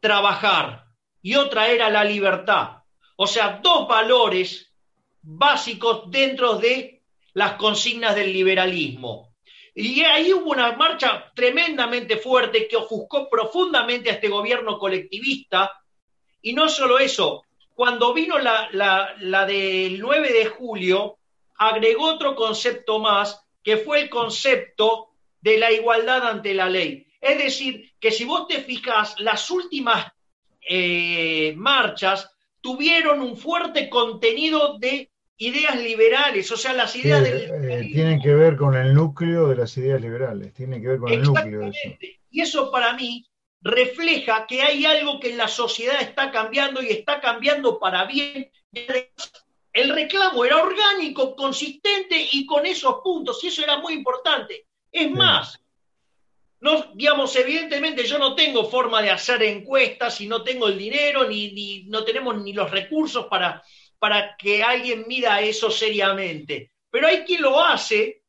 trabajar 0.00 0.86
y 1.20 1.34
otra 1.34 1.68
era 1.68 1.90
la 1.90 2.04
libertad. 2.04 2.82
O 3.16 3.26
sea, 3.26 3.60
dos 3.62 3.86
valores 3.88 4.72
básicos 5.20 6.10
dentro 6.10 6.54
de 6.54 7.02
las 7.34 7.54
consignas 7.54 8.14
del 8.14 8.32
liberalismo. 8.32 9.27
Y 9.80 10.02
ahí 10.02 10.32
hubo 10.32 10.50
una 10.50 10.72
marcha 10.72 11.30
tremendamente 11.36 12.16
fuerte 12.16 12.66
que 12.66 12.74
ofuscó 12.74 13.28
profundamente 13.30 14.10
a 14.10 14.14
este 14.14 14.26
gobierno 14.26 14.76
colectivista. 14.76 15.70
Y 16.42 16.52
no 16.52 16.68
solo 16.68 16.98
eso, 16.98 17.44
cuando 17.74 18.12
vino 18.12 18.40
la, 18.40 18.68
la, 18.72 19.46
del 19.46 20.00
9 20.00 20.32
de 20.32 20.46
julio, 20.46 21.18
agregó 21.58 22.06
otro 22.06 22.34
concepto 22.34 22.98
más, 22.98 23.40
que 23.62 23.76
fue 23.76 24.00
el 24.00 24.10
concepto 24.10 25.10
de 25.40 25.58
la 25.58 25.70
igualdad 25.70 26.26
ante 26.26 26.54
la 26.54 26.68
ley. 26.68 27.06
Es 27.20 27.38
decir, 27.38 27.92
que 28.00 28.10
si 28.10 28.24
vos 28.24 28.48
te 28.48 28.60
fijas, 28.62 29.14
las 29.20 29.48
últimas 29.48 30.08
eh, 30.68 31.54
marchas 31.56 32.28
tuvieron 32.60 33.22
un 33.22 33.36
fuerte 33.36 33.88
contenido 33.88 34.76
de 34.80 35.12
ideas 35.38 35.80
liberales, 35.80 36.50
o 36.50 36.56
sea, 36.56 36.72
las 36.72 36.94
ideas 36.96 37.24
Sí, 37.24 37.30
del 37.30 37.70
eh, 37.70 37.90
tienen 37.92 38.20
que 38.20 38.34
ver 38.34 38.56
con 38.56 38.76
el 38.76 38.92
núcleo 38.92 39.48
de 39.48 39.56
las 39.56 39.76
ideas 39.76 40.00
liberales, 40.00 40.52
tienen 40.52 40.82
que 40.82 40.88
ver 40.88 40.98
con 40.98 41.12
el 41.12 41.22
núcleo 41.22 41.60
de 41.60 41.68
eso. 41.68 41.96
Y 42.30 42.40
eso 42.40 42.70
para 42.70 42.92
mí 42.94 43.24
refleja 43.60 44.46
que 44.46 44.62
hay 44.62 44.84
algo 44.84 45.18
que 45.20 45.30
en 45.30 45.38
la 45.38 45.48
sociedad 45.48 46.00
está 46.00 46.30
cambiando 46.30 46.82
y 46.82 46.88
está 46.88 47.20
cambiando 47.20 47.78
para 47.78 48.04
bien. 48.04 48.50
El 49.72 49.90
reclamo 49.90 50.44
era 50.44 50.62
orgánico, 50.62 51.36
consistente 51.36 52.28
y 52.32 52.44
con 52.44 52.66
esos 52.66 52.96
puntos, 53.02 53.42
y 53.42 53.48
eso 53.48 53.62
era 53.62 53.78
muy 53.78 53.94
importante. 53.94 54.66
Es 54.90 55.10
más, 55.10 55.60
no, 56.60 56.92
digamos, 56.94 57.34
evidentemente 57.36 58.04
yo 58.04 58.18
no 58.18 58.34
tengo 58.34 58.68
forma 58.68 59.02
de 59.02 59.10
hacer 59.10 59.42
encuestas 59.44 60.20
y 60.20 60.26
no 60.26 60.42
tengo 60.42 60.66
el 60.66 60.76
dinero, 60.76 61.28
ni, 61.28 61.52
ni 61.52 61.84
no 61.84 62.04
tenemos 62.04 62.42
ni 62.42 62.52
los 62.52 62.70
recursos 62.70 63.26
para, 63.26 63.62
para 63.98 64.36
que 64.36 64.62
alguien 64.62 65.06
mida 65.06 65.40
eso 65.40 65.70
seriamente. 65.70 66.72
Pero 66.90 67.06
hay 67.06 67.24
quien 67.24 67.42
lo 67.42 67.62
hace, 67.62 68.22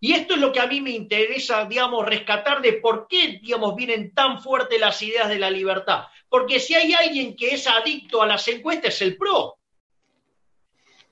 y 0.00 0.12
esto 0.12 0.34
es 0.34 0.40
lo 0.40 0.52
que 0.52 0.60
a 0.60 0.66
mí 0.66 0.80
me 0.80 0.90
interesa, 0.90 1.64
digamos, 1.64 2.06
rescatar 2.06 2.62
de 2.62 2.74
por 2.74 3.08
qué, 3.08 3.40
digamos, 3.42 3.74
vienen 3.74 4.14
tan 4.14 4.40
fuertes 4.40 4.80
las 4.80 5.02
ideas 5.02 5.28
de 5.28 5.38
la 5.38 5.50
libertad. 5.50 6.04
Porque 6.28 6.60
si 6.60 6.74
hay 6.74 6.92
alguien 6.92 7.34
que 7.34 7.54
es 7.54 7.66
adicto 7.66 8.22
a 8.22 8.26
las 8.26 8.46
encuestas 8.48 8.94
es 8.94 9.02
el 9.02 9.16
PRO. 9.16 9.58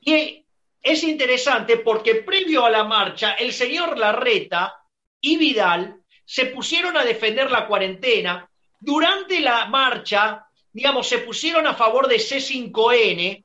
Y 0.01 0.45
es 0.81 1.03
interesante 1.03 1.79
porque 1.79 2.17
previo 2.17 2.65
a 2.65 2.71
la 2.71 2.85
marcha, 2.85 3.33
el 3.33 3.53
señor 3.53 3.99
Larreta 3.99 4.77
y 5.21 5.37
Vidal 5.37 5.97
se 6.25 6.47
pusieron 6.47 6.97
a 6.97 7.05
defender 7.05 7.51
la 7.51 7.67
cuarentena. 7.67 8.49
Durante 8.79 9.41
la 9.41 9.67
marcha, 9.67 10.47
digamos, 10.73 11.09
se 11.09 11.19
pusieron 11.19 11.67
a 11.67 11.75
favor 11.75 12.07
de 12.07 12.17
C5N, 12.17 13.45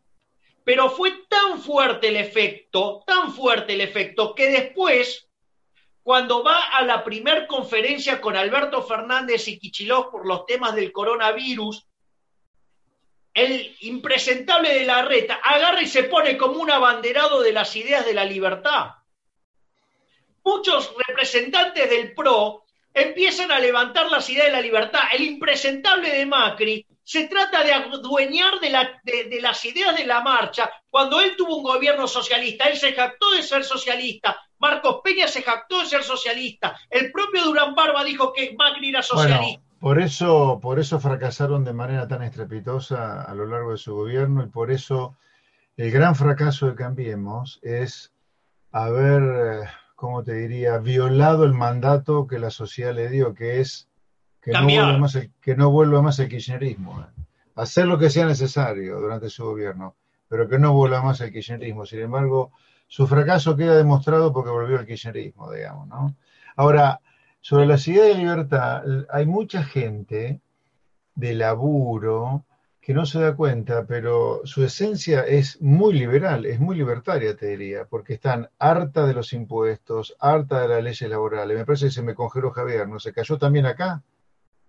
pero 0.71 0.89
fue 0.89 1.25
tan 1.27 1.61
fuerte 1.61 2.07
el 2.07 2.15
efecto, 2.15 3.03
tan 3.05 3.33
fuerte 3.33 3.73
el 3.73 3.81
efecto, 3.81 4.33
que 4.33 4.49
después, 4.49 5.27
cuando 6.01 6.45
va 6.45 6.63
a 6.63 6.85
la 6.85 7.03
primer 7.03 7.45
conferencia 7.45 8.21
con 8.21 8.37
Alberto 8.37 8.81
Fernández 8.81 9.49
y 9.49 9.59
Kichilov 9.59 10.09
por 10.09 10.25
los 10.25 10.45
temas 10.45 10.73
del 10.73 10.93
coronavirus, 10.93 11.85
el 13.33 13.75
impresentable 13.81 14.73
de 14.73 14.85
la 14.85 15.01
reta 15.01 15.41
agarra 15.43 15.81
y 15.81 15.87
se 15.87 16.05
pone 16.05 16.37
como 16.37 16.61
un 16.61 16.71
abanderado 16.71 17.41
de 17.41 17.51
las 17.51 17.75
ideas 17.75 18.05
de 18.05 18.13
la 18.13 18.23
libertad. 18.23 18.91
Muchos 20.41 20.95
representantes 21.05 21.89
del 21.89 22.13
PRO 22.13 22.63
empiezan 22.93 23.51
a 23.51 23.59
levantar 23.59 24.09
las 24.09 24.29
ideas 24.29 24.45
de 24.45 24.53
la 24.53 24.61
libertad. 24.61 25.01
El 25.11 25.23
impresentable 25.23 26.09
de 26.11 26.25
Macri 26.25 26.87
se 27.11 27.27
trata 27.27 27.61
de 27.61 27.73
adueñar 27.73 28.61
de, 28.61 28.69
la, 28.69 28.89
de, 29.03 29.25
de, 29.25 29.41
las 29.41 29.65
ideas 29.65 29.97
de 29.97 30.05
la 30.05 30.21
marcha. 30.21 30.71
Cuando 30.89 31.19
él 31.19 31.33
tuvo 31.37 31.57
un 31.57 31.63
gobierno 31.63 32.07
socialista, 32.07 32.69
él 32.69 32.77
se 32.77 32.93
jactó 32.93 33.31
de 33.31 33.43
ser 33.43 33.65
socialista. 33.65 34.37
Marcos 34.59 35.01
Peña 35.03 35.27
se 35.27 35.41
jactó 35.41 35.81
de 35.81 35.87
ser 35.87 36.03
socialista. 36.03 36.79
El 36.89 37.11
propio 37.11 37.43
Durán 37.43 37.75
Barba 37.75 38.05
dijo 38.05 38.31
que 38.31 38.55
Macri 38.57 38.91
era 38.91 39.03
socialista. 39.03 39.61
Bueno, 39.61 39.79
por 39.81 39.99
eso, 39.99 40.59
por 40.61 40.79
eso 40.79 41.01
fracasaron 41.01 41.65
de 41.65 41.73
manera 41.73 42.07
tan 42.07 42.23
estrepitosa 42.23 43.23
a 43.23 43.35
lo 43.35 43.45
largo 43.45 43.71
de 43.71 43.77
su 43.77 43.93
gobierno 43.93 44.45
y 44.45 44.47
por 44.47 44.71
eso 44.71 45.17
el 45.75 45.91
gran 45.91 46.15
fracaso 46.15 46.67
de 46.67 46.75
Cambiemos 46.75 47.59
es 47.61 48.13
haber, 48.71 49.67
¿cómo 49.95 50.23
te 50.23 50.35
diría?, 50.35 50.77
violado 50.77 51.43
el 51.43 51.53
mandato 51.53 52.25
que 52.25 52.39
la 52.39 52.51
sociedad 52.51 52.95
le 52.95 53.09
dio, 53.09 53.33
que 53.33 53.59
es 53.59 53.90
que 54.41 54.51
no, 54.51 54.63
vuelva 54.63 54.97
más 54.97 55.15
el, 55.15 55.31
que 55.41 55.55
no 55.55 55.69
vuelva 55.69 56.01
más 56.01 56.19
el 56.19 56.27
kirchnerismo. 56.27 57.05
Hacer 57.55 57.85
lo 57.85 57.97
que 57.99 58.09
sea 58.09 58.25
necesario 58.25 58.99
durante 58.99 59.29
su 59.29 59.45
gobierno, 59.45 59.95
pero 60.27 60.49
que 60.49 60.57
no 60.57 60.73
vuelva 60.73 61.01
más 61.01 61.21
el 61.21 61.31
kirchnerismo. 61.31 61.85
Sin 61.85 61.99
embargo, 61.99 62.51
su 62.87 63.07
fracaso 63.07 63.55
queda 63.55 63.75
demostrado 63.75 64.33
porque 64.33 64.49
volvió 64.49 64.79
el 64.79 64.85
kirchnerismo, 64.85 65.51
digamos, 65.51 65.87
¿no? 65.87 66.15
Ahora, 66.55 66.99
sobre 67.39 67.65
la 67.65 67.77
ciudad 67.77 68.05
de 68.05 68.15
libertad, 68.15 68.83
hay 69.09 69.25
mucha 69.25 69.63
gente 69.63 70.41
de 71.15 71.33
laburo 71.35 72.45
que 72.81 72.93
no 72.95 73.05
se 73.05 73.19
da 73.19 73.35
cuenta, 73.35 73.85
pero 73.85 74.41
su 74.43 74.63
esencia 74.63 75.21
es 75.21 75.61
muy 75.61 75.93
liberal, 75.93 76.47
es 76.47 76.59
muy 76.59 76.75
libertaria, 76.75 77.35
te 77.35 77.47
diría, 77.47 77.85
porque 77.85 78.15
están 78.15 78.49
harta 78.57 79.05
de 79.05 79.13
los 79.13 79.33
impuestos, 79.33 80.15
harta 80.19 80.61
de 80.61 80.67
las 80.67 80.83
leyes 80.83 81.09
laborales. 81.09 81.57
Me 81.57 81.65
parece 81.65 81.85
que 81.85 81.91
se 81.91 82.01
me 82.01 82.15
congeló 82.15 82.51
Javier, 82.51 82.87
¿no? 82.87 82.99
¿Se 82.99 83.13
cayó 83.13 83.37
también 83.37 83.67
acá? 83.67 84.01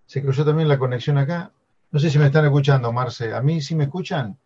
¿Se 0.05 0.23
cayó 0.23 0.45
también 0.45 0.67
la 0.67 0.77
conexión 0.77 1.17
acá? 1.17 1.51
No 1.91 1.99
sé 1.99 2.09
si 2.09 2.17
me 2.17 2.25
están 2.25 2.45
escuchando, 2.45 2.91
Marce. 2.91 3.33
¿A 3.33 3.41
mí 3.41 3.61
sí 3.61 3.75
me 3.75 3.85
escuchan? 3.85 4.37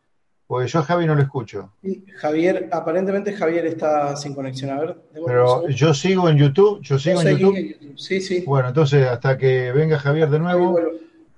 Pues 0.48 0.72
yo 0.72 0.80
a 0.80 0.84
Javi 0.84 1.06
no 1.06 1.14
lo 1.14 1.22
escucho. 1.22 1.74
Sí, 1.82 2.06
Javier, 2.16 2.70
aparentemente 2.72 3.34
Javier 3.34 3.66
está 3.66 4.16
sin 4.16 4.34
conexión. 4.34 4.72
A 4.72 4.80
ver, 4.80 4.98
pero 5.26 5.68
yo 5.68 5.94
sigo 5.94 6.30
en 6.30 6.38
YouTube, 6.38 6.82
yo 6.82 6.98
sigo 6.98 7.22
en 7.22 7.38
YouTube. 7.38 7.56
en 7.58 7.68
YouTube. 7.74 8.00
Sí, 8.00 8.22
sí. 8.22 8.44
Bueno, 8.46 8.70
entonces 8.70 9.06
hasta 9.08 9.38
que 9.38 9.74
venga 9.74 10.00
Javier 10.00 10.30
de 10.30 10.40
nuevo, 10.40 10.80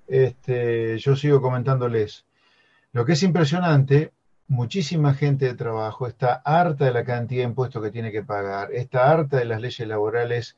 este, 0.07 0.99
yo 0.99 1.15
sigo 1.15 1.41
comentándoles. 1.41 2.25
Lo 2.91 3.03
que 3.03 3.13
es 3.13 3.23
impresionante, 3.23 4.11
muchísima 4.47 5.15
gente 5.15 5.45
de 5.45 5.55
trabajo 5.55 6.05
está 6.05 6.41
harta 6.45 6.85
de 6.85 6.91
la 6.91 7.03
cantidad 7.03 7.41
de 7.41 7.49
impuestos 7.49 7.83
que 7.83 7.91
tiene 7.91 8.11
que 8.11 8.23
pagar, 8.23 8.71
está 8.73 9.11
harta 9.11 9.37
de 9.37 9.45
las 9.45 9.59
leyes 9.59 9.87
laborales 9.87 10.55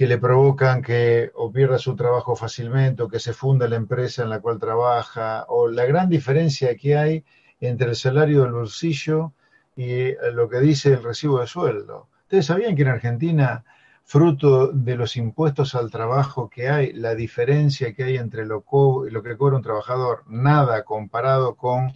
que 0.00 0.06
le 0.06 0.16
provocan 0.16 0.80
que 0.80 1.30
o 1.34 1.52
pierda 1.52 1.78
su 1.78 1.94
trabajo 1.94 2.34
fácilmente 2.34 3.02
o 3.02 3.08
que 3.08 3.20
se 3.20 3.34
funda 3.34 3.68
la 3.68 3.76
empresa 3.76 4.22
en 4.22 4.30
la 4.30 4.40
cual 4.40 4.58
trabaja, 4.58 5.44
o 5.48 5.68
la 5.68 5.84
gran 5.84 6.08
diferencia 6.08 6.74
que 6.74 6.96
hay 6.96 7.22
entre 7.60 7.90
el 7.90 7.96
salario 7.96 8.40
del 8.40 8.52
bolsillo 8.52 9.34
y 9.76 10.14
lo 10.32 10.48
que 10.48 10.60
dice 10.60 10.94
el 10.94 11.02
recibo 11.02 11.40
de 11.40 11.46
sueldo. 11.46 12.08
¿Ustedes 12.22 12.46
sabían 12.46 12.76
que 12.76 12.80
en 12.80 12.88
Argentina, 12.88 13.62
fruto 14.02 14.68
de 14.68 14.96
los 14.96 15.18
impuestos 15.18 15.74
al 15.74 15.90
trabajo 15.90 16.48
que 16.48 16.70
hay, 16.70 16.94
la 16.94 17.14
diferencia 17.14 17.92
que 17.92 18.04
hay 18.04 18.16
entre 18.16 18.46
lo, 18.46 18.64
lo 19.10 19.22
que 19.22 19.36
cobra 19.36 19.56
un 19.56 19.62
trabajador, 19.62 20.24
nada 20.28 20.82
comparado 20.82 21.56
con 21.56 21.92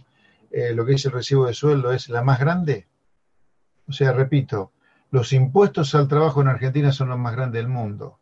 eh, 0.51 0.75
lo 0.75 0.85
que 0.85 0.93
es 0.93 1.05
el 1.05 1.11
recibo 1.11 1.47
de 1.47 1.55
sueldo, 1.55 1.91
es 1.91 2.07
la 2.09 2.21
más 2.21 2.39
grande? 2.39 2.85
O 3.87 3.93
sea, 3.93 4.11
repito, 4.11 4.73
los 5.15 5.31
impuestos 5.31 5.95
al 5.95 6.09
trabajo 6.09 6.41
en 6.41 6.49
Argentina 6.49 6.91
son 6.91 7.07
los 7.07 7.17
más 7.17 7.33
grandes 7.33 7.61
del 7.61 7.69
mundo. 7.69 8.19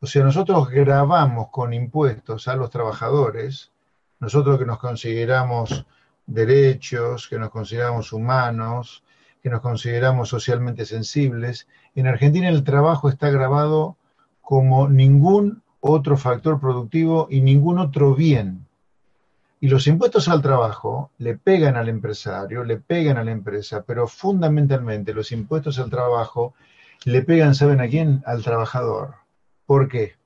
O 0.00 0.06
sea, 0.06 0.24
nosotros 0.24 0.68
grabamos 0.68 1.50
con 1.50 1.72
impuestos 1.72 2.48
a 2.48 2.56
los 2.56 2.70
trabajadores, 2.70 3.70
nosotros 4.18 4.58
que 4.58 4.64
nos 4.64 4.80
consideramos 4.80 5.86
derechos, 6.26 7.28
que 7.28 7.38
nos 7.38 7.50
consideramos 7.50 8.12
humanos, 8.12 9.04
que 9.44 9.48
nos 9.48 9.60
consideramos 9.60 10.28
socialmente 10.28 10.84
sensibles. 10.84 11.68
En 11.94 12.08
Argentina 12.08 12.48
el 12.48 12.64
trabajo 12.64 13.08
está 13.08 13.30
grabado 13.30 13.96
como 14.42 14.88
ningún 14.88 15.62
otro 15.78 16.16
factor 16.16 16.58
productivo 16.58 17.28
y 17.30 17.42
ningún 17.42 17.78
otro 17.78 18.12
bien. 18.12 18.63
Y 19.64 19.68
los 19.68 19.86
impuestos 19.86 20.28
al 20.28 20.42
trabajo 20.42 21.10
le 21.16 21.38
pegan 21.38 21.78
al 21.78 21.88
empresario, 21.88 22.64
le 22.64 22.76
pegan 22.76 23.16
a 23.16 23.24
la 23.24 23.30
empresa, 23.30 23.82
pero 23.82 24.06
fundamentalmente 24.06 25.14
los 25.14 25.32
impuestos 25.32 25.78
al 25.78 25.88
trabajo 25.88 26.52
le 27.06 27.22
pegan, 27.22 27.54
¿saben 27.54 27.80
a 27.80 27.88
quién? 27.88 28.22
Al 28.26 28.42
trabajador. 28.42 29.14
¿Por 29.64 29.88
qué? 29.88 30.16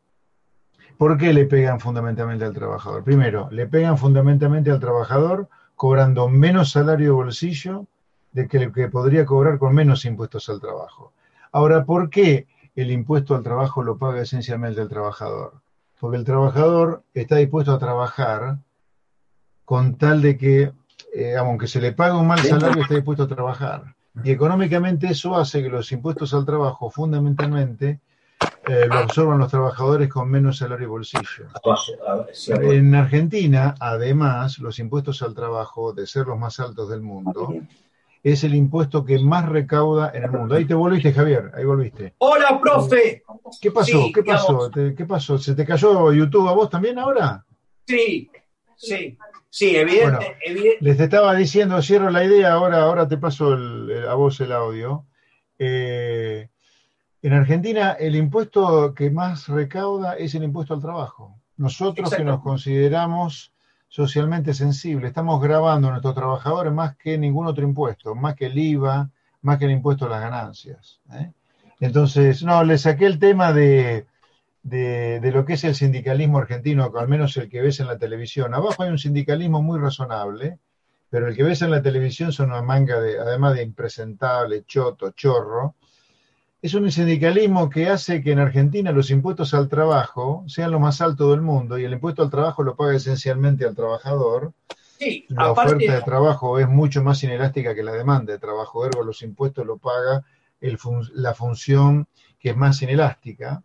¿Por 0.97 1.17
qué 1.17 1.33
le 1.33 1.45
pegan 1.45 1.79
fundamentalmente 1.79 2.45
al 2.45 2.53
trabajador? 2.53 3.05
Primero, 3.05 3.49
le 3.53 3.69
pegan 3.69 3.97
fundamentalmente 3.97 4.73
al 4.73 4.81
trabajador 4.81 5.49
cobrando 5.77 6.29
menos 6.29 6.73
salario 6.73 7.07
de 7.07 7.13
bolsillo 7.13 7.87
de 8.33 8.49
que, 8.49 8.73
que 8.73 8.89
podría 8.89 9.25
cobrar 9.25 9.61
con 9.61 9.73
menos 9.73 10.05
impuestos 10.05 10.49
al 10.49 10.61
trabajo. 10.61 11.13
Ahora, 11.53 11.85
¿por 11.85 12.11
qué 12.11 12.49
el 12.75 12.91
impuesto 12.91 13.37
al 13.37 13.45
trabajo 13.45 13.85
lo 13.85 13.99
paga 13.99 14.21
esencialmente 14.21 14.81
el 14.81 14.89
trabajador? 14.89 15.53
Porque 16.01 16.17
el 16.17 16.25
trabajador 16.25 17.05
está 17.15 17.37
dispuesto 17.37 17.73
a 17.73 17.79
trabajar 17.79 18.59
con 19.69 19.97
tal 19.99 20.23
de 20.23 20.39
que, 20.39 20.73
eh, 21.15 21.37
aunque 21.37 21.67
se 21.67 21.79
le 21.79 21.93
pague 21.93 22.17
un 22.17 22.27
mal 22.27 22.39
salario, 22.39 22.81
está 22.81 22.95
dispuesto 22.95 23.25
a 23.25 23.29
trabajar. 23.29 23.95
Y 24.25 24.31
económicamente 24.31 25.09
eso 25.09 25.37
hace 25.37 25.63
que 25.63 25.69
los 25.69 25.93
impuestos 25.93 26.33
al 26.33 26.47
trabajo 26.47 26.89
fundamentalmente 26.91 28.01
eh, 28.67 28.87
lo 28.89 28.95
absorban 28.95 29.37
los 29.39 29.51
trabajadores 29.51 30.09
con 30.09 30.31
menos 30.31 30.57
salario 30.57 30.87
y 30.87 30.89
bolsillo. 30.89 31.45
En 32.49 32.95
Argentina, 32.95 33.75
además, 33.79 34.59
los 34.59 34.79
impuestos 34.79 35.21
al 35.23 35.35
trabajo, 35.35 35.93
de 35.93 36.07
ser 36.07 36.27
los 36.29 36.39
más 36.39 36.59
altos 36.61 36.89
del 36.89 37.03
mundo, 37.03 37.55
es 38.23 38.45
el 38.45 38.55
impuesto 38.55 39.05
que 39.05 39.19
más 39.19 39.47
recauda 39.51 40.13
en 40.15 40.25
el 40.25 40.31
mundo. 40.31 40.55
Ahí 40.55 40.65
te 40.65 40.73
volviste, 40.75 41.13
Javier, 41.13 41.53
ahí 41.55 41.67
volviste. 41.67 42.15
Hola, 42.19 42.59
profe. 42.59 43.23
¿Qué 43.61 43.71
pasó? 43.71 43.99
Sí, 44.05 44.13
¿Qué 44.15 44.23
pasó? 44.23 44.47
digamos- 44.53 44.71
¿Te- 44.71 44.95
¿Qué 44.95 45.05
pasó? 45.05 45.37
¿Se 45.39 45.55
te 45.55 45.67
cayó 45.67 46.11
YouTube 46.15 46.49
a 46.49 46.53
vos 46.53 46.71
también 46.71 46.99
ahora? 46.99 47.45
Sí, 47.87 48.31
sí, 48.79 49.19
sí, 49.51 49.77
evidente, 49.77 50.05
Bueno. 50.11 50.19
evidente. 50.47 50.79
Les 50.81 50.99
estaba 51.01 51.35
diciendo, 51.35 51.83
cierro 51.83 52.11
la 52.11 52.25
idea, 52.25 52.53
ahora, 52.53 52.83
ahora 52.83 53.07
te 53.09 53.19
paso 53.19 53.53
el- 53.55 53.91
el- 53.91 54.09
a 54.09 54.15
vos 54.15 54.41
el 54.41 54.53
audio. 54.53 55.05
Eh, 55.59 56.49
en 57.23 57.33
Argentina 57.33 57.93
el 57.93 58.15
impuesto 58.15 58.95
que 58.95 59.11
más 59.11 59.49
recauda 59.49 60.15
es 60.17 60.35
el 60.35 60.45
impuesto 60.45 60.75
al 60.75 60.81
trabajo. 60.81 61.37
Nosotros 61.57 62.15
que 62.15 62.23
nos 62.25 62.41
consideramos 62.41 63.53
socialmente 63.89 64.55
sensibles, 64.55 65.09
estamos 65.09 65.43
grabando 65.43 65.89
a 65.89 65.91
nuestros 65.91 66.15
trabajadores 66.15 66.73
más 66.73 66.97
que 66.97 67.19
ningún 67.19 67.47
otro 67.47 67.65
impuesto, 67.65 68.15
más 68.15 68.35
que 68.37 68.47
el 68.47 68.57
IVA, 68.59 69.11
más 69.43 69.59
que 69.59 69.65
el 69.65 69.73
impuesto 69.73 70.07
a 70.07 70.11
las 70.11 70.21
ganancias. 70.21 71.01
¿eh? 71.13 71.33
Entonces, 71.81 72.43
no, 72.45 72.63
le 72.65 72.77
saqué 72.79 73.07
el 73.07 73.19
tema 73.19 73.53
de, 73.53 74.07
de, 74.63 75.21
de 75.21 75.33
lo 75.33 75.45
que 75.45 75.55
es 75.55 75.65
el 75.65 75.75
sindicalismo 75.75 76.39
argentino, 76.39 76.93
al 76.97 77.09
menos 77.09 77.37
el 77.37 77.49
que 77.49 77.63
ves 77.63 77.81
en 77.81 77.87
la 77.87 77.99
televisión. 77.99 78.55
Abajo 78.55 78.83
hay 78.83 78.91
un 78.91 78.99
sindicalismo 78.99 79.63
muy 79.63 79.79
razonable, 79.79 80.59
pero 81.11 81.29
el 81.29 81.37
que 81.37 81.43
ves 81.45 81.63
en 81.63 81.71
la 81.71 81.83
televisión 81.83 82.33
son 82.33 82.51
una 82.51 82.63
manga 82.63 83.01
de, 83.01 83.19
además 83.19 83.55
de 83.55 83.63
impresentable, 83.63 84.65
choto, 84.67 85.11
chorro. 85.13 85.75
Es 86.61 86.75
un 86.75 86.91
sindicalismo 86.91 87.71
que 87.71 87.89
hace 87.89 88.21
que 88.23 88.33
en 88.33 88.41
Argentina 88.41 88.91
los 88.93 89.11
impuestos 89.11 89.55
al 89.55 89.69
trabajo 89.69 90.45
sean 90.49 90.73
los 90.73 90.81
más 90.81 91.01
altos 91.01 91.31
del 91.31 91.41
mundo 91.41 91.79
y 91.79 91.85
el 91.85 91.93
impuesto 91.93 92.23
al 92.23 92.31
trabajo 92.31 92.63
lo 92.63 92.75
paga 92.77 92.97
esencialmente 92.97 93.65
al 93.65 93.77
trabajador. 93.77 94.53
Sí, 94.99 95.25
La 95.29 95.51
aparte, 95.51 95.75
oferta 95.77 95.95
de 95.95 96.03
trabajo 96.03 96.59
es 96.59 96.69
mucho 96.69 97.03
más 97.05 97.23
inelástica 97.23 97.75
que 97.75 97.85
la 97.85 97.93
demanda 97.93 98.33
de 98.33 98.39
trabajo, 98.41 98.85
ergo 98.85 99.05
los 99.05 99.23
impuestos 99.23 99.65
lo 99.65 99.79
paga 99.79 100.25
el 100.61 100.79
fun- 100.79 101.09
la 101.15 101.33
función 101.35 102.09
que 102.41 102.51
es 102.51 102.57
más 102.57 102.83
inelástica. 102.83 103.63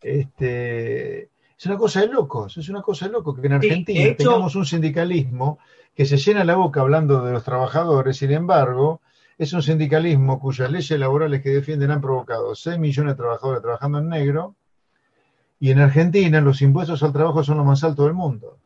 Este, 0.00 1.22
es 1.58 1.66
una 1.66 1.76
cosa 1.76 2.00
de 2.00 2.08
locos, 2.08 2.56
es 2.56 2.68
una 2.68 2.82
cosa 2.82 3.06
de 3.06 3.12
locos 3.12 3.38
que 3.38 3.46
en 3.46 3.60
Sí, 3.60 3.68
Argentina 3.68 4.00
hecho- 4.04 4.16
tengamos 4.16 4.54
un 4.56 4.64
sindicalismo 4.64 5.58
que 5.94 6.04
se 6.06 6.16
llena 6.16 6.44
la 6.44 6.54
boca 6.56 6.80
hablando 6.80 7.24
de 7.24 7.32
los 7.32 7.42
trabajadores, 7.44 8.16
sin 8.16 8.30
embargo, 8.32 9.00
es 9.36 9.52
un 9.52 9.62
sindicalismo 9.62 10.38
cuyas 10.40 10.70
leyes 10.70 10.98
laborales 10.98 11.42
que 11.42 11.50
defienden 11.50 11.90
han 11.90 12.00
provocado 12.00 12.54
6 12.54 12.78
millones 12.78 13.14
de 13.14 13.22
trabajadores 13.22 13.62
trabajando 13.62 13.98
en 13.98 14.08
negro, 14.08 14.54
y 15.60 15.72
en 15.72 15.80
Argentina 15.80 16.40
los 16.40 16.62
impuestos 16.62 17.02
al 17.02 17.12
trabajo 17.12 17.42
son 17.42 17.56
los 17.56 17.66
más 17.66 17.82
altos 17.82 18.04
del 18.06 18.14
mundo. 18.14 18.58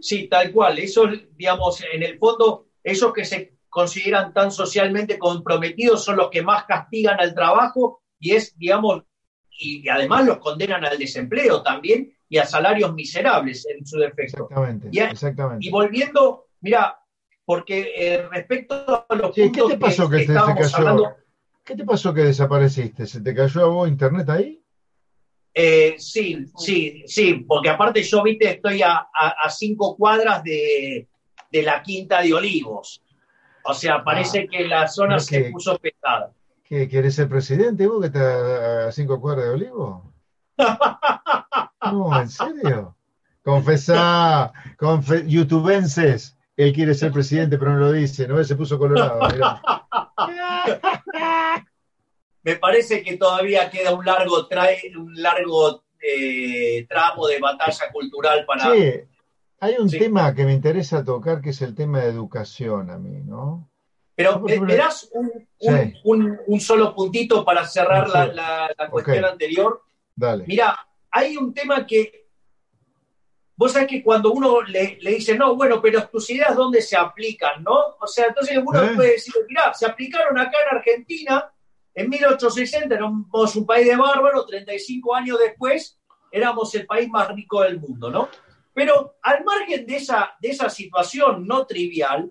sí, 0.00 0.28
tal 0.28 0.52
cual. 0.52 0.78
Eso, 0.78 1.04
digamos, 1.36 1.82
en 1.92 2.02
el 2.02 2.18
fondo, 2.18 2.66
esos 2.82 3.12
que 3.12 3.24
se 3.24 3.54
consideran 3.68 4.32
tan 4.32 4.50
socialmente 4.50 5.18
comprometidos 5.18 6.02
son 6.04 6.16
los 6.16 6.30
que 6.30 6.42
más 6.42 6.64
castigan 6.64 7.20
al 7.20 7.34
trabajo 7.34 8.00
y 8.18 8.32
es, 8.32 8.56
digamos, 8.58 9.02
y 9.58 9.88
además 9.88 10.24
los 10.26 10.38
condenan 10.38 10.84
al 10.84 10.98
desempleo 10.98 11.62
también 11.62 12.12
y 12.28 12.38
a 12.38 12.46
salarios 12.46 12.92
miserables 12.94 13.66
en 13.66 13.86
su 13.86 13.98
defecto. 13.98 14.44
Exactamente, 14.44 14.88
Y 14.92 14.98
a- 15.00 15.10
exactamente. 15.10 15.66
Y 15.66 15.70
volviendo, 15.70 16.46
mira, 16.60 16.98
porque 17.44 17.92
eh, 17.96 18.28
respecto 18.30 19.06
a 19.08 19.14
los 19.14 19.34
Sí, 19.34 19.50
¿qué 19.52 19.62
te 19.68 19.78
pasó 19.78 20.08
que, 20.10 20.16
te, 20.18 20.26
se 20.26 20.32
estábamos 20.32 20.58
cayó? 20.72 20.76
hablando, 20.76 21.16
¿Qué 21.64 21.74
te 21.76 21.84
pasó 21.84 22.14
que 22.14 22.22
desapareciste? 22.22 23.06
¿Se 23.06 23.20
te 23.20 23.34
cayó 23.34 23.60
a 23.62 23.66
vos 23.68 23.88
internet 23.88 24.28
ahí? 24.28 24.62
Eh, 25.54 25.94
sí, 25.98 26.44
sí, 26.56 27.02
sí, 27.06 27.34
porque 27.48 27.70
aparte 27.70 28.02
yo, 28.02 28.22
viste, 28.22 28.50
estoy 28.50 28.82
a, 28.82 28.96
a- 28.96 29.34
a 29.44 29.50
cinco 29.50 29.96
cuadras 29.96 30.42
de, 30.44 31.08
de 31.50 31.62
la 31.62 31.82
Quinta 31.82 32.20
de 32.20 32.34
Olivos. 32.34 33.02
O 33.62 33.72
sea, 33.74 34.04
parece 34.04 34.46
que 34.48 34.66
la 34.68 34.86
zona 34.86 35.18
se 35.18 35.44
que- 35.44 35.50
puso 35.50 35.76
pesada. 35.78 36.32
¿Qué, 36.68 36.88
¿Quieres 36.88 37.14
ser 37.14 37.28
presidente 37.28 37.86
vos 37.86 38.00
que 38.00 38.06
estás 38.08 38.88
a 38.88 38.92
cinco 38.92 39.20
cuadras 39.20 39.46
de 39.46 39.50
Olivo? 39.52 40.12
No, 41.92 42.20
¿en 42.20 42.28
serio? 42.28 42.96
Confesá, 43.42 44.52
confe- 44.76 45.26
youtubenses, 45.28 46.36
él 46.56 46.72
quiere 46.72 46.94
ser 46.94 47.12
presidente 47.12 47.58
pero 47.58 47.72
no 47.74 47.78
lo 47.78 47.92
dice, 47.92 48.26
¿no? 48.26 48.38
Él 48.40 48.44
se 48.44 48.56
puso 48.56 48.78
colorado, 48.78 49.28
mirá. 49.28 49.62
Me 52.42 52.56
parece 52.56 53.02
que 53.02 53.16
todavía 53.16 53.70
queda 53.70 53.94
un 53.94 54.04
largo, 54.04 54.46
trae, 54.48 54.80
un 54.96 55.14
largo 55.20 55.84
eh, 56.00 56.86
tramo 56.88 57.26
de 57.28 57.40
batalla 57.40 57.90
cultural 57.92 58.44
para... 58.46 58.72
Sí, 58.72 58.92
hay 59.60 59.74
un 59.78 59.88
Sí. 59.88 59.98
tema 59.98 60.34
que 60.34 60.44
me 60.44 60.52
interesa 60.52 61.04
tocar 61.04 61.40
que 61.40 61.50
es 61.50 61.62
el 61.62 61.74
tema 61.74 62.00
de 62.00 62.08
educación 62.10 62.90
a 62.90 62.98
mí, 62.98 63.20
¿no? 63.24 63.68
Pero 64.16 64.40
me 64.40 64.74
das 64.76 65.10
un, 65.12 65.26
un- 65.26 65.46
Sí. 65.92 66.00
un- 66.04 66.38
un 66.46 66.60
solo 66.60 66.94
puntito 66.94 67.44
para 67.44 67.66
cerrar 67.66 68.08
la, 68.08 68.24
Sí. 68.24 68.30
la- 68.34 68.74
la 68.76 68.88
cuestión 68.90 69.22
Ok. 69.24 69.30
anterior. 69.32 69.82
Dale. 70.14 70.44
Mira, 70.46 70.74
hay 71.10 71.36
un 71.36 71.52
tema 71.52 71.86
que 71.86 72.26
vos 73.56 73.72
sabés 73.72 73.88
que 73.88 74.02
cuando 74.02 74.32
uno 74.32 74.62
le, 74.62 74.98
le 75.00 75.10
dice, 75.12 75.36
no, 75.36 75.54
bueno, 75.54 75.80
pero 75.82 76.06
tus 76.08 76.28
ideas 76.30 76.56
dónde 76.56 76.80
se 76.82 76.96
aplican, 76.96 77.62
¿no? 77.62 77.96
O 78.00 78.06
sea, 78.06 78.26
entonces 78.28 78.58
uno 78.64 78.82
¿Eh? 78.82 78.92
puede 78.94 79.12
decir, 79.12 79.34
mirá, 79.48 79.72
se 79.74 79.86
aplicaron 79.86 80.38
acá 80.38 80.56
en 80.70 80.76
Argentina, 80.78 81.50
en 81.94 82.08
1860 82.10 82.94
éramos 82.94 83.56
un 83.56 83.66
país 83.66 83.86
de 83.86 83.96
bárbaros, 83.96 84.46
35 84.46 85.14
años 85.14 85.38
después 85.38 85.98
éramos 86.30 86.74
el 86.74 86.86
país 86.86 87.08
más 87.08 87.28
rico 87.34 87.62
del 87.62 87.80
mundo, 87.80 88.10
¿no? 88.10 88.28
Pero 88.74 89.16
al 89.22 89.42
margen 89.44 89.86
de 89.86 89.96
esa, 89.96 90.36
de 90.40 90.50
esa 90.50 90.68
situación 90.68 91.46
no 91.46 91.66
trivial, 91.66 92.30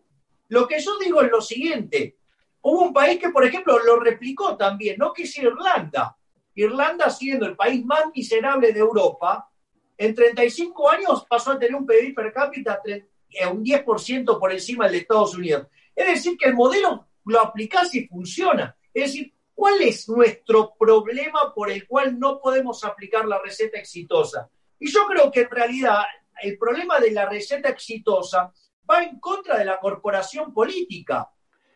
lo 0.50 0.68
que 0.68 0.80
yo 0.80 0.98
digo 1.00 1.22
es 1.22 1.32
lo 1.32 1.42
siguiente. 1.42 2.18
Hubo 2.62 2.82
un 2.82 2.94
país 2.94 3.20
que, 3.20 3.30
por 3.30 3.46
ejemplo, 3.46 3.78
lo 3.80 4.00
replicó 4.00 4.58
también, 4.58 4.98
¿no? 4.98 5.14
Que 5.14 5.24
es 5.24 5.38
Irlanda. 5.38 6.18
Irlanda, 6.56 7.10
siendo 7.10 7.46
el 7.46 7.56
país 7.56 7.86
más 7.86 8.06
miserable 8.14 8.72
de 8.72 8.80
Europa, 8.80 9.50
en 9.98 10.14
35 10.14 10.90
años 10.90 11.26
pasó 11.30 11.52
a 11.52 11.60
tener 11.60 11.76
un 11.76 11.86
PIB 11.86 12.16
per 12.16 12.34
cápita 12.34 12.82
eh, 12.86 13.48
un 13.48 13.64
10% 13.64 14.40
por 14.40 14.52
encima 14.52 14.86
del 14.86 14.94
de 14.94 15.00
Estados 15.00 15.36
Unidos. 15.36 15.68
Es 15.96 16.08
decir, 16.08 16.38
que 16.38 16.50
el 16.50 16.56
modelo 16.56 17.08
lo 17.26 17.40
aplicás 17.42 17.94
y 17.96 18.08
funciona. 18.08 18.76
Es 18.94 19.12
decir, 19.12 19.34
¿cuál 19.54 19.82
es 19.82 20.08
nuestro 20.10 20.74
problema 20.78 21.54
por 21.54 21.72
el 21.72 21.88
cual 21.88 22.20
no 22.20 22.40
podemos 22.40 22.84
aplicar 22.84 23.26
la 23.26 23.40
receta 23.40 23.78
exitosa? 23.78 24.50
Y 24.80 24.92
yo 24.92 25.06
creo 25.06 25.32
que 25.32 25.42
en 25.42 25.50
realidad 25.50 26.04
el 26.42 26.58
problema 26.58 27.00
de 27.00 27.12
la 27.12 27.28
receta 27.28 27.70
exitosa 27.70 28.52
va 28.90 29.04
en 29.04 29.20
contra 29.20 29.58
de 29.58 29.66
la 29.66 29.80
corporación 29.80 30.54
política. 30.54 31.30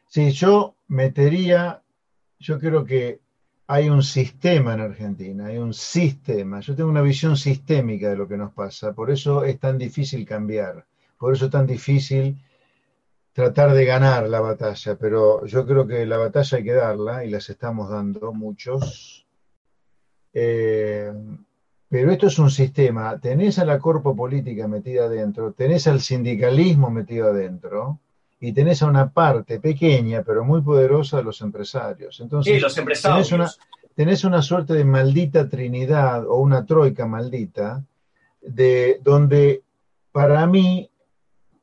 Sí, 0.08 0.32
yo 0.32 0.76
metería, 0.88 1.82
yo 2.40 2.60
creo 2.60 2.84
que 2.84 3.22
hay 3.68 3.90
un 3.90 4.02
sistema 4.02 4.74
en 4.74 4.80
Argentina, 4.82 5.46
hay 5.48 5.58
un 5.58 5.74
sistema. 5.74 6.60
Yo 6.60 6.76
tengo 6.76 6.90
una 6.90 7.04
visión 7.04 7.38
sistémica 7.38 8.10
de 8.10 8.18
lo 8.18 8.28
que 8.28 8.38
nos 8.38 8.52
pasa, 8.54 8.94
por 8.94 9.12
eso 9.12 9.44
es 9.44 9.60
tan 9.60 9.78
difícil 9.78 10.26
cambiar, 10.26 10.86
por 11.18 11.34
eso 11.34 11.46
es 11.46 11.52
tan 11.52 11.68
difícil 11.68 12.42
tratar 13.34 13.74
de 13.74 13.86
ganar 13.86 14.28
la 14.28 14.40
batalla, 14.40 14.98
pero 14.98 15.46
yo 15.46 15.66
creo 15.66 15.86
que 15.86 16.06
la 16.06 16.18
batalla 16.18 16.58
hay 16.58 16.64
que 16.64 16.74
darla 16.74 17.24
y 17.24 17.30
las 17.30 17.50
estamos 17.50 17.90
dando 17.90 18.34
muchos. 18.34 19.28
Eh, 20.34 21.14
pero 21.90 22.12
esto 22.12 22.28
es 22.28 22.38
un 22.38 22.52
sistema, 22.52 23.18
tenés 23.20 23.58
a 23.58 23.66
la 23.66 23.80
corpo 23.80 24.16
política 24.16 24.68
metida 24.68 25.06
adentro, 25.06 25.54
tenés 25.54 25.88
al 25.88 26.02
sindicalismo 26.02 26.92
metido 26.92 27.30
adentro 27.30 28.00
y 28.40 28.54
tenés 28.54 28.84
a 28.84 28.88
una 28.88 29.10
parte 29.10 29.60
pequeña 29.60 30.22
pero 30.24 30.46
muy 30.46 30.62
poderosa 30.62 31.18
de 31.18 31.24
los 31.24 31.42
empresarios. 31.42 32.20
Entonces, 32.20 32.54
Sí, 32.54 32.60
los 32.60 32.78
empresarios. 32.78 33.28
tenés 33.30 33.58
una, 33.58 33.66
tenés 33.96 34.24
una 34.24 34.42
suerte 34.44 34.74
de 34.76 34.86
maldita 34.86 35.50
trinidad 35.50 36.28
o 36.28 36.38
una 36.38 36.64
troika 36.66 37.08
maldita, 37.08 37.84
de 38.42 39.00
donde 39.04 39.64
para 40.12 40.46
mí 40.46 40.90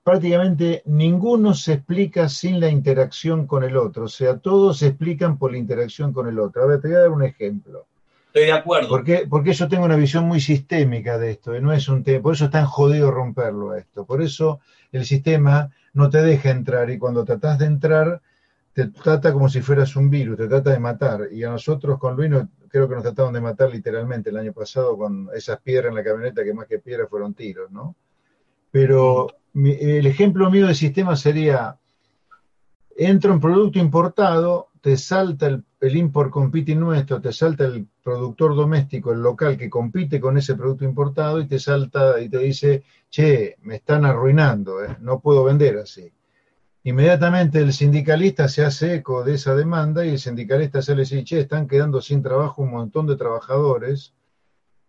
prácticamente 0.03 0.83
ninguno 0.87 1.55
se 1.55 1.74
explica 1.74 2.29
sin 2.29 2.61
la 2.61 2.68
interacción 2.68 3.47
con 3.47 3.64
el 3.64 3.77
otro, 3.77 4.05
o 4.05 4.09
sea, 4.09 4.39
todos 4.39 4.79
se 4.79 4.89
explican 4.89 5.39
por 5.39 5.53
la 5.53 5.59
interacción 5.59 6.12
con 6.12 6.29
el 6.29 6.39
otro. 6.39 6.62
A 6.62 6.66
ver, 6.66 6.81
te 6.81 6.89
voy 6.89 6.97
a 6.97 7.01
dar 7.01 7.11
un 7.11 7.22
ejemplo. 7.22 7.87
Estoy 8.27 8.47
de 8.47 8.53
acuerdo. 8.53 8.89
Porque, 8.89 9.27
porque 9.29 9.53
yo 9.55 9.68
tengo 9.68 9.85
una 9.85 9.97
visión 9.97 10.24
muy 10.24 10.41
sistémica 10.41 11.18
de 11.18 11.31
esto, 11.33 11.57
y 11.57 11.61
no 11.61 11.72
es 11.72 11.89
un 11.89 12.03
tema, 12.05 12.22
por 12.22 12.35
eso 12.35 12.47
es 12.47 12.51
tan 12.51 12.66
jodido 12.66 13.11
romperlo 13.11 13.74
esto. 13.74 14.05
Por 14.05 14.22
eso 14.22 14.61
el 14.93 15.05
sistema 15.05 15.70
no 15.95 16.11
te 16.11 16.22
deja 16.22 16.51
entrar, 16.51 16.91
y 16.91 16.99
cuando 16.99 17.24
tratás 17.24 17.59
de 17.59 17.66
entrar, 17.66 18.20
te 18.74 18.89
trata 18.89 19.33
como 19.33 19.49
si 19.49 19.62
fueras 19.62 19.97
un 19.97 20.11
virus, 20.11 20.37
te 20.37 20.49
trata 20.49 20.70
de 20.70 20.79
matar. 20.79 21.29
Y 21.33 21.43
a 21.45 21.49
nosotros 21.49 21.99
con 21.99 22.14
Luis 22.14 22.31
creo 22.68 22.87
que 22.87 22.95
nos 22.95 23.05
trataron 23.05 23.33
de 23.33 23.41
matar 23.41 23.70
literalmente 23.70 24.29
el 24.29 24.37
año 24.37 24.53
pasado 24.53 24.99
con 24.99 25.31
esas 25.35 25.59
piedras 25.62 25.89
en 25.89 25.95
la 25.95 26.05
camioneta, 26.05 26.45
que 26.45 26.53
más 26.53 26.66
que 26.66 26.79
piedras 26.79 27.09
fueron 27.09 27.33
tiros, 27.33 27.70
¿no? 27.70 27.97
Pero 28.70 29.29
el 29.55 30.07
ejemplo 30.07 30.51
mío 30.51 30.66
de 30.66 30.74
sistema 30.74 31.16
sería, 31.16 31.79
entra 32.95 33.33
un 33.33 33.41
producto 33.41 33.79
importado, 33.79 34.65
te 34.81 34.97
salta 34.97 35.47
el, 35.47 35.64
el 35.81 35.97
import 35.97 36.31
competing 36.31 36.79
nuestro, 36.79 37.20
te 37.20 37.33
salta 37.33 37.64
el 37.64 37.87
productor 38.03 38.55
doméstico, 38.55 39.12
el 39.12 39.20
local 39.20 39.57
que 39.57 39.70
compite 39.70 40.20
con 40.20 40.37
ese 40.37 40.55
producto 40.55 40.85
importado 40.85 41.41
y 41.41 41.47
te 41.47 41.59
salta 41.59 42.20
y 42.20 42.29
te 42.29 42.39
dice, 42.39 42.85
che, 43.11 43.57
me 43.62 43.77
están 43.77 44.05
arruinando, 44.05 44.83
eh, 44.85 44.97
no 45.01 45.20
puedo 45.20 45.45
vender 45.45 45.79
así. 45.79 46.12
Inmediatamente 46.85 47.59
el 47.59 47.72
sindicalista 47.72 48.49
se 48.49 48.64
hace 48.64 48.95
eco 48.95 49.24
de 49.24 49.35
esa 49.35 49.55
demanda 49.55 50.05
y 50.05 50.11
el 50.11 50.18
sindicalista 50.18 50.81
se 50.83 50.95
le 50.95 51.03
dice, 51.03 51.24
che, 51.24 51.41
están 51.41 51.66
quedando 51.66 52.01
sin 52.01 52.22
trabajo 52.22 52.62
un 52.62 52.70
montón 52.70 53.07
de 53.07 53.16
trabajadores 53.16 54.14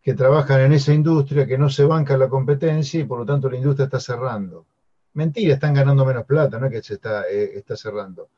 que 0.02 0.14
trabajan 0.14 0.62
en 0.62 0.74
esa 0.74 0.94
industria, 0.94 1.46
que 1.46 1.58
no 1.58 1.70
se 1.70 1.84
banca 1.84 2.18
la 2.18 2.30
competencia 2.30 3.00
y 3.00 3.04
por 3.04 3.20
lo 3.20 3.26
tanto 3.26 3.50
la 3.50 3.58
industria 3.58 3.86
está 3.86 4.00
cerrando. 4.00 4.66
Mentira, 5.16 5.56
están 5.56 5.74
ganando 5.74 6.06
menos 6.06 6.26
plata, 6.26 6.60
no 6.60 6.68
es 6.68 6.72
que 6.72 6.84
se 6.84 6.94
está, 6.94 7.28
eh, 7.28 7.58
está 7.58 7.76
cerrando. 7.76 8.30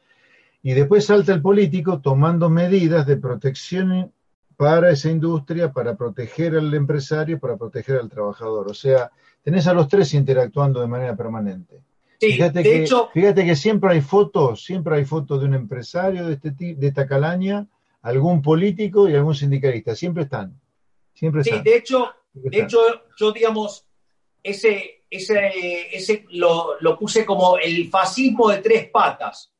Y 0.62 0.74
después 0.74 1.06
salta 1.06 1.34
el 1.34 1.42
político 1.42 2.02
tomando 2.02 2.50
medidas 2.50 3.06
de 3.06 3.18
protección 3.18 4.12
para 4.58 4.92
esa 4.92 5.10
industria, 5.10 5.72
para 5.72 5.96
proteger 5.96 6.56
al 6.56 6.74
empresario, 6.74 7.40
para 7.40 7.56
proteger 7.56 7.96
al 7.96 8.10
trabajador. 8.10 8.70
O 8.70 8.74
sea, 8.74 9.10
tenés 9.42 9.68
a 9.68 9.74
los 9.74 9.88
tres 9.88 10.14
interactuando 10.14 10.82
de 10.82 10.88
manera 10.88 11.16
permanente. 11.16 11.82
Sí, 12.20 12.34
Fíjate 12.34 12.60
de 12.60 12.64
que, 12.64 12.84
hecho, 12.84 13.10
fíjate 13.14 13.46
que 13.46 13.56
siempre 13.56 13.92
hay 13.94 14.02
fotos, 14.02 14.66
siempre 14.66 14.98
hay 14.98 15.06
fotos 15.06 15.40
de 15.40 15.46
un 15.46 15.54
empresario 15.54 16.28
de, 16.28 16.34
este, 16.34 16.52
de 16.52 16.88
esta 16.88 17.08
calaña, 17.08 17.68
algún 18.02 18.42
político 18.42 19.08
y 19.08 19.16
algún 19.16 19.36
sindicalista. 19.36 19.96
Siempre 19.96 20.24
están. 20.24 20.60
Siempre 21.14 21.46
sí, 21.46 21.52
están. 21.52 21.64
de 21.64 21.78
hecho, 21.78 22.10
siempre 22.34 22.50
de 22.60 22.66
están. 22.66 22.66
hecho, 22.66 23.02
yo 23.18 23.32
digamos, 23.32 23.86
ese, 24.44 25.06
ese, 25.10 25.96
ese 25.96 26.26
lo, 26.32 26.78
lo 26.82 27.00
puse 27.00 27.26
como 27.26 27.58
el 27.58 27.90
fascismo 27.90 28.50
de 28.50 28.58
tres 28.58 28.90
patas. 28.90 29.54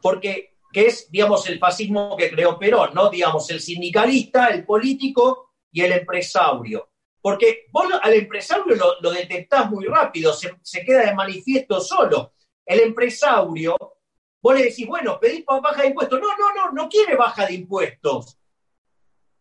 Porque, 0.00 0.56
que 0.72 0.86
es, 0.86 1.10
digamos, 1.10 1.48
el 1.48 1.58
fascismo 1.58 2.16
que 2.16 2.30
creó 2.30 2.58
Perón, 2.58 2.90
¿no? 2.94 3.10
Digamos, 3.10 3.50
el 3.50 3.60
sindicalista, 3.60 4.48
el 4.48 4.64
político 4.64 5.52
y 5.72 5.82
el 5.82 5.92
empresario. 5.92 6.90
Porque 7.20 7.66
vos 7.72 7.86
al 8.00 8.14
empresario 8.14 8.74
lo, 8.74 9.00
lo 9.00 9.10
detectás 9.10 9.70
muy 9.70 9.86
rápido, 9.86 10.32
se, 10.32 10.56
se 10.62 10.84
queda 10.84 11.06
de 11.06 11.14
manifiesto 11.14 11.80
solo. 11.80 12.32
El 12.64 12.80
empresario, 12.80 13.76
vos 14.40 14.54
le 14.54 14.64
decís, 14.64 14.86
bueno, 14.86 15.18
pedís 15.18 15.44
baja 15.44 15.82
de 15.82 15.88
impuestos. 15.88 16.20
No, 16.20 16.28
no, 16.36 16.54
no, 16.54 16.72
no 16.72 16.88
quiere 16.88 17.16
baja 17.16 17.46
de 17.46 17.54
impuestos. 17.54 18.38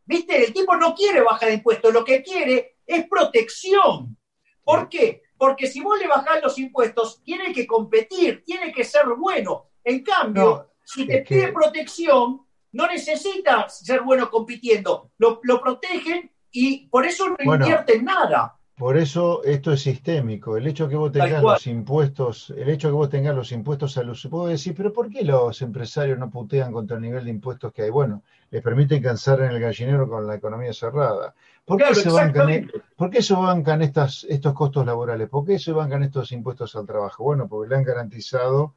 ¿Viste? 0.06 0.46
El 0.46 0.54
tipo 0.54 0.76
no 0.78 0.96
quiere 0.96 1.22
baja 1.22 1.48
de 1.48 1.56
impuestos, 1.56 1.94
lo 1.94 2.06
que 2.06 2.24
quiere 2.24 2.78
es 2.86 3.08
protección. 3.08 4.18
¿Por 4.64 4.88
qué? 4.88 5.24
Porque 5.38 5.68
si 5.68 5.82
vos 5.82 6.00
le 6.00 6.08
bajás 6.08 6.42
los 6.42 6.58
impuestos, 6.58 7.22
tiene 7.24 7.54
que 7.54 7.68
competir, 7.68 8.44
tiene 8.44 8.72
que 8.72 8.84
ser 8.84 9.06
bueno. 9.18 9.67
En 9.88 10.04
cambio, 10.04 10.44
No, 10.44 10.66
si 10.84 11.08
te 11.08 11.24
que- 11.24 11.36
pide 11.36 11.54
protección, 11.54 12.42
no 12.74 12.88
necesita 12.88 13.70
ser 13.70 14.02
bueno 14.02 14.30
compitiendo. 14.30 15.12
Lo, 15.18 15.40
lo 15.44 15.62
protegen 15.62 16.30
y 16.52 16.88
por 16.88 17.06
eso 17.06 17.30
no 17.30 17.36
Bueno. 17.46 17.66
invierten 17.66 18.04
nada. 18.04 18.54
Por 18.76 18.98
eso 18.98 19.44
esto 19.46 19.72
es 19.72 19.82
sistémico. 19.82 20.58
El 20.58 20.68
hecho 20.68 20.90
que 20.90 20.98
vos 20.98 21.12
tengas 21.12 21.42
los 21.42 21.66
impuestos, 21.68 22.54
el 22.56 22.68
hecho 22.70 22.90
que 22.90 22.94
vos 22.94 23.10
tengas 23.10 23.34
los 23.34 23.52
impuestos 23.54 23.98
a 23.98 24.04
los, 24.04 24.28
puedo 24.30 24.48
decir, 24.48 24.76
pero 24.76 24.92
¿por 24.92 25.10
qué 25.10 25.24
los 25.24 25.62
empresarios 25.62 26.20
no 26.20 26.30
putean 26.30 26.74
contra 26.74 26.98
el 26.98 27.02
nivel 27.04 27.24
de 27.24 27.32
impuestos 27.32 27.72
que 27.72 27.84
hay? 27.84 27.90
Bueno, 27.90 28.22
les 28.52 28.62
permiten 28.62 29.02
cansar 29.02 29.40
en 29.42 29.52
el 29.52 29.60
gallinero 29.62 30.08
con 30.10 30.28
la 30.28 30.36
economía 30.36 30.74
cerrada. 30.74 31.34
¿Por 31.66 31.78
qué 31.80 31.96
se 31.96 32.10
bancan, 32.10 32.50
exactamente. 32.50 32.82
¿por 32.98 33.10
qué 33.10 33.22
se 33.24 33.34
bancan 33.34 33.82
estas, 33.82 34.26
estos 34.30 34.54
costos 34.54 34.86
laborales? 34.86 35.28
¿Por 35.30 35.46
qué 35.46 35.58
se 35.58 35.72
bancan 35.72 36.04
estos 36.04 36.32
impuestos 36.34 36.76
al 36.76 36.86
trabajo? 36.86 37.24
Bueno, 37.24 37.48
porque 37.48 37.70
le 37.70 37.78
han 37.78 37.84
garantizado 37.84 38.74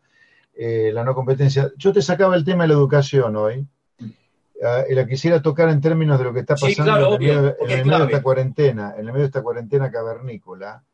eh, 0.54 0.90
la 0.92 1.04
no 1.04 1.14
competencia. 1.14 1.70
Yo 1.76 1.92
te 1.92 2.02
sacaba 2.02 2.36
el 2.36 2.44
tema 2.44 2.64
de 2.64 2.68
la 2.68 2.74
educación 2.74 3.36
hoy. 3.36 3.66
Ah, 4.62 4.84
y 4.88 4.94
la 4.94 5.06
quisiera 5.06 5.40
tocar 5.40 5.70
en 5.70 5.80
términos 5.80 6.18
de 6.18 6.24
lo 6.24 6.34
que 6.34 6.40
está 6.40 6.54
Sí, 6.56 6.66
pasando 6.66 6.92
claro, 6.92 7.06
en 7.14 7.22
el 7.22 7.28
medio, 7.36 7.56
porque 7.58 7.72
en 7.72 7.78
es 7.78 7.84
el 7.84 7.90
medio 7.90 7.98
de 8.00 8.12
esta 8.12 8.22
cuarentena, 8.22 8.92
en 8.92 9.00
el 9.00 9.06
medio 9.06 9.20
de 9.20 9.26
esta 9.26 9.42
cuarentena 9.42 9.90
cavernícola. 9.90 10.84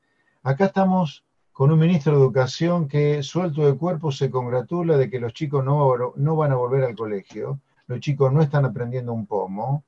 Acá 0.45 0.67
estamos 0.67 1.25
con 1.51 1.73
un 1.73 1.79
ministro 1.79 2.13
de 2.13 2.19
Educación 2.19 2.87
que, 2.87 3.23
suelto 3.23 3.67
de 3.67 3.77
cuerpo, 3.77 4.13
se 4.13 4.31
congratula 4.31 4.97
de 4.97 5.11
que 5.11 5.19
los 5.19 5.33
chicos 5.33 5.65
no, 5.65 6.13
no 6.15 6.37
van 6.37 6.53
a 6.53 6.57
volver 6.57 6.85
al 6.85 6.95
colegio, 6.95 7.61
los 7.89 7.99
chicos 7.99 8.33
no 8.33 8.43
están 8.43 8.65
aprendiendo 8.65 9.13
un 9.13 9.27
pomo. 9.27 9.85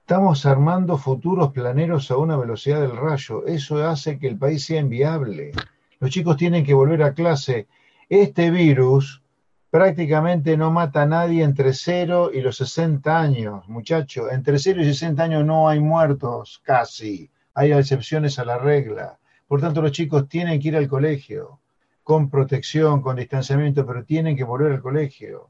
Estamos 0.00 0.46
armando 0.46 0.96
futuros 0.96 1.52
planeros 1.52 2.10
a 2.10 2.16
una 2.16 2.36
velocidad 2.36 2.80
del 2.80 2.96
rayo. 2.96 3.46
Eso 3.46 3.86
hace 3.86 4.18
que 4.18 4.26
el 4.26 4.38
país 4.38 4.64
sea 4.64 4.80
inviable. 4.80 5.52
Los 5.98 6.10
chicos 6.10 6.36
tienen 6.36 6.64
que 6.64 6.74
volver 6.74 7.02
a 7.02 7.14
clase. 7.14 7.68
Este 8.10 8.50
virus 8.50 9.22
prácticamente 9.70 10.56
no 10.56 10.72
mata 10.72 11.02
a 11.02 11.06
nadie 11.06 11.44
entre 11.44 11.72
0 11.72 12.32
y 12.34 12.40
los 12.40 12.56
60 12.56 13.20
años, 13.20 13.68
muchachos. 13.68 14.32
Entre 14.32 14.58
0 14.58 14.82
y 14.82 14.86
60 14.86 15.22
años 15.22 15.44
no 15.44 15.68
hay 15.68 15.78
muertos, 15.78 16.60
casi. 16.64 17.30
Hay 17.54 17.70
excepciones 17.70 18.40
a 18.40 18.44
la 18.44 18.58
regla. 18.58 19.20
Por 19.46 19.60
tanto, 19.60 19.80
los 19.80 19.92
chicos 19.92 20.28
tienen 20.28 20.58
que 20.58 20.66
ir 20.66 20.76
al 20.76 20.88
colegio, 20.88 21.60
con 22.02 22.28
protección, 22.28 23.00
con 23.00 23.14
distanciamiento, 23.14 23.86
pero 23.86 24.02
tienen 24.02 24.36
que 24.36 24.42
volver 24.42 24.72
al 24.72 24.82
colegio. 24.82 25.48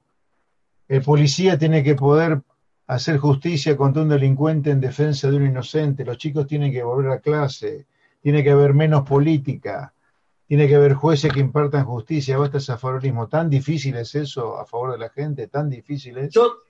El 0.87 1.01
policía 1.01 1.57
tiene 1.57 1.83
que 1.83 1.95
poder 1.95 2.43
hacer 2.89 3.17
justicia 3.17 3.75
contra 3.75 4.03
un 4.03 4.11
delincuente 4.11 4.71
en 4.71 4.83
defensa 4.83 5.31
de 5.31 5.39
un 5.39 5.47
inocente. 5.47 6.05
Los 6.05 6.19
chicos 6.19 6.47
tienen 6.47 6.73
que 6.73 6.83
volver 6.83 7.11
a 7.11 7.21
clase. 7.21 7.87
Tiene 8.21 8.45
que 8.45 8.51
haber 8.51 8.75
menos 8.75 9.09
política. 9.09 9.95
Tiene 10.51 10.67
que 10.67 10.75
haber 10.75 10.95
jueces 10.95 11.33
que 11.33 11.39
impartan 11.39 11.85
justicia. 11.85 12.37
Basta 12.37 12.59
ese 12.59 12.73
afaronismo. 12.73 13.29
¿Tan 13.29 13.49
difícil 13.49 13.95
es 13.95 14.17
eso 14.17 14.59
a 14.59 14.67
favor 14.67 14.91
de 14.91 14.99
la 14.99 15.09
gente? 15.09 15.47
¿Tan 15.47 15.71
difícil 15.71 16.19
es? 16.19 16.35
Yo 16.35 16.63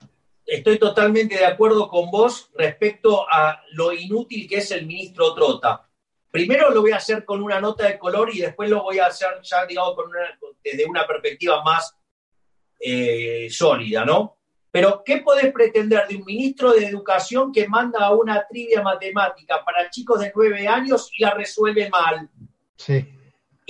estoy 0.45 0.77
totalmente 0.77 1.35
de 1.35 1.47
acuerdo 1.47 1.87
con 1.87 2.11
vos 2.11 2.51
respecto 2.53 3.25
a 3.27 3.59
lo 3.71 3.91
inútil 3.91 4.47
que 4.47 4.57
es 4.57 4.69
el 4.69 4.85
ministro 4.85 5.33
Trota. 5.33 5.89
Primero 6.29 6.69
lo 6.69 6.81
voy 6.81 6.91
a 6.91 6.97
hacer 6.97 7.25
con 7.25 7.41
una 7.41 7.59
nota 7.59 7.87
de 7.87 7.97
color 7.97 8.29
y 8.31 8.41
después 8.41 8.69
lo 8.69 8.83
voy 8.83 8.99
a 8.99 9.07
hacer 9.07 9.29
ya, 9.41 9.65
digamos, 9.65 9.95
con 9.95 10.09
una- 10.09 10.37
desde 10.63 10.85
una 10.85 11.07
perspectiva 11.07 11.63
más 11.63 11.97
eh, 12.79 13.47
sólida, 13.49 14.05
¿no? 14.05 14.37
Pero, 14.69 15.01
¿qué 15.03 15.17
podés 15.21 15.51
pretender 15.51 16.07
de 16.07 16.17
un 16.17 16.25
ministro 16.25 16.71
de 16.71 16.85
Educación 16.85 17.51
que 17.51 17.67
manda 17.67 18.05
a 18.05 18.13
una 18.13 18.45
trivia 18.47 18.83
matemática 18.83 19.65
para 19.65 19.89
chicos 19.89 20.19
de 20.19 20.31
nueve 20.35 20.67
años 20.67 21.09
y 21.17 21.23
la 21.23 21.31
resuelve 21.33 21.89
mal? 21.89 22.29
Sí. 22.75 23.17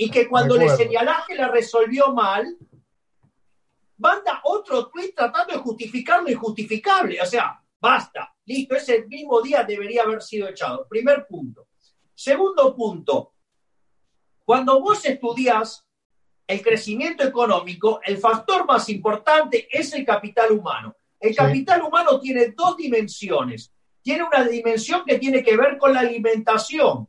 Y 0.04 0.10
que 0.10 0.28
cuando 0.28 0.56
le 0.56 0.68
señalás 0.68 1.24
que 1.28 1.36
la 1.36 1.46
resolvió 1.46 2.12
mal, 2.12 2.56
manda 3.98 4.40
otro 4.42 4.88
tweet 4.88 5.12
tratando 5.14 5.54
de 5.54 5.60
justificar 5.60 6.24
lo 6.24 6.30
injustificable. 6.30 7.20
O 7.22 7.26
sea, 7.26 7.62
basta, 7.78 8.34
listo, 8.44 8.74
ese 8.74 9.06
mismo 9.06 9.40
día 9.40 9.62
debería 9.62 10.02
haber 10.02 10.20
sido 10.20 10.48
echado. 10.48 10.88
Primer 10.88 11.28
punto. 11.28 11.68
Segundo 12.14 12.74
punto, 12.74 13.32
cuando 14.44 14.80
vos 14.80 15.04
estudias 15.04 15.86
el 16.48 16.60
crecimiento 16.62 17.22
económico, 17.22 18.00
el 18.04 18.18
factor 18.18 18.66
más 18.66 18.88
importante 18.88 19.68
es 19.70 19.92
el 19.92 20.04
capital 20.04 20.50
humano. 20.50 20.96
El 21.20 21.30
Sí. 21.30 21.36
capital 21.36 21.82
humano 21.82 22.18
tiene 22.18 22.48
dos 22.48 22.76
dimensiones. 22.76 23.72
Tiene 24.02 24.24
una 24.24 24.42
dimensión 24.42 25.04
que 25.06 25.20
tiene 25.20 25.44
que 25.44 25.56
ver 25.56 25.78
con 25.78 25.94
la 25.94 26.00
alimentación. 26.00 27.08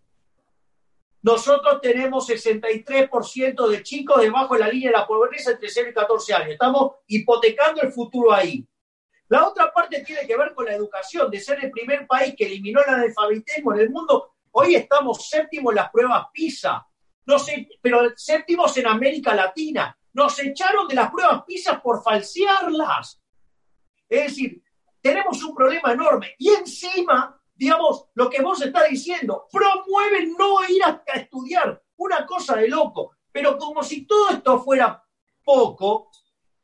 Nosotros 1.24 1.80
tenemos 1.82 2.30
63% 2.30 3.68
de 3.70 3.82
chicos 3.82 4.22
debajo 4.22 4.56
de 4.56 4.60
la 4.60 4.68
línea 4.68 4.92
de 4.92 4.98
la 4.98 5.08
pobreza 5.08 5.52
entre 5.52 5.70
0 5.70 5.90
y 5.90 5.94
14 5.94 6.34
años. 6.34 6.50
Estamos 6.50 6.96
hipotecando 7.08 7.82
el 7.82 7.94
futuro 7.94 8.34
ahí. 8.34 8.68
La 9.30 9.48
otra 9.48 9.72
parte 9.72 10.04
tiene 10.04 10.28
que 10.28 10.36
ver 10.36 10.54
con 10.54 10.66
la 10.66 10.74
educación, 10.74 11.32
de 11.32 11.40
ser 11.40 11.64
el 11.64 11.72
primer 11.72 12.06
país 12.06 12.36
que 12.38 12.46
eliminó 12.46 12.82
el 12.82 12.94
analfabetismo 12.94 13.74
en 13.74 13.80
el 13.80 13.90
mundo. 13.90 14.34
Hoy 14.52 14.76
estamos 14.76 15.30
séptimos 15.30 15.72
en 15.72 15.78
las 15.78 15.90
pruebas 15.92 16.28
PISA, 16.34 16.86
no 17.26 17.40
sé, 17.40 17.70
pero 17.82 18.12
séptimos 18.18 18.76
en 18.78 18.88
América 18.88 19.34
Latina. 19.34 19.98
Nos 20.12 20.38
echaron 20.40 20.90
de 20.90 20.96
las 20.96 21.10
pruebas 21.10 21.44
PISA 21.48 21.82
por 21.82 22.04
falsearlas. 22.04 23.24
Es 24.10 24.24
decir, 24.26 24.62
tenemos 25.02 25.42
un 25.42 25.56
problema 25.56 25.94
enorme. 25.94 26.36
Y 26.38 26.50
encima, 26.50 27.42
digamos, 27.56 28.08
lo 28.16 28.30
que 28.30 28.42
vos 28.42 28.62
estás 28.62 28.90
diciendo, 28.90 29.48
promueven 29.52 30.34
no 30.38 30.64
ir 30.68 30.84
a, 30.84 31.04
a 31.08 31.20
estudiar. 31.20 31.82
Una 31.96 32.26
cosa 32.26 32.56
de 32.56 32.68
loco. 32.68 33.12
Pero 33.32 33.58
como 33.58 33.84
si 33.84 34.06
todo 34.06 34.30
esto 34.30 34.60
fuera 34.60 35.04
poco, 35.44 36.10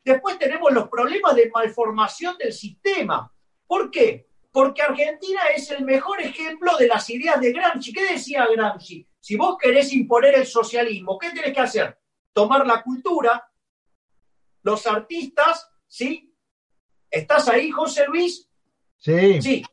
después 0.04 0.38
tenemos 0.38 0.72
los 0.72 0.88
problemas 0.90 1.36
de 1.36 1.50
malformación 1.50 2.38
del 2.38 2.54
sistema. 2.54 3.34
¿Por 3.66 3.92
qué? 3.92 4.30
Porque 4.52 4.82
Argentina 4.82 5.42
es 5.56 5.70
el 5.72 5.86
mejor 5.86 6.22
ejemplo 6.22 6.76
de 6.78 6.88
las 6.88 7.10
ideas 7.10 7.40
de 7.40 7.52
Gramsci. 7.52 7.94
¿Qué 7.94 8.14
decía 8.14 8.48
Gramsci? 8.48 9.08
Si 9.20 9.36
vos 9.36 9.58
querés 9.60 9.94
imponer 9.94 10.36
el 10.36 10.46
socialismo, 10.46 11.18
¿qué 11.18 11.30
tenés 11.32 11.54
que 11.54 11.60
hacer? 11.60 12.00
Tomar 12.34 12.66
la 12.66 12.82
cultura, 12.82 13.52
los 14.64 14.88
artistas, 14.88 15.70
¿sí? 15.88 16.34
¿Estás 17.10 17.48
ahí, 17.48 17.70
José 17.70 18.06
Luis? 18.08 18.50
Sí. 18.98 19.42
Sí. 19.42 19.66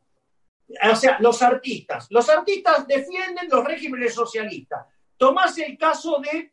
O 0.90 0.96
sea, 0.96 1.18
los 1.20 1.42
artistas. 1.42 2.06
Los 2.10 2.28
artistas 2.28 2.86
defienden 2.86 3.48
los 3.48 3.64
regímenes 3.64 4.14
socialistas. 4.14 4.86
Tomás 5.16 5.56
el 5.58 5.78
caso 5.78 6.20
de 6.20 6.52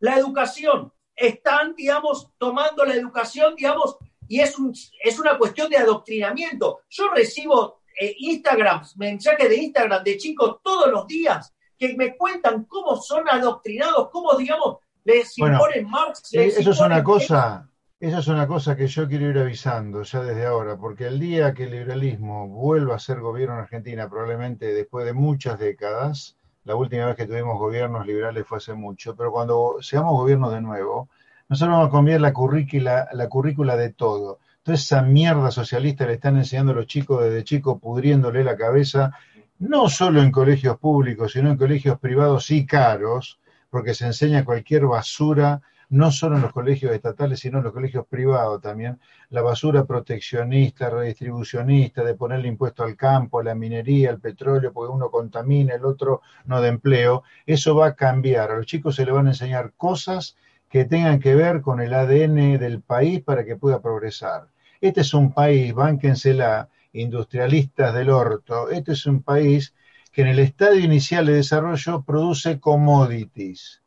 la 0.00 0.16
educación. 0.16 0.92
Están, 1.14 1.74
digamos, 1.74 2.30
tomando 2.38 2.84
la 2.84 2.94
educación, 2.94 3.54
digamos, 3.54 3.96
y 4.28 4.40
es, 4.40 4.58
un, 4.58 4.74
es 5.04 5.18
una 5.18 5.38
cuestión 5.38 5.68
de 5.70 5.76
adoctrinamiento. 5.76 6.80
Yo 6.88 7.10
recibo 7.10 7.82
eh, 7.98 8.14
Instagram, 8.18 8.82
mensajes 8.96 9.48
de 9.48 9.56
Instagram 9.56 10.02
de 10.02 10.16
chicos 10.16 10.56
todos 10.62 10.90
los 10.90 11.06
días 11.06 11.52
que 11.78 11.94
me 11.94 12.16
cuentan 12.16 12.64
cómo 12.64 12.96
son 12.96 13.28
adoctrinados, 13.28 14.08
cómo, 14.10 14.34
digamos, 14.36 14.78
les 15.04 15.34
Bueno, 15.36 15.56
imponen 15.56 15.90
Marx. 15.90 16.32
Les 16.32 16.56
eso 16.56 16.70
es 16.70 16.80
una 16.80 17.02
cosa, 17.02 17.68
eso 18.02 18.18
es 18.18 18.26
una 18.26 18.48
cosa 18.48 18.74
que 18.74 18.88
yo 18.88 19.06
quiero 19.06 19.30
ir 19.30 19.38
avisando 19.38 20.02
ya 20.02 20.24
desde 20.24 20.44
ahora, 20.44 20.76
porque 20.76 21.06
el 21.06 21.20
día 21.20 21.54
que 21.54 21.62
el 21.64 21.70
liberalismo 21.70 22.48
vuelva 22.48 22.96
a 22.96 22.98
ser 22.98 23.20
gobierno 23.20 23.54
en 23.54 23.60
Argentina, 23.60 24.08
probablemente 24.08 24.74
después 24.74 25.06
de 25.06 25.12
muchas 25.12 25.56
décadas, 25.60 26.36
la 26.64 26.74
última 26.74 27.06
vez 27.06 27.14
que 27.14 27.26
tuvimos 27.26 27.56
gobiernos 27.60 28.04
liberales 28.04 28.44
fue 28.44 28.58
hace 28.58 28.74
mucho, 28.74 29.14
pero 29.14 29.30
cuando 29.30 29.76
seamos 29.82 30.14
gobierno 30.14 30.50
de 30.50 30.60
nuevo, 30.60 31.10
nosotros 31.48 31.76
vamos 31.76 31.88
a 31.90 31.92
cambiar 31.92 32.20
la 32.20 32.32
currícula, 32.32 33.08
la 33.12 33.28
currícula 33.28 33.76
de 33.76 33.90
todo. 33.92 34.40
Toda 34.64 34.74
esa 34.74 35.02
mierda 35.02 35.52
socialista 35.52 36.04
le 36.04 36.14
están 36.14 36.36
enseñando 36.36 36.72
a 36.72 36.74
los 36.74 36.86
chicos 36.88 37.22
desde 37.22 37.44
chicos, 37.44 37.80
pudriéndole 37.80 38.42
la 38.42 38.56
cabeza, 38.56 39.12
no 39.60 39.88
solo 39.88 40.20
en 40.22 40.32
colegios 40.32 40.76
públicos, 40.76 41.30
sino 41.34 41.50
en 41.50 41.56
colegios 41.56 42.00
privados 42.00 42.50
y 42.50 42.66
caros, 42.66 43.38
porque 43.70 43.94
se 43.94 44.06
enseña 44.06 44.44
cualquier 44.44 44.86
basura, 44.86 45.62
no 45.92 46.10
solo 46.10 46.36
en 46.36 46.42
los 46.42 46.52
colegios 46.52 46.90
estatales, 46.94 47.40
sino 47.40 47.58
en 47.58 47.64
los 47.64 47.72
colegios 47.74 48.06
privados 48.06 48.62
también, 48.62 48.98
la 49.28 49.42
basura 49.42 49.84
proteccionista, 49.84 50.88
redistribucionista, 50.88 52.02
de 52.02 52.14
ponerle 52.14 52.48
impuesto 52.48 52.82
al 52.82 52.96
campo, 52.96 53.40
a 53.40 53.44
la 53.44 53.54
minería, 53.54 54.08
al 54.08 54.18
petróleo, 54.18 54.72
porque 54.72 54.90
uno 54.90 55.10
contamina, 55.10 55.74
el 55.74 55.84
otro 55.84 56.22
no 56.46 56.62
de 56.62 56.70
empleo, 56.70 57.24
eso 57.44 57.76
va 57.76 57.88
a 57.88 57.94
cambiar. 57.94 58.50
A 58.50 58.56
los 58.56 58.66
chicos 58.66 58.96
se 58.96 59.04
les 59.04 59.14
van 59.14 59.26
a 59.26 59.30
enseñar 59.30 59.74
cosas 59.76 60.34
que 60.70 60.86
tengan 60.86 61.20
que 61.20 61.34
ver 61.34 61.60
con 61.60 61.78
el 61.80 61.92
ADN 61.92 62.58
del 62.58 62.80
país 62.80 63.22
para 63.22 63.44
que 63.44 63.56
pueda 63.56 63.82
progresar. 63.82 64.48
Este 64.80 65.02
es 65.02 65.12
un 65.12 65.34
país, 65.34 65.74
bánquensela, 65.74 66.70
industrialistas 66.94 67.92
del 67.92 68.08
orto, 68.08 68.70
este 68.70 68.92
es 68.92 69.04
un 69.04 69.22
país 69.22 69.74
que 70.10 70.22
en 70.22 70.28
el 70.28 70.38
estadio 70.38 70.80
inicial 70.80 71.26
de 71.26 71.34
desarrollo 71.34 72.02
produce 72.02 72.58
commodities. 72.60 73.81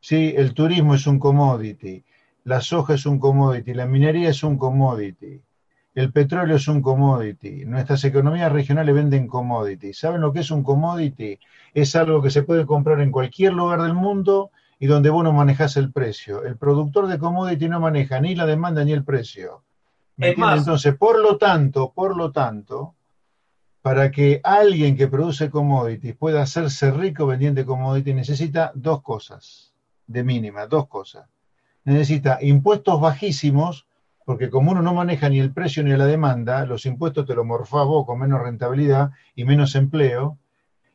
¿Sí? 0.00 0.34
El 0.36 0.54
turismo 0.54 0.94
es 0.94 1.06
un 1.06 1.18
commodity, 1.18 2.02
la 2.44 2.60
soja 2.60 2.94
es 2.94 3.06
un 3.06 3.18
commodity, 3.18 3.74
la 3.74 3.86
minería 3.86 4.30
es 4.30 4.42
un 4.42 4.56
commodity, 4.56 5.40
el 5.94 6.12
petróleo 6.12 6.56
es 6.56 6.68
un 6.68 6.82
commodity, 6.82 7.64
nuestras 7.64 8.04
economías 8.04 8.52
regionales 8.52 8.94
venden 8.94 9.26
commodities. 9.26 9.98
¿Saben 9.98 10.20
lo 10.20 10.32
que 10.32 10.40
es 10.40 10.50
un 10.50 10.62
commodity? 10.62 11.38
Es 11.74 11.96
algo 11.96 12.22
que 12.22 12.30
se 12.30 12.42
puede 12.42 12.64
comprar 12.64 13.00
en 13.00 13.10
cualquier 13.10 13.52
lugar 13.52 13.82
del 13.82 13.94
mundo 13.94 14.50
y 14.78 14.86
donde 14.86 15.10
vos 15.10 15.24
no 15.24 15.32
manejás 15.32 15.76
el 15.76 15.92
precio. 15.92 16.44
El 16.44 16.56
productor 16.56 17.06
de 17.06 17.18
commodity 17.18 17.68
no 17.68 17.80
maneja 17.80 18.20
ni 18.20 18.34
la 18.34 18.46
demanda 18.46 18.84
ni 18.84 18.92
el 18.92 19.04
precio. 19.04 19.62
Entonces, 20.16 20.96
por 20.96 21.18
lo 21.18 21.36
tanto, 21.36 21.92
por 21.92 22.16
lo 22.16 22.30
tanto, 22.30 22.94
para 23.82 24.10
que 24.10 24.40
alguien 24.44 24.96
que 24.96 25.08
produce 25.08 25.50
commodities 25.50 26.16
pueda 26.16 26.42
hacerse 26.42 26.90
rico 26.90 27.26
vendiendo 27.26 27.64
commodities, 27.64 28.14
necesita 28.14 28.72
dos 28.74 29.02
cosas, 29.02 29.69
de 30.10 30.24
mínima, 30.24 30.66
dos 30.66 30.88
cosas. 30.88 31.28
Necesita 31.84 32.38
impuestos 32.42 33.00
bajísimos, 33.00 33.86
porque 34.24 34.50
como 34.50 34.72
uno 34.72 34.82
no 34.82 34.92
maneja 34.92 35.28
ni 35.28 35.38
el 35.38 35.52
precio 35.52 35.84
ni 35.84 35.96
la 35.96 36.06
demanda, 36.06 36.66
los 36.66 36.84
impuestos 36.84 37.26
te 37.26 37.34
los 37.34 37.46
morfás 37.46 37.86
con 38.04 38.18
menos 38.18 38.42
rentabilidad 38.42 39.12
y 39.36 39.44
menos 39.44 39.76
empleo, 39.76 40.36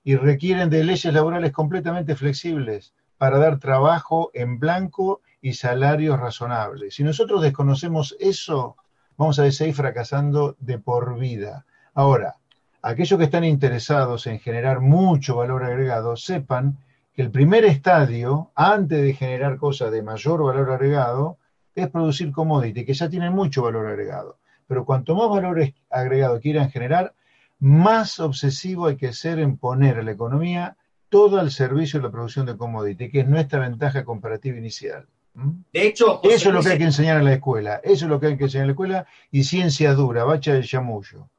y 0.03 0.17
requieren 0.17 0.69
de 0.69 0.83
leyes 0.83 1.13
laborales 1.13 1.51
completamente 1.51 2.15
flexibles 2.15 2.93
para 3.17 3.39
dar 3.39 3.59
trabajo 3.59 4.31
en 4.33 4.59
blanco 4.59 5.21
y 5.41 5.53
salarios 5.53 6.19
razonables. 6.19 6.95
Si 6.95 7.03
nosotros 7.03 7.41
desconocemos 7.41 8.15
eso, 8.19 8.75
vamos 9.17 9.39
a 9.39 9.49
seguir 9.49 9.73
fracasando 9.73 10.57
de 10.59 10.77
por 10.77 11.17
vida. 11.17 11.65
Ahora, 11.93 12.35
aquellos 12.81 13.17
que 13.17 13.25
están 13.25 13.45
interesados 13.45 14.27
en 14.27 14.39
generar 14.39 14.81
mucho 14.81 15.37
valor 15.37 15.63
agregado, 15.63 16.17
sepan 16.17 16.77
el 17.15 17.31
primer 17.31 17.63
estadio, 17.65 18.51
antes 18.55 19.01
de 19.01 19.13
generar 19.13 19.57
cosas 19.57 19.91
de 19.91 20.03
mayor 20.03 20.43
valor 20.43 20.71
agregado, 20.71 21.37
es 21.73 21.89
producir 21.89 22.31
commodity, 22.31 22.85
que 22.85 22.93
ya 22.93 23.09
tienen 23.09 23.33
mucho 23.33 23.63
valor 23.63 23.87
agregado. 23.87 24.39
Pero 24.67 24.85
cuanto 24.85 25.15
más 25.15 25.29
valor 25.29 25.73
agregado 25.89 26.39
quieran 26.39 26.71
generar, 26.71 27.13
más 27.59 28.19
obsesivo 28.19 28.87
hay 28.87 28.97
que 28.97 29.13
ser 29.13 29.39
en 29.39 29.57
poner 29.57 29.99
a 29.99 30.03
la 30.03 30.11
economía 30.11 30.77
todo 31.09 31.39
al 31.39 31.51
servicio 31.51 31.99
de 31.99 32.07
la 32.07 32.11
producción 32.11 32.45
de 32.45 32.57
commodity, 32.57 33.09
que 33.09 33.21
es 33.21 33.27
nuestra 33.27 33.59
ventaja 33.59 34.03
comparativa 34.03 34.57
inicial. 34.57 35.07
¿Mm? 35.33 35.51
De 35.71 35.87
hecho, 35.87 36.17
José 36.17 36.35
Eso 36.35 36.49
es 36.49 36.55
lo 36.55 36.61
que 36.61 36.69
hay 36.69 36.77
que 36.77 36.83
enseñar 36.85 37.17
en 37.17 37.25
la 37.25 37.33
escuela, 37.33 37.79
eso 37.83 38.05
es 38.05 38.09
lo 38.09 38.19
que 38.19 38.27
hay 38.27 38.37
que 38.37 38.45
enseñar 38.45 38.63
en 38.63 38.67
la 38.67 38.73
escuela, 38.73 39.07
y 39.31 39.43
ciencia 39.43 39.93
dura, 39.93 40.23
bacha 40.23 40.53
del 40.53 40.65
chamullo. 40.65 41.29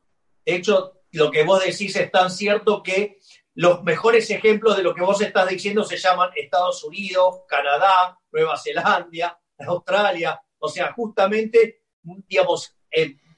De 0.45 0.55
hecho, 0.55 1.01
lo 1.13 1.31
que 1.31 1.45
vos 1.45 1.65
decís 1.65 1.97
es 1.97 2.11
tan 2.11 2.31
cierto 2.31 2.83
que 2.83 3.19
los 3.57 3.83
mejores 3.83 4.31
ejemplos 4.31 4.77
de 4.77 4.83
lo 4.83 4.95
que 4.95 5.01
vos 5.03 5.21
estás 5.23 5.49
diciendo 5.49 5.83
se 5.83 5.97
llaman 5.97 6.31
Estados 6.37 6.85
Unidos, 6.85 7.41
Canadá, 7.49 8.19
Nueva 8.31 8.57
Zelanda, 8.59 9.41
Australia, 9.67 10.39
o 10.59 10.69
sea, 10.69 10.93
justamente, 10.93 11.85
digamos, 12.03 12.77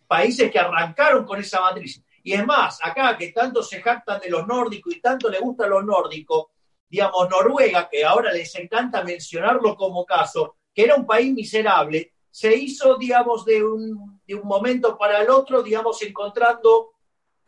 países 0.09 0.51
que 0.51 0.59
arrancaron 0.59 1.25
con 1.25 1.39
esa 1.39 1.61
matriz. 1.61 2.03
Y 2.25 2.33
es 2.33 2.45
más, 2.45 2.81
acá 2.83 3.17
que 3.17 3.31
tanto 3.31 3.63
se 3.63 3.81
jactan 3.81 4.21
de 4.21 4.29
los 4.29 4.45
nórdicos 4.45 4.93
y 4.93 5.01
tanto 5.01 5.31
le 5.31 5.39
gusta 5.39 5.67
a 5.67 5.69
los 5.69 5.85
nórdicos, 5.85 6.47
digamos, 6.89 7.31
Noruega, 7.31 7.89
que 7.89 8.05
ahora 8.05 8.33
les 8.33 8.53
encanta 8.57 9.05
mencionarlo 9.05 9.77
como 9.77 10.05
caso, 10.05 10.57
que 10.75 10.83
era 10.83 10.97
un 10.97 11.07
país 11.07 11.33
miserable, 11.33 12.15
se 12.29 12.57
hizo, 12.57 12.97
digamos, 12.97 13.45
de 13.45 13.63
un, 13.63 14.21
de 14.27 14.35
un 14.35 14.49
momento 14.49 14.99
para 14.99 15.23
el 15.23 15.31
otro, 15.31 15.63
digamos, 15.63 16.03
encontrando 16.03 16.95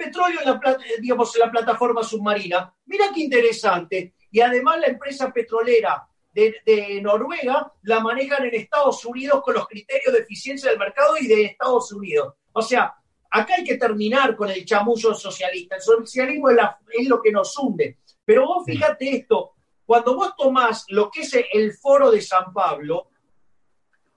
petróleo 0.05 0.41
en 0.43 0.47
la, 0.49 0.61
eh, 0.73 1.01
digamos, 1.01 1.35
en 1.37 1.41
la 1.41 1.51
plataforma 1.51 2.03
submarina. 2.03 2.59
Mira 2.87 3.07
qué 3.15 3.21
interesante. 3.21 4.15
Y 4.31 4.41
además 4.41 4.81
la 4.81 4.87
empresa 4.87 5.33
petrolera 5.33 6.07
de, 6.33 6.57
de 6.65 7.01
Noruega 7.03 7.73
la 7.83 8.01
manejan 8.01 8.45
en 8.47 8.55
Estados 8.55 9.05
Unidos 9.05 9.43
con 9.45 9.55
los 9.55 9.67
criterios 9.67 10.13
de 10.15 10.21
eficiencia 10.21 10.71
del 10.71 10.79
mercado 10.79 11.17
y 11.19 11.27
de 11.27 11.45
Estados 11.45 11.93
Unidos. 11.93 12.35
O 12.53 12.63
sea, 12.63 12.95
acá 13.31 13.55
hay 13.57 13.65
que 13.65 13.77
terminar 13.77 14.37
con 14.37 14.49
el 14.51 14.65
chamullo 14.65 15.15
socialista. 15.15 15.77
El 15.77 15.83
socialismo 15.83 16.51
es, 16.51 16.57
la- 16.57 16.79
es 16.99 17.09
lo 17.09 17.21
que 17.21 17.33
nos 17.33 17.57
hunde. 17.59 17.99
Pero 18.25 18.47
vos 18.47 18.65
fíjate 18.65 19.17
esto, 19.17 19.53
cuando 19.85 20.15
vos 20.15 20.35
tomás 20.37 20.85
lo 20.89 21.11
que 21.11 21.23
es 21.23 21.33
el 21.53 21.73
foro 21.75 22.11
de 22.13 22.21
San 22.21 22.53
Pablo, 22.53 23.09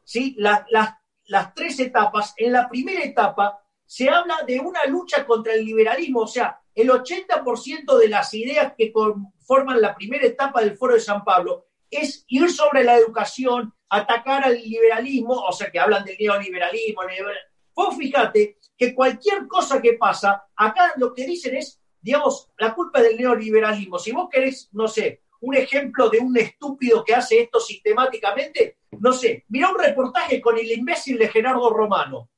¿sí? 0.04 0.36
las, 0.38 0.64
las, 0.70 0.90
las 1.26 1.54
tres 1.56 1.80
etapas, 1.80 2.34
en 2.38 2.52
la 2.52 2.70
primera 2.70 3.04
etapa 3.04 3.60
se 3.86 4.10
habla 4.10 4.38
de 4.48 4.60
una 4.60 4.86
lucha 4.86 5.26
contra 5.26 5.54
el 5.54 5.66
liberalismo, 5.66 6.22
o 6.22 6.28
sea, 6.28 6.60
el 6.74 6.90
80% 6.90 7.98
de 7.98 8.08
las 8.10 8.34
ideas 8.34 8.74
que 8.78 8.92
conforman 8.92 9.80
la 9.82 9.96
primera 9.96 10.26
etapa 10.26 10.62
del 10.62 10.76
Foro 10.78 10.96
de 10.96 11.00
San 11.00 11.24
Pablo 11.24 11.68
es 11.90 12.26
ir 12.28 12.50
sobre 12.50 12.84
la 12.84 12.96
educación, 12.98 13.74
atacar 13.90 14.44
al 14.44 14.56
liberalismo, 14.56 15.34
o 15.34 15.52
sea, 15.52 15.70
que 15.70 15.80
hablan 15.80 16.04
del 16.04 16.18
neoliberalismo. 16.20 17.04
neoliberal- 17.04 17.38
Vos 17.76 17.96
fíjate 17.98 18.58
que 18.78 18.94
cualquier 18.96 19.48
cosa 19.48 19.82
que 19.82 19.94
pasa, 19.94 20.46
acá 20.56 20.94
lo 20.98 21.14
que 21.14 21.26
dicen 21.26 21.56
es, 21.56 21.80
digamos, 22.02 22.50
la 22.58 22.74
culpa 22.74 23.02
del 23.02 23.18
neoliberalismo. 23.18 24.00
Si 24.00 24.12
vos 24.12 24.28
querés, 24.32 24.70
no 24.74 24.88
sé, 24.88 25.22
un 25.42 25.56
ejemplo 25.56 26.10
de 26.10 26.20
un 26.20 26.36
estúpido 26.38 27.04
que 27.04 27.14
hace 27.14 27.42
esto 27.42 27.60
sistemáticamente, 27.60 28.78
no 29.00 29.14
sé, 29.14 29.46
mira 29.50 29.70
un 29.70 29.78
reportaje 29.80 30.42
con 30.42 30.58
el 30.58 30.72
imbécil 30.72 31.18
de 31.18 31.28
Gerardo 31.30 31.70
Romano. 31.70 32.30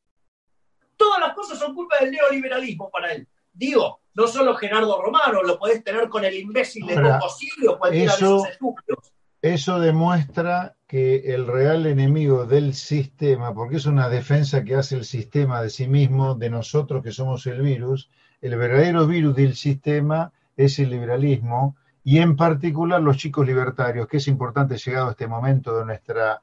Todas 1.06 1.20
las 1.20 1.36
cosas 1.36 1.60
son 1.60 1.76
culpa 1.76 1.97
del 2.01 2.12
neoliberalismo 2.12 2.89
para 2.89 3.14
él. 3.14 3.28
Digo, 3.53 3.99
no 4.16 4.28
solo 4.28 4.56
Gerardo 4.56 4.99
Romano, 5.01 5.43
lo 5.43 5.60
podés 5.60 5.84
tener 5.84 6.10
con 6.10 6.26
el 6.26 6.34
imbécil 6.34 6.88
de 6.88 6.95
Ahora, 6.95 7.20
Coco 7.20 7.30
Silvio 7.30 7.74
o 7.74 7.78
cualquiera 7.80 8.14
eso- 8.14 8.26
de 8.26 8.36
esos 8.38 8.49
estúpidos. 8.49 9.12
Eso 9.41 9.80
demuestra 9.80 10.76
que 10.88 11.36
el 11.36 11.45
real 11.45 11.86
enemigo 11.86 12.45
del 12.45 12.74
sistema, 12.74 13.53
porque 13.53 13.76
es 13.76 13.86
una 13.86 14.10
defensa 14.10 14.64
que 14.64 14.74
hace 14.76 14.95
el 14.95 15.06
sistema 15.06 15.62
de 15.62 15.70
sí 15.70 15.88
mismo, 15.88 16.34
de 16.34 16.49
nosotros 16.49 17.03
que 17.03 17.12
somos 17.12 17.45
el 17.45 17.62
virus, 17.62 18.10
el 18.41 18.56
verdadero 18.58 19.06
virus 19.06 19.36
del 19.36 19.56
sistema 19.56 20.32
es 20.58 20.80
el 20.80 20.89
liberalismo 20.89 21.76
y 22.03 22.18
en 22.20 22.36
particular 22.36 23.01
los 23.01 23.18
chicos 23.18 23.45
libertarios, 23.45 24.08
que 24.08 24.18
es 24.18 24.28
importante 24.28 24.78
llegado 24.78 25.10
a 25.10 25.12
este 25.12 25.28
momento 25.28 25.78
de 25.78 25.86
nuestra 25.86 26.41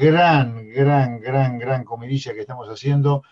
gran, 0.00 0.68
gran, 0.70 1.20
gran, 1.20 1.58
gran 1.58 1.84
comidilla 1.84 2.34
que 2.34 2.40
estamos 2.40 2.68
haciendo, 2.68 3.22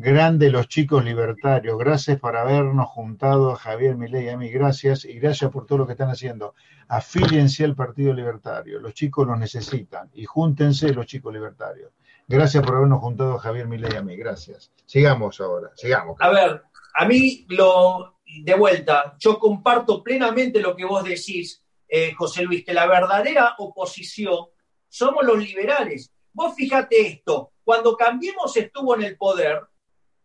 grande 0.00 0.50
los 0.50 0.66
chicos 0.66 1.04
libertarios. 1.04 1.78
Gracias 1.78 2.18
por 2.18 2.34
habernos 2.34 2.88
juntado 2.88 3.52
a 3.52 3.56
Javier 3.56 3.96
Milei 3.96 4.24
y 4.24 4.28
a 4.30 4.36
mí, 4.38 4.48
gracias 4.50 5.04
y 5.04 5.18
gracias 5.18 5.50
por 5.50 5.66
todo 5.66 5.78
lo 5.78 5.86
que 5.86 5.92
están 5.92 6.08
haciendo 6.08 6.54
afíliense 6.88 7.64
al 7.64 7.76
Partido 7.76 8.14
Libertario. 8.14 8.80
Los 8.80 8.94
chicos 8.94 9.26
los 9.26 9.38
necesitan 9.38 10.10
y 10.14 10.24
júntense 10.24 10.92
los 10.94 11.06
chicos 11.06 11.32
libertarios. 11.32 11.92
Gracias 12.26 12.64
por 12.64 12.76
habernos 12.76 13.00
juntado 13.00 13.34
a 13.34 13.40
Javier 13.40 13.68
Milei 13.68 13.92
y 13.92 13.96
a 13.96 14.02
mí. 14.02 14.16
Gracias. 14.16 14.72
Sigamos 14.86 15.38
ahora. 15.40 15.70
Sigamos. 15.76 16.16
A 16.18 16.30
ver, 16.30 16.62
a 16.94 17.04
mí 17.04 17.44
lo 17.50 18.16
de 18.42 18.54
vuelta, 18.54 19.16
yo 19.18 19.38
comparto 19.38 20.02
plenamente 20.02 20.60
lo 20.60 20.74
que 20.74 20.84
vos 20.84 21.04
decís, 21.04 21.62
eh, 21.86 22.14
José 22.14 22.42
Luis, 22.42 22.64
que 22.64 22.72
la 22.72 22.86
verdadera 22.86 23.54
oposición 23.58 24.46
somos 24.88 25.24
los 25.24 25.38
liberales. 25.38 26.10
Vos 26.32 26.54
fíjate 26.54 27.06
esto, 27.06 27.52
cuando 27.64 27.96
Cambiemos 27.96 28.56
estuvo 28.56 28.94
en 28.94 29.02
el 29.02 29.16
poder, 29.16 29.60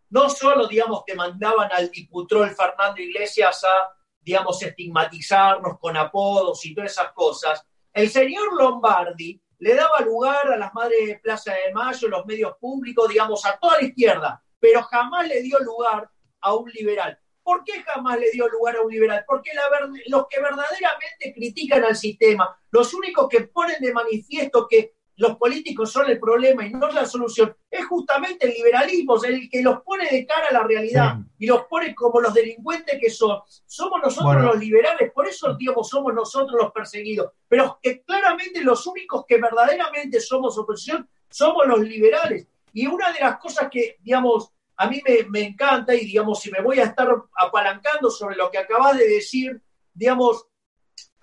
no 0.10 0.30
solo, 0.30 0.68
digamos, 0.68 1.04
que 1.06 1.16
mandaban 1.16 1.70
al 1.72 1.90
diputrol 1.90 2.52
Fernando 2.52 3.02
Iglesias 3.02 3.64
a, 3.64 3.94
digamos, 4.22 4.62
estigmatizarnos 4.62 5.80
con 5.80 5.98
apodos 5.98 6.66
y 6.66 6.74
todas 6.74 6.92
esas 6.92 7.12
cosas, 7.14 7.66
el 7.94 8.10
señor 8.10 8.54
Lombardi 8.58 9.42
le 9.60 9.74
daba 9.74 10.00
lugar 10.02 10.52
a 10.52 10.58
las 10.58 10.74
madres 10.74 11.08
de 11.08 11.20
Plaza 11.20 11.54
de 11.54 11.74
Mayo, 11.74 12.08
los 12.08 12.26
medios 12.26 12.58
públicos, 12.60 13.08
digamos, 13.10 13.46
a 13.46 13.58
toda 13.58 13.80
la 13.80 13.88
izquierda, 13.88 14.44
pero 14.60 14.84
jamás 14.84 15.28
le 15.28 15.42
dio 15.42 15.60
lugar 15.60 16.10
a 16.42 16.54
un 16.54 16.70
liberal. 16.72 17.18
¿Por 17.42 17.64
qué 17.64 17.84
jamás 17.84 18.20
le 18.20 18.32
dio 18.32 18.48
lugar 18.50 18.76
a 18.76 18.82
un 18.82 18.92
liberal? 18.92 19.24
Porque 19.28 19.52
la 19.54 19.64
los 20.08 20.28
que 20.28 20.42
verdaderamente 20.42 21.34
critican 21.34 21.84
al 21.84 21.96
sistema, 21.96 22.58
los 22.72 22.94
únicos 22.94 23.30
que 23.30 23.42
ponen 23.42 23.80
de 23.80 23.94
manifiesto 23.94 24.68
que 24.68 24.95
los 25.18 25.38
políticos 25.38 25.92
son 25.92 26.10
el 26.10 26.20
problema 26.20 26.66
y 26.66 26.72
no 26.72 26.90
la 26.90 27.06
solución, 27.06 27.56
es 27.70 27.86
justamente 27.86 28.48
el 28.48 28.54
liberalismo, 28.54 29.24
el 29.24 29.50
que 29.50 29.62
los 29.62 29.82
pone 29.82 30.10
de 30.10 30.26
cara 30.26 30.48
a 30.50 30.54
la 30.54 30.64
realidad 30.64 31.18
y 31.38 31.46
los 31.46 31.64
pone 31.66 31.96
como 31.96 32.20
los 32.20 32.34
delincuentes 32.34 33.00
que 33.00 33.10
son. 33.10 33.40
Somos 33.66 34.02
nosotros 34.04 34.44
los 34.44 34.58
liberales, 34.58 35.12
por 35.14 35.28
eso, 35.28 35.56
digamos, 35.56 35.90
somos 35.90 36.14
nosotros 36.14 36.62
los 36.62 36.72
perseguidos, 36.72 37.32
pero 37.48 37.80
que 37.82 38.02
claramente 38.04 38.62
los 38.62 38.86
únicos 38.88 39.26
que 39.28 39.38
verdaderamente 39.38 40.20
somos 40.20 40.58
oposición 40.58 41.08
somos 41.30 41.66
los 41.68 41.80
liberales. 41.80 42.48
Y 42.74 42.88
una 42.88 43.12
de 43.14 43.20
las 43.22 43.38
cosas 43.38 43.70
que, 43.72 43.98
digamos, 44.02 44.52
a 44.78 44.88
mí 44.88 45.02
me, 45.30 45.42
encanta 45.42 45.96
y, 45.96 46.06
digamos, 46.06 46.42
si 46.42 46.52
me 46.52 46.62
voy 46.62 46.80
a 46.80 46.86
estar 46.86 47.08
apalancando 47.38 48.10
sobre 48.10 48.36
lo 48.36 48.52
que 48.52 48.58
acabas 48.58 48.98
de 48.98 49.08
decir, 49.08 49.62
digamos, 49.94 50.46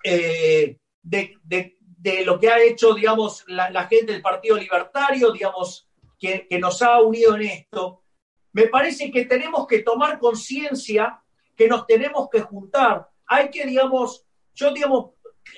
eh, 0.03 0.79
de, 1.03 1.37
de 1.43 1.77
lo 2.25 2.39
que 2.39 2.49
ha 2.49 2.61
hecho, 2.61 2.93
digamos, 2.93 3.45
la, 3.47 3.87
gente 3.87 4.11
del 4.11 4.21
Partido 4.21 4.57
Libertario, 4.57 5.31
digamos, 5.31 5.87
que, 6.19 6.47
nos 6.59 6.81
ha 6.81 7.01
unido 7.01 7.35
en 7.35 7.43
esto, 7.43 8.01
me 8.51 8.67
parece 8.67 9.09
que 9.11 9.25
tenemos 9.25 9.65
que 9.67 9.79
tomar 9.79 10.19
conciencia 10.19 11.21
que 11.55 11.67
nos 11.67 11.87
tenemos 11.87 12.29
que 12.29 12.41
juntar. 12.41 13.09
Hay 13.25 13.49
que, 13.49 13.65
digamos, 13.65 14.25
yo, 14.53 14.71
digamos, 14.73 15.11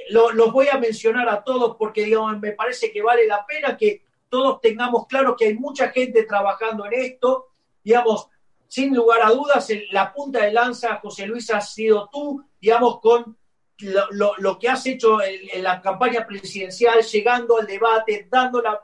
los 0.10 0.52
voy 0.52 0.68
a 0.68 0.78
mencionar 0.78 1.28
a 1.30 1.44
todos 1.44 1.76
porque, 1.78 2.06
digamos, 2.06 2.40
me 2.40 2.52
parece 2.52 2.92
que 2.92 3.02
vale 3.02 3.28
la 3.28 3.46
pena 3.46 3.76
que 3.76 4.04
todos 4.30 4.62
tengamos 4.62 5.08
claro 5.08 5.36
que 5.36 5.46
hay 5.46 5.56
mucha 5.56 5.90
gente 5.90 6.24
trabajando 6.24 6.86
en 6.86 6.94
esto. 6.94 7.48
Digamos, 7.84 8.28
sin 8.68 8.96
lugar 8.96 9.22
a 9.24 9.32
dudas, 9.32 9.68
la 9.92 10.14
punta 10.14 10.46
de 10.46 10.54
lanza, 10.54 10.98
José 10.98 11.26
Luis, 11.26 11.50
ha 11.52 11.62
sido 11.62 12.10
tú, 12.12 12.44
digamos, 12.60 13.00
con 13.00 13.38
lo, 13.80 14.60
que 14.60 14.70
has 14.70 14.86
hecho 14.86 15.22
en, 15.22 15.64
la 15.64 15.82
campaña 15.82 16.26
presidencial, 16.26 17.02
llegando 17.02 17.58
al 17.58 17.68
debate, 17.68 18.28
dando 18.30 18.62
la, 18.62 18.82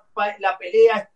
pelea, 0.57 1.09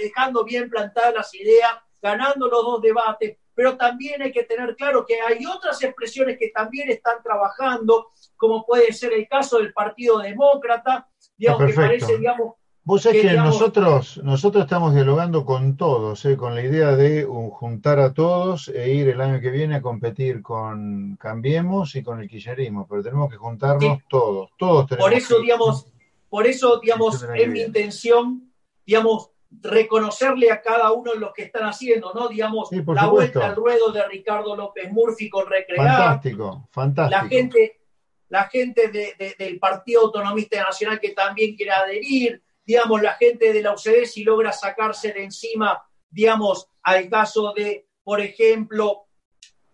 dejando 0.00 0.44
bien 0.44 0.68
plantadas 0.68 1.14
las 1.14 1.34
ideas, 1.34 1.72
ganando 2.02 2.48
los 2.48 2.62
dos 2.64 2.82
debates, 2.82 3.36
pero 3.54 3.76
también 3.76 4.22
hay 4.22 4.32
que 4.32 4.44
tener 4.44 4.74
claro 4.74 5.04
que 5.04 5.20
hay 5.20 5.44
otras 5.44 5.82
expresiones 5.82 6.38
que 6.38 6.48
también 6.48 6.90
están 6.90 7.22
trabajando, 7.22 8.10
como 8.36 8.64
puede 8.64 8.92
ser 8.92 9.12
el 9.12 9.28
caso 9.28 9.58
del 9.58 9.72
Partido 9.72 10.18
Demócrata, 10.18 11.08
digamos, 11.36 11.66
que 11.66 11.74
parece, 11.74 12.16
digamos, 12.16 12.54
Vos 12.82 13.02
sabés 13.02 13.22
que, 13.22 13.32
nosotros, 13.34 14.20
nosotros 14.24 14.64
estamos 14.64 14.94
dialogando 14.94 15.44
con 15.44 15.76
todos, 15.76 16.24
¿eh? 16.24 16.36
con 16.36 16.54
la 16.54 16.62
idea 16.62 16.96
de 16.96 17.24
juntar 17.24 18.00
a 18.00 18.14
todos 18.14 18.68
e 18.68 18.94
ir 18.94 19.08
el 19.08 19.20
año 19.20 19.40
que 19.40 19.50
viene 19.50 19.76
a 19.76 19.82
competir 19.82 20.40
con 20.40 21.16
Cambiemos 21.16 21.94
y 21.94 22.02
con 22.02 22.20
el 22.20 22.28
Kirchnerismo, 22.28 22.86
pero 22.88 23.02
tenemos 23.02 23.30
que 23.30 23.36
juntarnos 23.36 23.98
todos, 24.08 24.50
todos 24.56 24.86
tenemos 24.86 25.08
Por 25.08 25.16
eso, 25.16 25.40
digamos, 25.40 25.86
por 26.30 26.46
eso, 26.46 26.80
digamos, 26.80 27.22
es 27.34 27.48
mi 27.48 27.60
intención, 27.60 28.50
digamos, 28.86 29.30
reconocerle 29.50 30.50
a 30.50 30.62
cada 30.62 30.92
uno 30.92 31.12
de 31.12 31.18
los 31.18 31.32
que 31.34 31.42
están 31.42 31.64
haciendo, 31.64 32.14
¿no? 32.14 32.28
Digamos, 32.28 32.70
la 32.72 33.06
vuelta 33.06 33.46
al 33.46 33.56
ruedo 33.56 33.90
de 33.92 34.06
Ricardo 34.08 34.56
López 34.56 34.90
Murphy 34.92 35.28
con 35.28 35.46
Recrear. 35.46 35.86
Fantástico, 35.86 36.68
fantástico. 36.70 37.22
La 37.22 37.28
gente, 37.28 37.80
la 38.28 38.44
gente 38.44 38.88
del 39.36 39.58
Partido 39.58 40.02
Autonomista 40.02 40.62
Nacional 40.62 41.00
que 41.00 41.10
también 41.10 41.56
quiere 41.56 41.72
adherir, 41.72 42.42
digamos, 42.70 43.02
la 43.02 43.14
gente 43.14 43.52
de 43.52 43.62
la 43.62 43.72
OCDE 43.72 44.06
si 44.06 44.22
logra 44.22 44.52
sacarse 44.52 45.12
de 45.12 45.24
encima, 45.24 45.82
digamos, 46.08 46.68
al 46.84 47.08
caso 47.08 47.52
de, 47.52 47.88
por 48.04 48.20
ejemplo, 48.20 49.08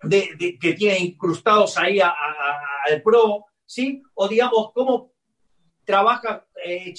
de, 0.03 0.57
que 0.59 0.73
tiene 0.73 1.01
incrustados 1.01 1.77
ahí 1.77 2.01
al 2.01 3.03
PRO, 3.03 3.45
¿sí? 3.67 4.03
O 4.15 4.29
digamos, 4.29 4.73
cómo 4.73 5.13
trabaja 5.85 6.47
eh, 6.65 6.95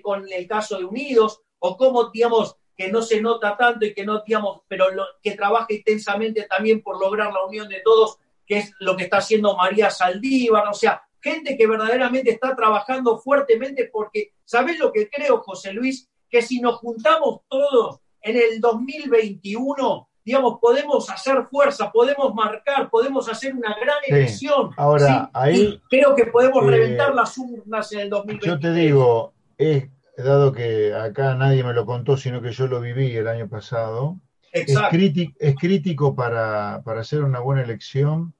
con 0.00 0.32
el 0.32 0.46
caso 0.46 0.78
de 0.78 0.84
Unidos, 0.84 1.40
o 1.58 1.76
cómo, 1.76 2.08
digamos, 2.10 2.56
que 2.76 2.92
no 2.92 3.02
se 3.02 3.20
nota 3.20 3.56
tanto 3.56 3.84
y 3.84 3.94
que 3.94 4.04
no, 4.04 4.22
digamos, 4.24 4.60
pero 4.68 4.86
que 5.20 5.32
trabaja 5.32 5.66
intensamente 5.70 6.44
también 6.44 6.82
por 6.82 7.00
lograr 7.00 7.32
la 7.32 7.44
unión 7.44 7.68
de 7.68 7.80
todos, 7.80 8.16
que 8.46 8.58
es 8.58 8.72
lo 8.78 8.96
que 8.96 9.04
está 9.04 9.16
haciendo 9.16 9.56
María 9.56 9.90
Saldívar, 9.90 10.68
o 10.68 10.74
sea, 10.74 11.02
gente 11.22 11.56
que 11.56 11.66
verdaderamente 11.66 12.30
está 12.30 12.54
trabajando 12.56 13.18
fuertemente 13.18 13.88
porque, 13.92 14.32
¿sabes 14.44 14.78
lo 14.78 14.92
que 14.92 15.08
creo, 15.08 15.38
José 15.38 15.72
Luis? 15.72 16.08
Que 16.28 16.42
si 16.42 16.60
nos 16.60 16.76
juntamos 16.76 17.42
todos 17.48 18.00
en 18.20 18.36
el 18.36 18.60
2021, 18.60 20.08
digamos, 20.24 20.58
podemos 20.60 21.08
hacer 21.10 21.46
fuerza, 21.50 21.90
podemos 21.92 22.34
marcar, 22.34 22.90
podemos 22.90 23.28
hacer 23.28 23.54
una 23.54 23.74
gran 23.78 23.96
elección. 24.06 24.70
Ahora, 24.76 25.30
ahí... 25.32 25.80
creo 25.88 26.14
que 26.14 26.26
podemos 26.26 26.64
eh, 26.64 26.66
reventar 26.66 27.14
las 27.14 27.36
urnas 27.38 27.92
en 27.92 28.00
el 28.00 28.10
2021. 28.10 28.54
Yo 28.54 28.60
te 28.60 28.72
digo, 28.72 29.34
es, 29.58 29.88
dado 30.16 30.52
que 30.52 30.94
acá 30.94 31.34
nadie 31.34 31.62
me 31.64 31.72
lo 31.72 31.86
contó, 31.86 32.16
sino 32.16 32.42
que 32.42 32.52
yo 32.52 32.66
lo 32.66 32.80
viví 32.80 33.14
el 33.14 33.28
año 33.28 33.48
pasado, 33.48 34.18
es 34.52 34.76
crítico, 34.90 35.34
es 35.38 35.56
crítico 35.56 36.14
para, 36.14 36.82
para 36.84 37.00
hacer 37.00 37.22
una 37.22 37.40
buena 37.40 37.62
elección 37.62 38.34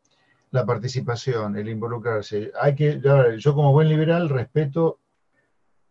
la 0.52 0.64
participación, 0.64 1.56
el 1.56 1.68
involucrarse. 1.68 2.52
Hay 2.60 2.74
que, 2.74 3.00
yo 3.38 3.54
como 3.54 3.72
buen 3.72 3.88
liberal 3.88 4.28
respeto 4.28 5.00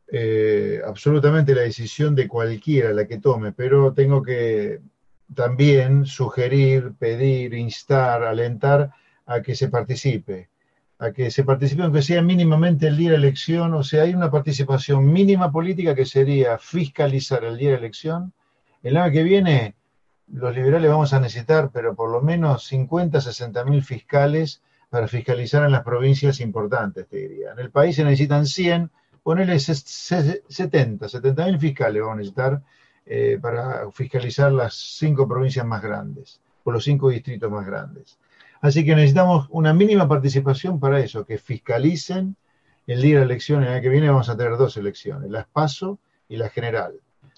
eh, 0.07 0.81
absolutamente 0.85 1.55
la 1.55 1.61
decisión 1.61 2.15
de 2.15 2.27
cualquiera, 2.27 2.93
la 2.93 3.07
que 3.07 3.17
tome, 3.17 3.53
pero 3.53 3.93
tengo 3.93 4.21
que 4.21 4.79
también 5.33 6.05
sugerir, 6.05 6.93
pedir, 6.99 7.53
instar, 7.53 8.23
alentar 8.23 8.91
a 9.25 9.41
que 9.41 9.55
se 9.55 9.69
participe, 9.69 10.49
a 10.99 11.11
que 11.11 11.31
se 11.31 11.43
participe 11.43 11.83
aunque 11.83 12.03
sea 12.03 12.21
mínimamente 12.21 12.87
el 12.87 12.97
día 12.97 13.11
de 13.11 13.15
elección, 13.15 13.73
o 13.73 13.83
sea, 13.83 14.03
hay 14.03 14.13
una 14.13 14.29
participación 14.29 15.11
mínima 15.11 15.51
política 15.51 15.95
que 15.95 16.05
sería 16.05 16.57
fiscalizar 16.59 17.43
el 17.45 17.57
día 17.57 17.71
de 17.71 17.77
elección. 17.77 18.33
El 18.83 18.97
año 18.97 19.11
que 19.11 19.23
viene 19.23 19.75
los 20.33 20.55
liberales 20.55 20.89
vamos 20.89 21.13
a 21.13 21.19
necesitar, 21.19 21.71
pero 21.73 21.95
por 21.95 22.09
lo 22.09 22.21
menos 22.21 22.65
50, 22.65 23.21
60 23.21 23.65
mil 23.65 23.83
fiscales 23.83 24.61
para 24.89 25.07
fiscalizar 25.07 25.63
en 25.63 25.71
las 25.71 25.83
provincias 25.83 26.39
importantes, 26.39 27.07
te 27.07 27.17
diría. 27.17 27.51
En 27.51 27.59
el 27.59 27.71
país 27.71 27.95
se 27.95 28.03
necesitan 28.03 28.45
100, 28.45 28.91
ponele 29.23 29.59
70, 29.59 31.09
70 31.09 31.45
mil 31.45 31.59
fiscales 31.59 32.01
vamos 32.01 32.13
a 32.13 32.17
necesitar 32.17 32.61
eh, 33.05 33.39
para 33.41 33.89
fiscalizar 33.91 34.51
las 34.51 34.75
cinco 34.75 35.27
provincias 35.27 35.65
más 35.65 35.81
grandes, 35.81 36.39
o 36.63 36.71
los 36.71 36.83
cinco 36.83 37.09
distritos 37.09 37.51
más 37.51 37.65
grandes. 37.65 38.17
Así 38.61 38.85
que 38.85 38.95
necesitamos 38.95 39.47
una 39.49 39.73
mínima 39.73 40.07
participación 40.07 40.79
para 40.79 40.99
eso, 40.99 41.25
que 41.25 41.37
fiscalicen 41.37 42.35
el 42.85 43.01
día 43.01 43.15
de 43.15 43.19
la 43.21 43.25
elección. 43.25 43.63
El 43.63 43.69
año 43.69 43.81
que 43.81 43.89
viene 43.89 44.09
vamos 44.09 44.29
a 44.29 44.37
tener 44.37 44.55
dos 44.57 44.77
elecciones, 44.77 45.29
la 45.31 45.47
PASO 45.51 45.99
y 46.29 46.37
la 46.37 46.49
general. 46.49 46.93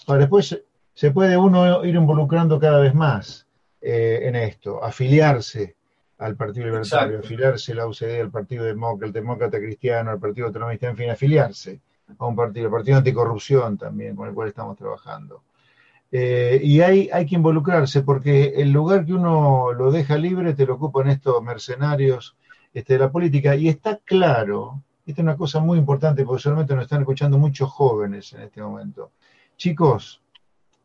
Ahora, 0.06 0.22
después 0.22 0.62
se 0.94 1.12
puede 1.12 1.38
uno 1.38 1.84
ir 1.84 1.96
involucrando 1.96 2.60
cada 2.60 2.80
vez 2.80 2.94
más 2.94 3.48
eh, 3.82 4.22
en 4.24 4.36
esto, 4.36 4.84
afiliarse 4.84 5.76
al 6.20 6.36
Partido 6.36 6.68
Libertario, 6.68 7.20
afiliarse 7.20 7.74
a 7.74 7.76
la 7.76 7.88
UCD, 7.88 8.22
al 8.22 8.32
Partido 8.32 8.64
Demócrata, 8.64 9.08
el 9.08 9.14
Demócrata 9.14 9.58
Cristiano, 9.58 10.12
al 10.12 10.20
Partido 10.20 10.48
Autonomista, 10.48 10.88
en 10.88 10.96
fin, 10.96 11.10
afiliarse 11.10 11.82
a 12.18 12.26
un 12.26 12.36
partido, 12.36 12.68
el 12.68 12.72
Partido 12.72 12.98
Anticorrupción 12.98 13.78
también, 13.78 14.16
con 14.16 14.28
el 14.28 14.34
cual 14.34 14.48
estamos 14.48 14.78
trabajando. 14.78 15.44
Eh, 16.12 16.62
y 16.64 16.82
hay, 16.82 17.10
hay 17.12 17.26
que 17.26 17.36
involucrarse 17.36 18.04
porque 18.04 18.54
el 18.56 18.72
lugar 18.72 19.06
que 19.06 19.14
uno 19.14 19.74
lo 19.74 19.92
deja 19.92 20.16
libre 20.16 20.54
te 20.54 20.66
lo 20.66 20.76
ocupan 20.76 21.10
estos 21.10 21.42
mercenarios 21.42 22.38
este, 22.74 22.94
de 22.94 23.00
la 23.00 23.12
política. 23.12 23.56
Y 23.56 23.68
está 23.68 23.98
claro, 23.98 24.82
esta 25.06 25.22
es 25.22 25.24
una 25.24 25.36
cosa 25.36 25.60
muy 25.60 25.78
importante 25.78 26.24
porque 26.24 26.44
solamente 26.44 26.76
nos 26.76 26.84
están 26.84 27.02
escuchando 27.02 27.38
muchos 27.38 27.72
jóvenes 27.72 28.32
en 28.34 28.42
este 28.42 28.62
momento. 28.62 29.12
Chicos, 29.58 30.22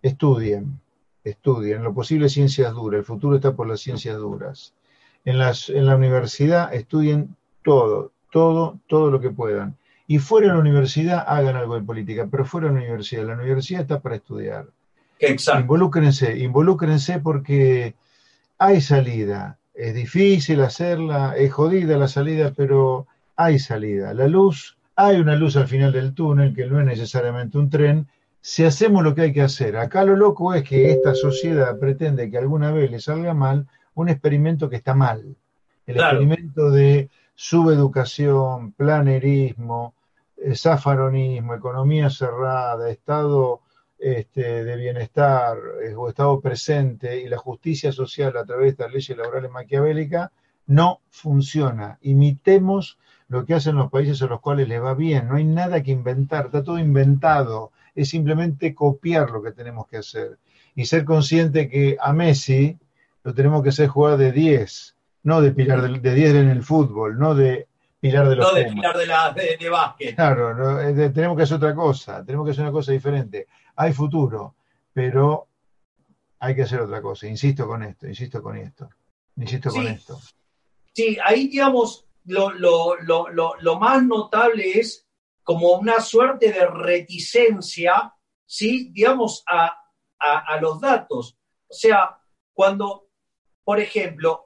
estudien, 0.02 0.80
estudien, 1.24 1.82
lo 1.82 1.94
posible 1.94 2.28
ciencias 2.28 2.72
duras, 2.72 3.00
el 3.00 3.04
futuro 3.04 3.36
está 3.36 3.54
por 3.54 3.66
las 3.66 3.80
ciencias 3.80 4.16
duras. 4.16 4.74
En, 5.24 5.38
las, 5.38 5.68
en 5.68 5.86
la 5.86 5.96
universidad 5.96 6.72
estudien 6.72 7.36
todo, 7.62 8.12
todo, 8.30 8.78
todo 8.86 9.10
lo 9.10 9.20
que 9.20 9.30
puedan. 9.30 9.76
Y 10.06 10.18
fuera 10.18 10.48
de 10.48 10.54
la 10.54 10.60
universidad 10.60 11.24
hagan 11.26 11.56
algo 11.56 11.74
de 11.74 11.82
política, 11.82 12.26
pero 12.30 12.44
fuera 12.44 12.68
de 12.68 12.74
la 12.74 12.80
universidad, 12.80 13.26
la 13.26 13.34
universidad 13.34 13.82
está 13.82 14.00
para 14.00 14.16
estudiar. 14.16 14.66
Exacto. 15.18 15.60
Involúcrense, 15.60 16.38
involúcrense 16.38 17.18
porque 17.18 17.94
hay 18.58 18.80
salida. 18.80 19.58
Es 19.74 19.94
difícil 19.94 20.60
hacerla, 20.62 21.36
es 21.36 21.52
jodida 21.52 21.98
la 21.98 22.08
salida, 22.08 22.52
pero 22.56 23.06
hay 23.36 23.58
salida. 23.58 24.14
La 24.14 24.26
luz, 24.28 24.78
hay 24.96 25.20
una 25.20 25.36
luz 25.36 25.56
al 25.56 25.68
final 25.68 25.92
del 25.92 26.14
túnel, 26.14 26.54
que 26.54 26.66
no 26.66 26.80
es 26.80 26.86
necesariamente 26.86 27.58
un 27.58 27.70
tren, 27.70 28.08
si 28.40 28.64
hacemos 28.64 29.02
lo 29.04 29.14
que 29.14 29.22
hay 29.22 29.32
que 29.32 29.42
hacer. 29.42 29.76
Acá 29.76 30.04
lo 30.04 30.16
loco 30.16 30.54
es 30.54 30.64
que 30.64 30.90
esta 30.90 31.14
sociedad 31.14 31.78
pretende 31.78 32.30
que 32.30 32.38
alguna 32.38 32.72
vez 32.72 32.90
le 32.90 33.00
salga 33.00 33.34
mal 33.34 33.66
un 33.94 34.08
experimento 34.08 34.68
que 34.70 34.76
está 34.76 34.94
mal. 34.94 35.36
El 35.86 35.94
Claro. 35.96 36.20
experimento 36.20 36.70
de 36.70 37.10
subeducación, 37.34 38.72
planerismo, 38.72 39.94
eh, 40.36 40.54
zafaronismo, 40.54 41.54
economía 41.54 42.10
cerrada, 42.10 42.90
estado 42.90 43.60
este, 43.98 44.64
de 44.64 44.76
bienestar 44.76 45.56
eh, 45.84 45.94
o 45.96 46.08
estado 46.08 46.40
presente 46.40 47.20
y 47.20 47.28
la 47.28 47.38
justicia 47.38 47.90
social 47.92 48.36
a 48.36 48.44
través 48.44 48.64
de 48.66 48.68
estas 48.70 48.92
leyes 48.92 49.16
laborales 49.18 49.50
maquiavélicas 49.50 50.30
no 50.66 51.00
funciona. 51.10 51.98
Imitemos 52.02 52.98
lo 53.28 53.44
que 53.44 53.54
hacen 53.54 53.76
los 53.76 53.90
países 53.90 54.22
a 54.22 54.26
los 54.26 54.40
cuales 54.40 54.68
les 54.68 54.82
va 54.82 54.94
bien. 54.94 55.28
No 55.28 55.36
hay 55.36 55.44
nada 55.44 55.82
que 55.82 55.90
inventar, 55.90 56.46
está 56.46 56.62
todo 56.62 56.78
inventado. 56.78 57.72
Es 58.00 58.10
simplemente 58.10 58.74
copiar 58.74 59.30
lo 59.30 59.42
que 59.42 59.52
tenemos 59.52 59.86
que 59.88 59.98
hacer. 59.98 60.38
Y 60.74 60.86
ser 60.86 61.04
consciente 61.04 61.68
que 61.68 61.96
a 62.00 62.12
Messi 62.12 62.78
lo 63.24 63.34
tenemos 63.34 63.62
que 63.62 63.70
hacer 63.70 63.88
jugar 63.88 64.16
de 64.16 64.30
10, 64.32 64.96
no 65.24 65.40
de 65.40 65.50
pilar 65.52 65.82
de, 65.82 65.98
de 65.98 66.14
10 66.14 66.34
en 66.36 66.48
el 66.50 66.62
fútbol, 66.62 67.18
no 67.18 67.34
de 67.34 67.66
pilar 68.00 68.28
de 68.28 68.36
los 68.36 68.46
No 68.46 68.54
de 68.54 68.62
Pumas. 68.66 68.74
pilar 68.76 68.96
de, 68.98 69.06
la, 69.06 69.32
de, 69.32 69.56
de 69.58 69.68
básquet. 69.68 70.14
Claro, 70.14 70.54
no, 70.54 70.76
de- 70.76 71.10
tenemos 71.10 71.36
que 71.36 71.42
hacer 71.42 71.56
otra 71.56 71.74
cosa, 71.74 72.24
tenemos 72.24 72.46
que 72.46 72.52
hacer 72.52 72.62
una 72.62 72.72
cosa 72.72 72.92
diferente. 72.92 73.48
Hay 73.74 73.92
futuro, 73.92 74.54
pero 74.92 75.48
hay 76.38 76.54
que 76.54 76.62
hacer 76.62 76.80
otra 76.80 77.02
cosa. 77.02 77.26
Insisto 77.26 77.66
con 77.66 77.82
esto, 77.82 78.06
insisto 78.06 78.40
con 78.40 78.56
esto, 78.56 78.88
insisto 79.36 79.70
con 79.70 79.86
esto. 79.88 80.20
Sí, 80.94 81.18
ahí, 81.24 81.48
digamos, 81.48 82.06
lo, 82.26 82.50
lo, 82.52 82.94
lo, 83.00 83.28
lo, 83.30 83.54
lo 83.60 83.78
más 83.80 84.04
notable 84.04 84.78
es 84.78 85.07
como 85.48 85.72
una 85.78 85.98
suerte 86.02 86.52
de 86.52 86.66
reticencia, 86.66 88.12
¿sí? 88.44 88.90
Digamos, 88.92 89.42
a, 89.48 89.74
a, 90.18 90.60
los 90.60 90.78
datos. 90.78 91.38
O 91.66 91.72
sea, 91.72 92.20
cuando, 92.52 93.08
por 93.64 93.80
ejemplo, 93.80 94.44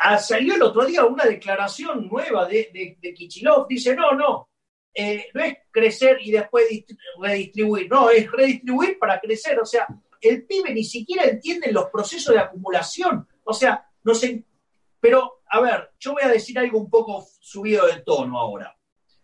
ah, 0.00 0.16
salió 0.18 0.54
el 0.54 0.62
otro 0.62 0.86
día 0.86 1.04
una 1.04 1.24
declaración 1.24 2.06
nueva 2.06 2.46
de, 2.46 2.70
de, 2.72 2.98
de 3.02 3.14
Kichilov, 3.14 3.66
dice, 3.66 3.96
no, 3.96 4.12
no, 4.12 4.48
eh, 4.94 5.26
no 5.34 5.42
es 5.42 5.56
crecer 5.72 6.18
y 6.20 6.30
después 6.30 6.70
dist- 6.70 6.96
redistribuir, 7.20 7.90
no, 7.90 8.10
es 8.10 8.30
redistribuir 8.30 8.96
para 8.96 9.18
crecer. 9.18 9.58
O 9.58 9.66
sea, 9.66 9.88
el 10.20 10.46
pibe 10.46 10.72
ni 10.72 10.84
siquiera 10.84 11.24
entiende 11.24 11.72
los 11.72 11.86
procesos 11.86 12.32
de 12.32 12.38
acumulación. 12.42 13.26
O 13.42 13.52
sea, 13.52 13.90
no 14.04 14.14
se, 14.14 14.44
pero, 15.00 15.40
a 15.50 15.58
ver, 15.60 15.90
yo 15.98 16.12
voy 16.12 16.22
a 16.22 16.28
decir 16.28 16.56
algo 16.60 16.78
un 16.78 16.88
poco 16.88 17.26
subido 17.40 17.88
de 17.88 18.02
tono 18.02 18.38
ahora. 18.38 18.73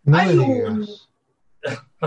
No 0.05 0.18
Hay 0.18 0.36
me 0.36 0.42
un- 0.44 0.55
digas, 0.80 1.09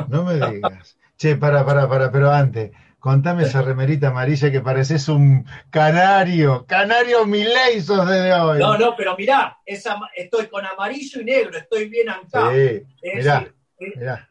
no 0.10 0.24
me 0.24 0.34
digas. 0.36 0.98
Che, 1.18 1.36
para, 1.38 1.64
para, 1.66 1.88
para, 1.88 2.12
pero 2.12 2.32
antes, 2.32 2.72
contame 3.00 3.44
esa 3.44 3.62
remerita 3.62 4.08
amarilla 4.08 4.52
que 4.52 4.62
pareces 4.62 5.08
un 5.10 5.46
canario, 5.70 6.66
canario 6.66 7.26
Milei 7.26 7.80
sos 7.82 8.08
desde 8.08 8.34
hoy. 8.34 8.60
No, 8.60 8.78
no, 8.78 8.96
pero 8.96 9.16
mirá, 9.16 9.58
esa, 9.66 10.00
estoy 10.16 10.48
con 10.48 10.66
amarillo 10.66 11.22
y 11.22 11.26
negro, 11.26 11.58
estoy 11.58 11.88
bien 11.88 12.10
anclado. 12.10 12.52
Sí, 12.52 12.82
Es 13.02 13.16
mirá, 13.16 13.46
eh, 13.80 13.94
mirá. 13.96 14.30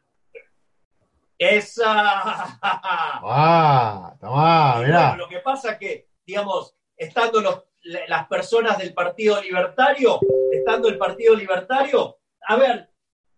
Esa. 1.39 2.59
Ah, 2.63 4.15
tomá, 4.21 4.77
mirá. 4.81 4.99
bueno, 5.09 5.17
lo 5.17 5.29
que 5.29 5.39
pasa 5.41 5.73
es 5.73 5.79
que, 5.79 6.09
digamos, 6.27 6.75
estando 6.97 7.41
los- 7.41 7.63
la- 7.85 8.07
las 8.09 8.27
personas 8.29 8.79
del 8.79 8.93
Partido 8.95 9.41
Libertario, 9.43 10.21
estando 10.53 10.89
el 10.89 10.99
Partido 10.99 11.35
Libertario, 11.35 12.19
a 12.47 12.57
ver, 12.57 12.89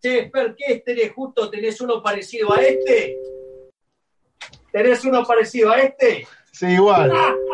che, 0.04 0.28
Fer, 0.30 0.54
¿qué 0.54 0.82
tenés 0.84 1.12
justo? 1.12 1.48
¿Tenés 1.48 1.80
uno 1.80 2.02
parecido 2.02 2.52
a 2.52 2.60
este? 2.60 3.16
¿Tenés 4.70 5.02
uno 5.06 5.24
parecido 5.24 5.70
a 5.70 5.80
este? 5.80 6.26
Sí, 6.52 6.66
igual. 6.66 7.10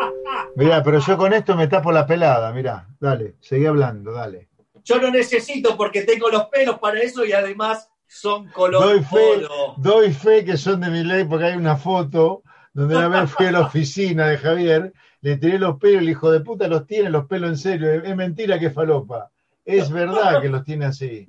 Mirá, 0.56 0.82
pero 0.82 0.98
yo 0.98 1.16
con 1.16 1.32
esto 1.32 1.54
me 1.54 1.68
tapo 1.68 1.92
la 1.92 2.06
pelada, 2.06 2.52
mirá. 2.52 2.88
Dale, 2.98 3.36
seguí 3.40 3.66
hablando, 3.66 4.12
dale. 4.12 4.48
Yo 4.82 5.00
no 5.00 5.10
necesito 5.10 5.76
porque 5.76 6.02
tengo 6.02 6.28
los 6.28 6.46
pelos 6.46 6.78
para 6.80 7.00
eso 7.00 7.24
y 7.24 7.32
además 7.32 7.88
son 8.06 8.48
color 8.48 8.82
Doy 8.82 9.04
fe, 9.04 9.44
oro. 9.44 9.74
doy 9.76 10.12
fe 10.12 10.44
que 10.44 10.56
son 10.56 10.80
de 10.80 10.90
mi 10.90 11.04
ley 11.04 11.24
porque 11.24 11.44
hay 11.46 11.56
una 11.56 11.76
foto 11.76 12.42
donde 12.72 12.96
una 12.96 13.08
vez 13.08 13.30
fui 13.30 13.46
a 13.46 13.52
la 13.52 13.60
oficina 13.66 14.26
de 14.26 14.38
Javier, 14.38 14.92
le 15.20 15.36
tiré 15.36 15.58
los 15.58 15.78
pelos, 15.78 16.02
el 16.02 16.08
hijo 16.08 16.32
de 16.32 16.40
puta 16.40 16.66
los 16.66 16.86
tiene 16.86 17.10
los 17.10 17.26
pelos 17.26 17.50
en 17.50 17.56
serio. 17.58 17.92
Es, 17.92 18.04
es 18.04 18.16
mentira 18.16 18.58
que 18.58 18.66
es 18.66 18.74
falopa. 18.74 19.30
Es 19.64 19.90
verdad 19.90 20.42
que 20.42 20.48
los 20.48 20.64
tiene 20.64 20.86
así. 20.86 21.26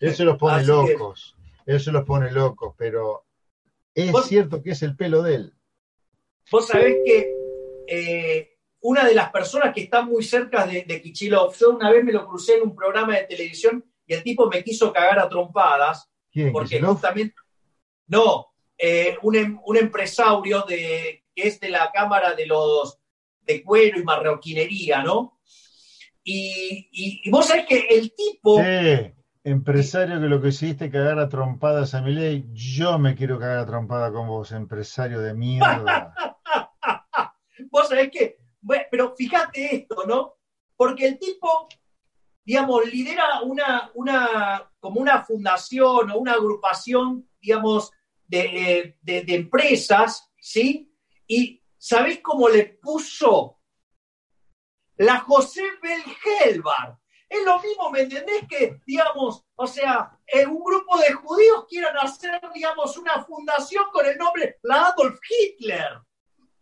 Eso 0.00 0.24
los 0.24 0.36
pone 0.38 0.56
Así 0.58 0.66
locos. 0.66 1.36
Eso 1.66 1.92
los 1.92 2.04
pone 2.04 2.32
locos, 2.32 2.74
pero 2.76 3.26
es 3.94 4.10
Vos- 4.12 4.26
cierto 4.26 4.62
que 4.62 4.70
es 4.70 4.82
el 4.82 4.96
pelo 4.96 5.22
de 5.22 5.34
él. 5.36 5.54
Vos 6.50 6.66
sabés 6.66 6.96
que 7.04 7.32
eh, 7.86 8.58
una 8.80 9.04
de 9.06 9.14
las 9.14 9.30
personas 9.30 9.72
que 9.74 9.82
está 9.82 10.02
muy 10.02 10.24
cerca 10.24 10.66
de, 10.66 10.82
de 10.82 11.02
Kichilov, 11.02 11.54
yo 11.56 11.70
una 11.70 11.90
vez 11.90 12.02
me 12.02 12.12
lo 12.12 12.26
crucé 12.26 12.54
en 12.56 12.62
un 12.62 12.74
programa 12.74 13.14
de 13.16 13.24
televisión 13.24 13.84
y 14.06 14.14
el 14.14 14.22
tipo 14.24 14.48
me 14.48 14.64
quiso 14.64 14.92
cagar 14.92 15.18
a 15.18 15.28
trompadas, 15.28 16.10
¿Quién? 16.32 16.50
porque 16.52 16.70
¿Kicillof? 16.76 16.92
justamente, 16.94 17.34
no, 18.08 18.46
eh, 18.78 19.16
un, 19.22 19.36
em- 19.36 19.60
un 19.64 19.76
empresario 19.76 20.62
de, 20.62 21.24
que 21.34 21.46
es 21.48 21.60
de 21.60 21.68
la 21.68 21.90
Cámara 21.92 22.34
de 22.34 22.46
los 22.46 22.98
de 23.42 23.62
cuero 23.62 23.98
y 24.00 24.04
marroquinería, 24.04 25.02
¿no? 25.02 25.38
Y, 26.24 26.88
y- 26.92 27.20
y 27.24 27.30
vos 27.30 27.46
sabés 27.46 27.66
que 27.66 27.78
el 27.90 28.12
tipo, 28.14 28.56
Sí, 28.62 29.12
empresario 29.44 30.20
que 30.20 30.26
lo 30.26 30.40
que 30.40 30.48
hiciste 30.48 30.90
cagar 30.90 31.18
a 31.18 31.28
trompadas 31.28 31.94
a 31.94 32.02
mi 32.02 32.12
ley, 32.12 32.46
yo 32.52 32.98
me 32.98 33.14
quiero 33.14 33.38
cagar 33.38 33.58
a 33.58 33.66
trompada 33.66 34.12
con 34.12 34.26
vos, 34.28 34.52
empresario 34.52 35.20
de 35.20 35.34
mierda. 35.34 36.14
vos 37.70 37.88
sabés 37.88 38.10
que, 38.10 38.38
bueno, 38.60 38.84
pero 38.90 39.14
fíjate 39.16 39.74
esto, 39.76 40.04
¿no? 40.06 40.34
Porque 40.76 41.06
el 41.06 41.18
tipo, 41.18 41.68
digamos, 42.44 42.86
lidera 42.92 43.40
una, 43.42 43.90
una, 43.94 44.70
como 44.78 45.00
una 45.00 45.22
fundación 45.24 46.10
o 46.10 46.18
una 46.18 46.32
agrupación, 46.34 47.28
digamos, 47.40 47.90
de, 48.26 48.78
eh, 48.78 48.98
de- 49.00 49.24
de 49.24 49.34
empresas, 49.34 50.30
¿sí? 50.38 50.94
Y 51.26 51.62
¿sabés 51.78 52.20
cómo 52.22 52.48
le 52.48 52.78
puso? 52.80 53.58
La 54.96 55.18
José 55.20 55.62
Belgelbar. 55.82 56.99
Es 57.30 57.44
lo 57.44 57.60
mismo, 57.60 57.90
¿me 57.92 58.00
entendés? 58.00 58.42
Que, 58.48 58.80
digamos, 58.84 59.44
o 59.54 59.66
sea, 59.68 60.18
eh, 60.26 60.44
un 60.44 60.64
grupo 60.64 60.98
de 60.98 61.12
judíos 61.12 61.64
quieran 61.68 61.96
hacer, 61.98 62.40
digamos, 62.52 62.96
una 62.96 63.24
fundación 63.24 63.84
con 63.92 64.04
el 64.04 64.18
nombre 64.18 64.58
la 64.62 64.88
Adolf 64.88 65.20
Hitler. 65.30 66.00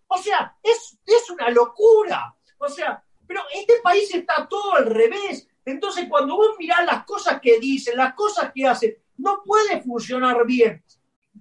O 0.08 0.18
sea, 0.18 0.54
es, 0.62 0.98
es 1.06 1.30
una 1.30 1.48
locura. 1.48 2.36
O 2.58 2.68
sea, 2.68 3.02
pero 3.26 3.40
este 3.54 3.80
país 3.82 4.14
está 4.14 4.46
todo 4.46 4.74
al 4.74 4.84
revés. 4.86 5.48
Entonces, 5.64 6.06
cuando 6.06 6.36
vos 6.36 6.56
mirás 6.58 6.84
las 6.84 7.06
cosas 7.06 7.40
que 7.40 7.58
dicen, 7.58 7.96
las 7.96 8.12
cosas 8.12 8.52
que 8.54 8.66
hacen, 8.66 8.94
no 9.16 9.42
puede 9.42 9.80
funcionar 9.80 10.44
bien. 10.44 10.84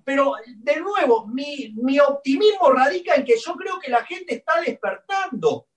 Pero, 0.05 0.36
de 0.45 0.80
nuevo, 0.80 1.28
mi, 1.28 1.73
mi 1.75 1.99
optimismo 1.99 2.71
radica 2.71 3.15
en 3.15 3.25
que 3.25 3.38
yo 3.38 3.55
creo 3.55 3.78
que 3.78 3.91
la 3.91 4.05
gente 4.05 4.36
está 4.36 4.61
despertando. 4.61 5.67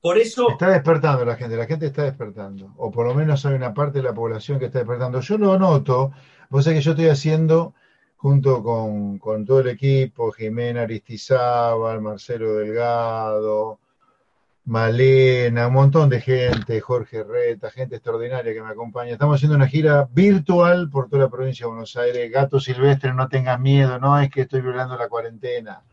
Por 0.00 0.16
eso, 0.18 0.50
Está 0.50 0.70
despertando 0.70 1.24
la 1.24 1.36
gente, 1.36 1.56
la 1.56 1.66
gente 1.66 1.86
está 1.86 2.04
despertando, 2.04 2.72
o 2.76 2.90
por 2.90 3.06
lo 3.06 3.14
menos 3.14 3.44
hay 3.44 3.54
una 3.54 3.74
parte 3.74 3.98
de 3.98 4.04
la 4.04 4.14
población 4.14 4.58
que 4.58 4.66
está 4.66 4.78
despertando. 4.78 5.20
Yo 5.20 5.38
lo 5.38 5.58
noto, 5.58 6.12
vos 6.50 6.64
sabés 6.64 6.78
que 6.78 6.84
yo 6.84 6.90
estoy 6.92 7.08
haciendo, 7.08 7.74
junto 8.16 8.62
con, 8.62 9.18
con 9.18 9.44
todo 9.44 9.60
el 9.60 9.68
equipo, 9.68 10.30
Jimena 10.30 10.82
Aristizábal, 10.82 12.00
Marcelo 12.00 12.54
Delgado, 12.54 13.80
Malena, 14.68 15.68
un 15.68 15.72
montón 15.72 16.10
de 16.10 16.20
gente, 16.20 16.78
Jorge 16.80 17.24
Reta, 17.24 17.70
gente 17.70 17.96
extraordinaria 17.96 18.52
que 18.52 18.62
me 18.62 18.68
acompaña. 18.68 19.12
Estamos 19.12 19.36
haciendo 19.36 19.56
una 19.56 19.66
gira 19.66 20.06
virtual 20.12 20.90
por 20.90 21.08
toda 21.08 21.22
la 21.22 21.30
provincia 21.30 21.64
de 21.64 21.70
Buenos 21.70 21.96
Aires. 21.96 22.30
Gato 22.30 22.60
silvestre, 22.60 23.14
no 23.14 23.28
tengas 23.28 23.58
miedo, 23.58 23.98
no 23.98 24.20
es 24.20 24.28
que 24.28 24.42
estoy 24.42 24.60
violando 24.60 24.96
la 24.96 25.08
cuarentena. 25.08 25.82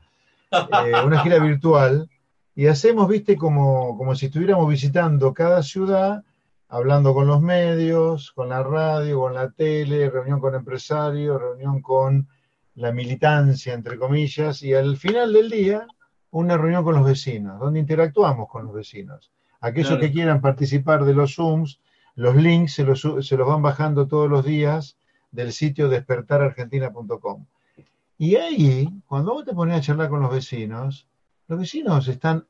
Eh, 0.51 0.93
una 1.03 1.19
gira 1.19 1.39
virtual 1.39 2.07
y 2.55 2.67
hacemos, 2.67 3.09
viste, 3.09 3.35
como, 3.35 3.97
como 3.97 4.15
si 4.15 4.27
estuviéramos 4.27 4.69
visitando 4.69 5.33
cada 5.33 5.61
ciudad, 5.61 6.23
hablando 6.69 7.13
con 7.13 7.27
los 7.27 7.41
medios, 7.41 8.31
con 8.31 8.49
la 8.49 8.63
radio, 8.63 9.19
con 9.19 9.33
la 9.33 9.51
tele, 9.51 10.09
reunión 10.09 10.39
con 10.39 10.55
empresarios, 10.55 11.39
reunión 11.39 11.81
con 11.81 12.27
la 12.75 12.91
militancia, 12.91 13.73
entre 13.73 13.97
comillas, 13.99 14.63
y 14.63 14.73
al 14.73 14.97
final 14.97 15.33
del 15.33 15.49
día, 15.49 15.85
una 16.31 16.57
reunión 16.57 16.83
con 16.83 16.95
los 16.95 17.05
vecinos, 17.05 17.59
donde 17.59 17.79
interactuamos 17.79 18.49
con 18.49 18.65
los 18.65 18.73
vecinos. 18.73 19.31
Aquellos 19.61 19.89
Claro. 19.89 20.01
que 20.01 20.11
quieran 20.11 20.41
participar 20.41 21.05
de 21.05 21.13
los 21.13 21.35
Zooms, 21.35 21.79
los 22.15 22.35
links 22.35 22.73
se 22.73 22.83
los, 22.83 23.01
se 23.01 23.37
los 23.37 23.47
van 23.47 23.61
bajando 23.61 24.07
todos 24.07 24.29
los 24.29 24.45
días 24.45 24.97
del 25.31 25.51
sitio 25.51 25.89
despertarargentina.com. 25.89 27.45
Y 28.17 28.35
ahí, 28.35 28.89
cuando 29.07 29.33
vos 29.33 29.45
te 29.45 29.53
pones 29.53 29.77
a 29.77 29.81
charlar 29.81 30.09
con 30.09 30.21
los 30.21 30.31
vecinos, 30.31 31.07
los 31.47 31.59
vecinos 31.59 32.07
están 32.07 32.45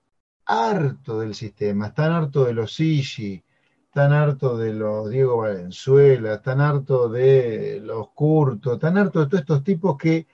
hartos 0.45 1.19
del 1.21 1.35
sistema, 1.35 1.87
están 1.87 2.11
hartos 2.11 2.47
de 2.47 2.53
los 2.53 2.73
Sigi, 2.73 3.43
están 3.85 4.13
hartos 4.13 4.59
de 4.59 4.73
los 4.73 5.09
Diego 5.09 5.37
Valenzuela, 5.37 6.35
están 6.35 6.61
hartos 6.61 7.11
de 7.11 7.81
los 7.83 8.09
Curto, 8.09 8.73
están 8.73 8.97
hartos 8.97 9.23
de 9.23 9.29
todos 9.29 9.41
estos 9.41 9.63
tipos 9.63 9.97
que 9.97 10.27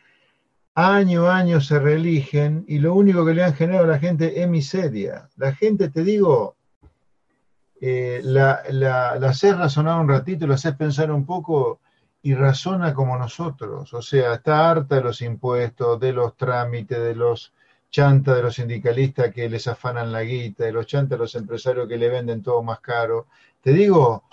año 0.74 1.28
a 1.28 1.38
año 1.38 1.62
se 1.62 1.80
reeligen 1.80 2.66
y 2.68 2.80
lo 2.80 2.94
único 2.94 3.26
que 3.26 3.34
le 3.34 3.44
han 3.44 3.54
generado 3.54 3.86
a 3.86 3.90
la 3.90 4.00
gente 4.00 4.42
es 4.42 4.48
miseria. 4.48 5.30
La 5.38 5.54
gente, 5.54 5.90
te 5.90 6.04
digo, 6.04 6.56
eh, 7.80 8.22
la, 8.24 8.62
la, 8.70 9.16
la 9.20 9.30
haces 9.30 9.58
razonar 9.58 10.00
un 10.00 10.10
ratito, 10.10 10.48
la 10.48 10.56
haces 10.56 10.76
pensar 10.76 11.12
un 11.12 11.26
poco 11.26 11.80
y 12.22 12.36
razona 12.36 12.94
como 12.94 13.18
nosotros. 13.18 13.94
O 13.94 14.02
sea, 14.02 14.36
está 14.36 14.70
harta 14.70 14.96
de 14.96 15.02
los 15.02 15.22
impuestos, 15.22 16.00
de 16.00 16.14
los 16.14 16.38
trámites, 16.38 17.00
de 17.00 17.16
los 17.16 17.54
chantas 17.92 18.36
de 18.38 18.44
los 18.44 18.56
sindicalistas 18.56 19.34
que 19.34 19.50
les 19.50 19.68
afanan 19.68 20.12
la 20.12 20.24
guita, 20.24 20.64
de 20.66 20.72
los 20.74 20.88
chantas 20.88 21.12
de 21.12 21.24
los 21.24 21.36
empresarios 21.36 21.88
que 21.88 21.98
le 21.98 22.10
venden 22.10 22.42
todo 22.42 22.64
más 22.64 22.80
caro. 22.80 23.28
Te 23.62 23.74
digo, 23.74 24.24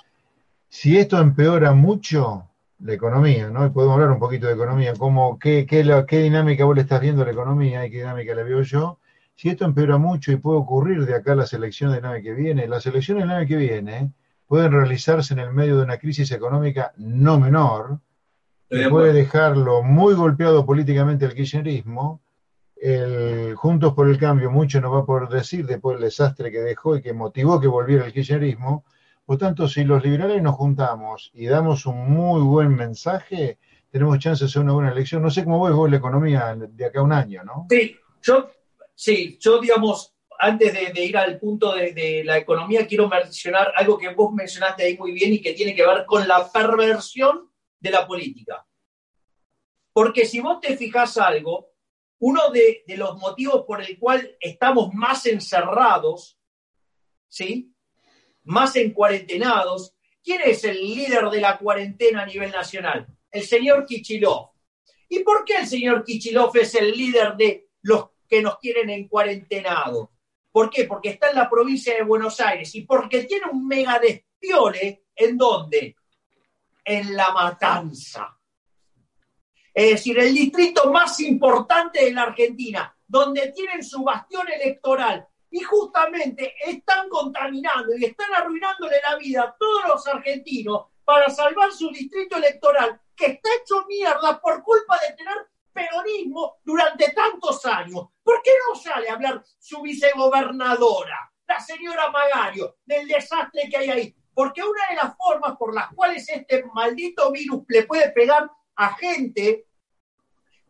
si 0.68 0.98
esto 0.98 1.18
empeora 1.18 1.72
mucho 1.72 2.48
la 2.80 2.92
economía, 2.94 3.50
¿no? 3.50 3.66
Y 3.66 3.70
podemos 3.70 3.94
hablar 3.94 4.10
un 4.12 4.18
poquito 4.20 4.46
de 4.46 4.54
economía, 4.54 4.94
cómo, 4.98 5.38
qué, 5.38 5.66
qué, 5.66 5.84
la- 5.84 6.06
qué 6.06 6.18
dinámica 6.20 6.64
vos 6.64 6.76
le 6.76 6.82
estás 6.82 7.00
viendo 7.00 7.22
a 7.22 7.26
la 7.26 7.32
economía 7.32 7.84
y 7.86 7.90
qué 7.90 7.98
dinámica 7.98 8.34
la 8.34 8.42
veo 8.44 8.62
yo. 8.62 8.98
Si 9.34 9.48
esto 9.48 9.64
empeora 9.64 9.98
mucho 9.98 10.32
y 10.32 10.36
puede 10.36 10.58
ocurrir 10.58 11.04
de 11.06 11.14
acá 11.14 11.32
a 11.32 11.36
las 11.36 11.52
elecciones 11.52 11.96
del 11.96 12.06
año 12.06 12.22
que 12.22 12.32
viene, 12.34 12.68
las 12.68 12.86
elecciones 12.86 13.24
del 13.24 13.32
año 13.32 13.48
que 13.48 13.56
viene 13.56 14.12
pueden 14.46 14.72
realizarse 14.72 15.34
en 15.34 15.40
el 15.40 15.52
medio 15.52 15.76
de 15.76 15.84
una 15.84 15.98
crisis 15.98 16.30
económica 16.32 16.92
no 16.96 17.38
menor, 17.40 18.00
que 18.70 18.84
puede 18.90 19.12
dejarlo 19.12 19.82
muy 19.82 20.14
golpeado 20.14 20.64
políticamente 20.66 21.24
el 21.26 21.34
kirchnerismo. 21.34 22.20
El 22.80 23.54
Juntos 23.56 23.92
por 23.94 24.08
el 24.08 24.18
Cambio 24.18 24.50
mucho 24.50 24.80
no 24.80 24.92
va 24.92 25.00
a 25.00 25.04
poder 25.04 25.28
decir 25.28 25.66
después 25.66 25.96
del 25.96 26.04
desastre 26.04 26.50
que 26.52 26.60
dejó 26.60 26.96
y 26.96 27.02
que 27.02 27.12
motivó 27.12 27.60
que 27.60 27.66
volviera 27.66 28.06
el 28.06 28.12
kirchnerismo. 28.12 28.84
Por 29.24 29.36
tanto, 29.36 29.68
si 29.68 29.84
los 29.84 30.02
liberales 30.02 30.42
nos 30.42 30.54
juntamos 30.54 31.30
y 31.34 31.46
damos 31.46 31.86
un 31.86 32.10
muy 32.10 32.40
buen 32.40 32.74
mensaje, 32.74 33.58
tenemos 33.90 34.18
chance 34.18 34.44
de 34.44 34.48
hacer 34.48 34.62
una 34.62 34.72
buena 34.72 34.92
elección. 34.92 35.22
No 35.22 35.30
sé 35.30 35.44
cómo 35.44 35.64
ves 35.64 35.74
vos 35.74 35.90
la 35.90 35.96
economía 35.96 36.56
de 36.56 36.84
acá 36.84 37.00
a 37.00 37.02
un 37.02 37.12
año, 37.12 37.42
¿no? 37.42 37.66
Sí, 37.68 37.96
yo, 38.22 38.50
sí, 38.94 39.36
yo 39.40 39.60
digamos, 39.60 40.14
antes 40.38 40.72
de, 40.72 41.04
ir 41.04 41.16
al 41.16 41.38
punto 41.38 41.74
de, 41.74 41.92
de 41.92 42.22
la 42.24 42.38
economía, 42.38 42.86
quiero 42.86 43.08
mencionar 43.08 43.72
algo 43.76 43.98
que 43.98 44.14
vos 44.14 44.32
mencionaste 44.32 44.84
ahí 44.84 44.96
muy 44.96 45.12
bien 45.12 45.32
y 45.32 45.42
que 45.42 45.52
tiene 45.52 45.74
que 45.74 45.86
ver 45.86 46.06
con 46.06 46.26
la 46.28 46.50
perversión 46.50 47.50
de 47.80 47.90
la 47.90 48.06
política. 48.06 48.64
Porque 49.92 50.24
si 50.24 50.38
vos 50.40 50.60
te 50.60 50.76
fijás 50.76 51.18
algo, 51.18 51.72
uno 52.20 52.50
de, 52.50 52.84
los 52.96 53.16
motivos 53.18 53.64
por 53.64 53.82
el 53.82 53.98
cual 53.98 54.36
estamos 54.40 54.92
más 54.92 55.26
encerrados, 55.26 56.38
¿sí? 57.28 57.72
Más 58.44 58.74
encuarentenados, 58.76 59.94
¿quién 60.22 60.40
es 60.44 60.64
el 60.64 60.80
líder 60.80 61.30
de 61.30 61.40
la 61.40 61.58
cuarentena 61.58 62.22
a 62.22 62.26
nivel 62.26 62.50
nacional? 62.50 63.06
El 63.30 63.42
señor 63.42 63.86
Kichilov. 63.86 64.50
¿Y 65.08 65.20
por 65.20 65.44
qué 65.44 65.58
el 65.58 65.66
señor 65.66 66.04
Kichilov 66.04 66.56
es 66.56 66.74
el 66.74 66.90
líder 66.90 67.36
de 67.36 67.68
los 67.82 68.10
que 68.28 68.42
nos 68.42 68.58
quieren 68.58 68.90
en 68.90 69.08
cuarentenado? 69.08 70.12
¿Por 70.50 70.70
qué? 70.70 70.84
Porque 70.84 71.10
está 71.10 71.30
en 71.30 71.36
la 71.36 71.48
provincia 71.48 71.94
de 71.94 72.02
Buenos 72.02 72.40
Aires 72.40 72.74
y 72.74 72.82
porque 72.82 73.24
tiene 73.24 73.46
un 73.50 73.66
mega 73.66 73.98
despiole 73.98 75.04
en 75.14 75.36
dónde? 75.36 75.96
En 76.84 77.14
La 77.14 77.32
Matanza. 77.32 78.37
Es 79.78 79.90
decir, 79.90 80.18
el 80.18 80.34
distrito 80.34 80.90
más 80.90 81.20
importante 81.20 82.04
de 82.04 82.10
la 82.10 82.22
Argentina, 82.22 82.92
donde 83.06 83.52
tienen 83.52 83.84
su 83.84 84.02
bastión 84.02 84.48
electoral. 84.48 85.28
Y 85.52 85.60
justamente 85.60 86.52
están 86.66 87.08
contaminando 87.08 87.96
y 87.96 88.06
están 88.06 88.34
arruinándole 88.34 88.96
la 89.08 89.16
vida 89.18 89.42
a 89.44 89.56
todos 89.56 89.84
los 89.86 90.04
argentinos 90.08 90.86
para 91.04 91.30
salvar 91.30 91.70
su 91.70 91.90
distrito 91.90 92.38
electoral, 92.38 93.00
que 93.14 93.26
está 93.26 93.50
hecho 93.62 93.86
mierda 93.86 94.40
por 94.40 94.64
culpa 94.64 94.98
de 94.98 95.14
tener 95.14 95.46
peronismo 95.72 96.56
durante 96.64 97.12
tantos 97.12 97.64
años. 97.64 98.08
¿Por 98.24 98.42
qué 98.42 98.50
no 98.68 98.74
sale 98.74 99.08
a 99.08 99.14
hablar 99.14 99.44
su 99.60 99.80
vicegobernadora, 99.80 101.32
la 101.46 101.60
señora 101.60 102.10
Magario, 102.10 102.78
del 102.84 103.06
desastre 103.06 103.68
que 103.70 103.76
hay 103.76 103.90
ahí? 103.90 104.16
Porque 104.34 104.60
una 104.60 104.88
de 104.90 104.96
las 104.96 105.16
formas 105.16 105.56
por 105.56 105.72
las 105.72 105.94
cuales 105.94 106.28
este 106.28 106.64
maldito 106.74 107.30
virus 107.30 107.62
le 107.68 107.84
puede 107.84 108.10
pegar 108.10 108.50
a 108.74 108.94
gente 108.94 109.67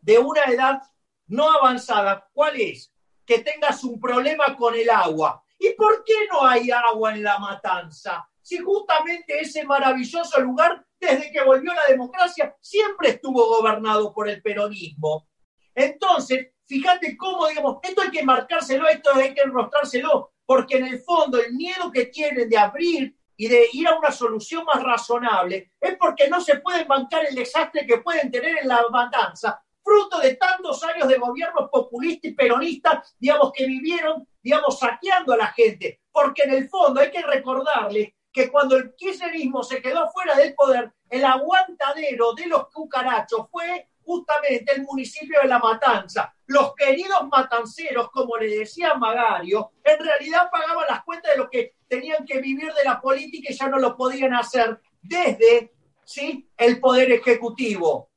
de 0.09 0.19
una 0.19 0.43
edad 0.45 0.81
no 1.27 1.53
avanzada, 1.53 2.27
¿cuál 2.33 2.59
es? 2.59 2.91
Que 3.27 3.41
tengas 3.41 3.85
un 3.85 4.01
problema 4.01 4.57
con 4.57 4.75
el 4.75 4.89
agua. 4.89 5.45
¿Y 5.59 5.75
por 5.75 6.03
qué 6.03 6.15
no 6.33 6.47
hay 6.47 6.71
agua 6.71 7.15
en 7.15 7.23
la 7.23 7.39
matanza? 7.39 8.27
Si 8.41 8.57
justamente 8.57 9.39
ese 9.39 9.67
maravilloso 9.67 10.41
lugar, 10.41 10.83
desde 10.99 11.31
que 11.31 11.45
volvió 11.45 11.75
la 11.75 11.85
democracia, 11.87 12.57
siempre 12.59 13.11
estuvo 13.11 13.47
gobernado 13.59 14.15
por 14.15 14.31
el 14.31 14.41
peronismo. 14.41 15.29
Entonces, 15.75 16.55
fíjate 16.67 17.15
cómo, 17.15 17.47
digamos, 17.47 17.77
esto 17.83 18.01
hay 18.01 18.11
que 18.11 18.25
marcárselo, 18.25 18.89
esto 18.89 19.11
hay 19.15 19.35
que 19.35 19.43
enrostrárselo, 19.43 20.33
porque 20.47 20.79
en 20.79 20.87
el 20.87 21.01
fondo 21.01 21.39
el 21.39 21.53
miedo 21.53 21.93
que 21.93 22.07
tienen 22.07 22.49
de 22.49 22.57
abrir 22.57 23.15
y 23.37 23.47
de 23.47 23.67
ir 23.75 23.87
a 23.87 23.99
una 23.99 24.11
solución 24.11 24.65
más 24.65 24.83
razonable 24.83 25.73
es 25.79 25.99
porque 25.99 26.31
no 26.31 26.41
se 26.41 26.61
pueden 26.61 26.89
bancar 26.89 27.27
el 27.27 27.35
desastre 27.35 27.87
que 27.87 27.99
pueden 27.99 28.31
tener 28.31 28.57
en 28.57 28.69
la 28.69 28.89
matanza, 28.91 29.63
fruto 29.89 30.19
de 30.19 30.37
tantos 30.37 30.83
años 30.85 31.09
de 31.09 31.17
gobiernos 31.17 31.71
populistas 31.71 32.31
y 32.31 32.35
peronistas, 32.35 33.17
digamos, 33.19 33.53
que 33.55 33.65
vivieron, 33.65 34.29
digamos, 34.43 34.79
saqueando 34.79 35.33
a 35.33 35.39
la 35.39 35.47
gente. 35.47 36.03
Porque 36.13 36.43
en 36.43 36.51
el 36.53 36.69
fondo 36.69 37.01
hay 37.01 37.11
que 37.11 37.23
recordarle 37.23 38.17
que 38.31 38.51
cuando 38.51 38.77
el 38.77 38.95
kirchnerismo 38.95 39.63
se 39.63 39.81
quedó 39.81 40.11
fuera 40.11 40.37
del 40.37 40.55
poder, 40.55 40.93
el 41.09 41.25
aguantadero 41.25 42.35
de 42.35 42.47
los 42.47 42.69
cucarachos 42.69 43.47
fue 43.51 43.89
justamente 44.03 44.75
el 44.75 44.83
municipio 44.83 45.41
de 45.41 45.49
La 45.49 45.59
Matanza. 45.59 46.35
Los 46.47 46.75
queridos 46.75 47.27
matanceros, 47.31 48.11
como 48.11 48.37
le 48.37 48.59
decía 48.59 48.95
Magario, 48.95 49.73
en 49.83 50.05
realidad 50.05 50.51
pagaban 50.51 50.87
las 50.89 51.03
cuentas 51.05 51.33
de 51.33 51.39
lo 51.39 51.49
que 51.49 51.77
tenían 51.89 52.27
que 52.27 52.41
vivir 52.41 52.73
de 52.75 52.85
la 52.85 53.01
política 53.01 53.51
y 53.51 53.57
ya 53.57 53.69
no 53.69 53.79
lo 53.79 53.97
podían 53.97 54.35
hacer 54.35 54.81
desde 55.01 55.73
¿sí? 56.05 56.51
el 56.59 56.79
poder 56.79 57.11
ejecutivo. 57.13 58.11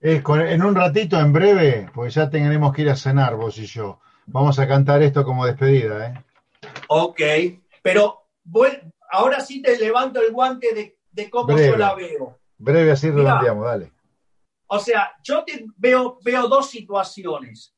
Es 0.00 0.22
con- 0.22 0.40
en 0.40 0.62
un 0.64 0.74
ratito, 0.74 1.18
en 1.18 1.32
breve, 1.32 1.88
pues 1.94 2.14
ya 2.14 2.28
tenemos 2.28 2.74
que 2.74 2.82
ir 2.82 2.90
a 2.90 2.96
cenar 2.96 3.36
vos 3.36 3.58
y 3.58 3.66
yo. 3.66 4.00
Vamos 4.26 4.58
a 4.58 4.66
cantar 4.66 5.02
esto 5.02 5.24
como 5.24 5.46
despedida, 5.46 6.06
¿eh? 6.08 6.24
Ok, 6.88 7.20
pero 7.82 8.28
ahora 9.10 9.40
sí 9.40 9.62
te 9.62 9.78
levanto 9.78 10.20
el 10.20 10.32
guante 10.32 10.74
de, 10.74 10.98
de 11.12 11.30
cómo 11.30 11.46
Breve. 11.54 11.68
yo 11.68 11.76
la 11.76 11.94
veo. 11.94 12.38
Breve 12.58 12.90
así 12.92 13.10
Mirá. 13.10 13.40
dale. 13.42 13.92
O 14.68 14.78
sea, 14.80 15.12
yo 15.22 15.44
te 15.44 15.64
veo, 15.76 16.18
veo 16.22 16.48
dos 16.48 16.68
situaciones. 16.70 17.74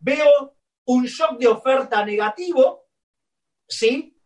Veo 0.00 0.56
un 0.86 1.04
shock 1.04 1.38
de 1.38 1.46
oferta 1.46 2.04
negativo, 2.04 2.86
¿sí? 3.68 4.16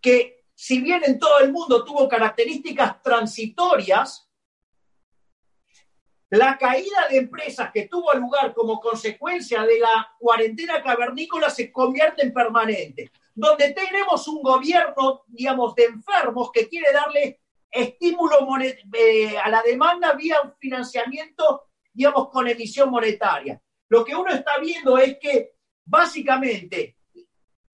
Que 0.00 0.44
si 0.54 0.80
bien 0.80 1.02
en 1.04 1.18
todo 1.18 1.38
el 1.40 1.52
mundo 1.52 1.84
tuvo 1.84 2.08
características 2.08 3.00
transitorias, 3.02 4.29
la 6.30 6.56
caída 6.56 7.08
de 7.10 7.18
empresas 7.18 7.70
que 7.72 7.88
tuvo 7.88 8.14
lugar 8.14 8.54
como 8.54 8.80
consecuencia 8.80 9.64
de 9.64 9.80
la 9.80 10.14
cuarentena 10.18 10.80
cavernícola 10.80 11.50
se 11.50 11.72
convierte 11.72 12.24
en 12.24 12.32
permanente, 12.32 13.10
donde 13.34 13.72
tenemos 13.72 14.28
un 14.28 14.40
gobierno, 14.40 15.24
digamos, 15.26 15.74
de 15.74 15.84
enfermos 15.86 16.50
que 16.52 16.68
quiere 16.68 16.92
darle 16.92 17.40
estímulo 17.70 18.36
eh, 18.92 19.38
a 19.38 19.48
la 19.48 19.62
demanda 19.62 20.12
vía 20.12 20.40
un 20.42 20.54
financiamiento, 20.56 21.64
digamos, 21.92 22.28
con 22.28 22.46
emisión 22.46 22.90
monetaria. 22.90 23.60
Lo 23.88 24.04
que 24.04 24.14
uno 24.14 24.32
está 24.32 24.58
viendo 24.58 24.98
es 24.98 25.18
que 25.18 25.54
básicamente 25.84 26.96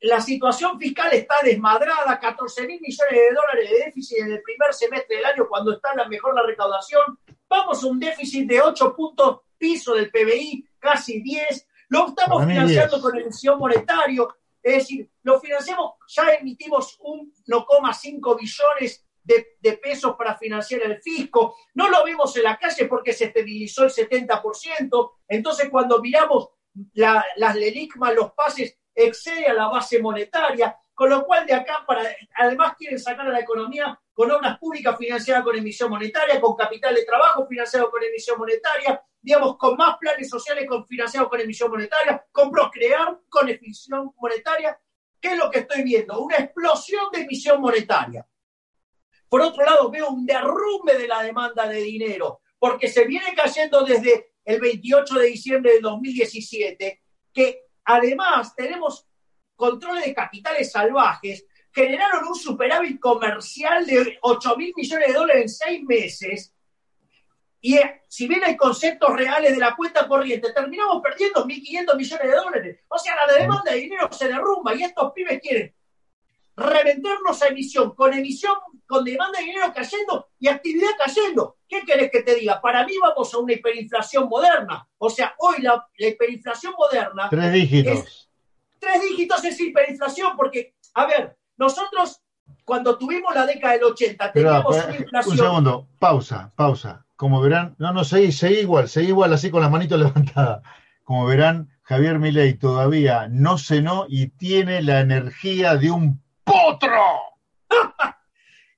la 0.01 0.21
situación 0.21 0.79
fiscal 0.79 1.11
está 1.13 1.37
desmadrada, 1.43 2.19
14 2.21 2.67
mil 2.67 2.81
millones 2.81 3.13
de 3.15 3.35
dólares 3.35 3.71
de 3.71 3.85
déficit 3.87 4.19
en 4.19 4.33
el 4.33 4.43
primer 4.43 4.73
semestre 4.75 5.17
del 5.17 5.25
año 5.25 5.47
cuando 5.49 5.73
está 5.73 5.95
la 5.95 6.07
mejor 6.07 6.35
la 6.35 6.43
recaudación. 6.43 7.19
Vamos 7.49 7.83
a 7.83 7.87
un 7.87 7.99
déficit 7.99 8.47
de 8.49 8.61
8 8.61 8.95
puntos 8.95 9.41
piso 9.59 9.95
del 9.95 10.11
PBI, 10.11 10.69
casi 10.79 11.21
10. 11.23 11.67
Lo 11.89 12.09
estamos 12.09 12.43
financiando 12.47 12.97
10. 12.97 13.03
con 13.03 13.19
emisión 13.19 13.59
monetario. 13.59 14.37
Es 14.63 14.75
decir, 14.79 15.09
lo 15.23 15.41
financiamos, 15.41 15.93
ya 16.09 16.25
emitimos 16.35 16.99
1,5 17.01 18.39
billones 18.39 19.07
de, 19.23 19.57
de 19.61 19.73
pesos 19.79 20.15
para 20.17 20.37
financiar 20.37 20.83
el 20.83 21.01
fisco. 21.01 21.57
No 21.75 21.89
lo 21.89 22.05
vemos 22.05 22.37
en 22.37 22.43
la 22.45 22.57
calle 22.59 22.87
porque 22.87 23.13
se 23.13 23.27
esterilizó 23.27 23.85
el 23.85 23.91
70%. 23.91 25.13
Entonces, 25.29 25.69
cuando 25.71 26.01
miramos 26.01 26.49
la- 26.95 27.25
las 27.37 27.57
LELIC 27.57 27.97
más 27.97 28.15
los 28.15 28.33
pases, 28.33 28.77
excede 28.97 29.47
a 29.47 29.55
la 29.55 29.69
base 29.69 30.01
monetaria. 30.01 30.77
Con 30.95 31.11
lo 31.11 31.27
cual, 31.27 31.47
de 31.47 31.53
acá 31.53 31.85
para. 31.87 32.03
Además, 32.37 32.75
quieren 32.79 32.99
sacar 32.99 33.27
a 33.27 33.31
la 33.31 33.41
economía 33.41 34.01
con 34.15 34.31
obras 34.31 34.59
públicas 34.59 34.97
financiadas 34.97 35.45
con 35.45 35.55
emisión 35.55 35.91
monetaria, 35.91 36.41
con 36.41 36.57
capital 36.57 36.95
de 36.95 37.05
trabajo 37.05 37.47
financiado 37.47 37.91
con 37.91 38.03
emisión 38.03 38.39
monetaria, 38.39 39.05
digamos, 39.21 39.59
con 39.59 39.77
más 39.77 39.99
planes 39.99 40.31
sociales 40.31 40.67
financiados 40.89 41.29
con 41.29 41.39
emisión 41.39 41.71
monetaria, 41.71 42.25
con 42.33 42.51
Procrear 42.51 43.21
con 43.29 43.47
emisión 43.47 44.15
monetaria. 44.17 44.81
¿Qué 45.21 45.33
es 45.33 45.37
lo 45.37 45.51
que 45.51 45.59
estoy 45.59 45.83
viendo? 45.83 46.19
Una 46.23 46.37
explosión 46.37 47.11
de 47.13 47.21
emisión 47.21 47.61
monetaria. 47.61 48.27
Por 49.29 49.43
otro 49.43 49.67
lado, 49.67 49.91
veo 49.91 50.09
un 50.09 50.25
derrumbe 50.25 50.97
de 50.97 51.09
la 51.09 51.23
demanda 51.23 51.69
de 51.69 51.79
dinero, 51.79 52.41
porque 52.59 52.89
se 52.89 53.05
viene 53.05 53.35
cayendo 53.35 53.83
desde 53.83 54.33
el 54.47 54.61
28 54.61 55.15
de 55.15 55.27
diciembre 55.27 55.73
del 55.73 55.83
2017, 55.83 57.03
que 57.35 57.66
además 57.87 58.55
tenemos 58.55 59.07
controles 59.55 60.05
de 60.05 60.15
capitales 60.15 60.71
salvajes, 60.71 61.47
generaron 61.73 62.29
un 62.29 62.35
superávit 62.35 63.01
comercial 63.01 63.87
de 63.87 64.19
8 64.21 64.57
mil 64.57 64.73
millones 64.77 65.09
de 65.09 65.15
dólares 65.15 65.43
en 65.43 65.49
seis 65.49 65.83
meses, 65.85 66.53
y 67.61 67.77
eh, 67.79 68.03
si 68.07 68.29
bien 68.29 68.45
hay 68.45 68.57
conceptos 68.57 69.17
reales 69.17 69.53
de 69.53 69.59
la 69.59 69.75
cuenta 69.75 70.07
corriente, 70.07 70.53
terminamos 70.53 71.03
perdiendo 71.03 71.45
1.500 71.45 71.97
millones 71.97 72.31
de 72.31 72.37
dólares. 72.37 72.81
O 72.87 72.97
sea, 72.97 73.15
la 73.27 73.33
demanda 73.33 73.73
de 73.73 73.79
dinero 73.79 74.09
se 74.13 74.29
derrumba 74.29 74.75
y 74.75 74.85
estos 74.85 75.13
pibes 75.13 75.41
quieren 75.41 75.75
revendernos 76.55 77.43
a 77.43 77.49
emisión, 77.49 77.95
con 77.95 78.15
emisión, 78.15 78.55
con 78.87 79.05
demanda 79.05 79.39
de 79.39 79.45
dinero 79.45 79.73
cayendo 79.75 80.29
y 80.39 80.49
actividad 80.49 80.91
cayendo. 80.99 81.57
¿Qué 81.69 81.83
querés 81.83 82.11
que 82.11 82.23
te 82.23 82.35
diga? 82.37 82.61
Para 82.61 82.85
mí 82.87 82.93
vamos 83.01 83.33
a 83.35 83.39
una 83.39 83.53
hiperinflación 83.53 84.29
moderna. 84.29 84.89
O 84.99 85.11
sea, 85.11 85.35
hoy 85.39 85.63
la, 85.63 85.87
la 85.99 86.07
hiperinflación 86.07 86.75
moderna... 86.79 87.29
Tres 87.29 87.53
dígitos. 87.53 87.99
Es, 87.99 88.31
tres 88.79 89.03
dígitos 89.03 89.45
es 89.45 89.61
hiperinflación 89.61 90.37
porque, 90.37 90.75
a 90.95 91.07
ver, 91.07 91.37
nosotros 91.57 92.23
cuando 92.65 92.97
tuvimos 92.99 93.35
la 93.35 93.47
década 93.47 93.75
del 93.75 93.85
80 93.85 94.33
teníamos 94.33 94.77
Pero, 94.77 94.89
una 94.89 94.97
inflación... 94.97 95.33
un 95.33 95.39
segundo, 95.39 95.89
pausa, 95.99 96.53
pausa. 96.57 97.07
Como 97.17 97.41
verán, 97.41 97.75
no, 97.79 97.93
no, 97.93 98.05
seguí, 98.05 98.31
seguí 98.31 98.59
igual, 98.59 98.89
seguí 98.89 99.09
igual 99.09 99.33
así 99.33 99.51
con 99.51 99.63
las 99.63 99.71
manitos 99.71 99.99
levantadas. 100.01 100.63
Como 101.03 101.25
verán, 101.27 101.71
Javier 101.83 102.19
Milei 102.19 102.55
todavía 102.55 103.29
no 103.31 103.59
cenó 103.59 104.07
y 104.09 104.29
tiene 104.29 104.83
la 104.83 105.01
energía 105.01 105.77
de 105.77 105.91
un 105.91 106.23
potro. 106.45 106.91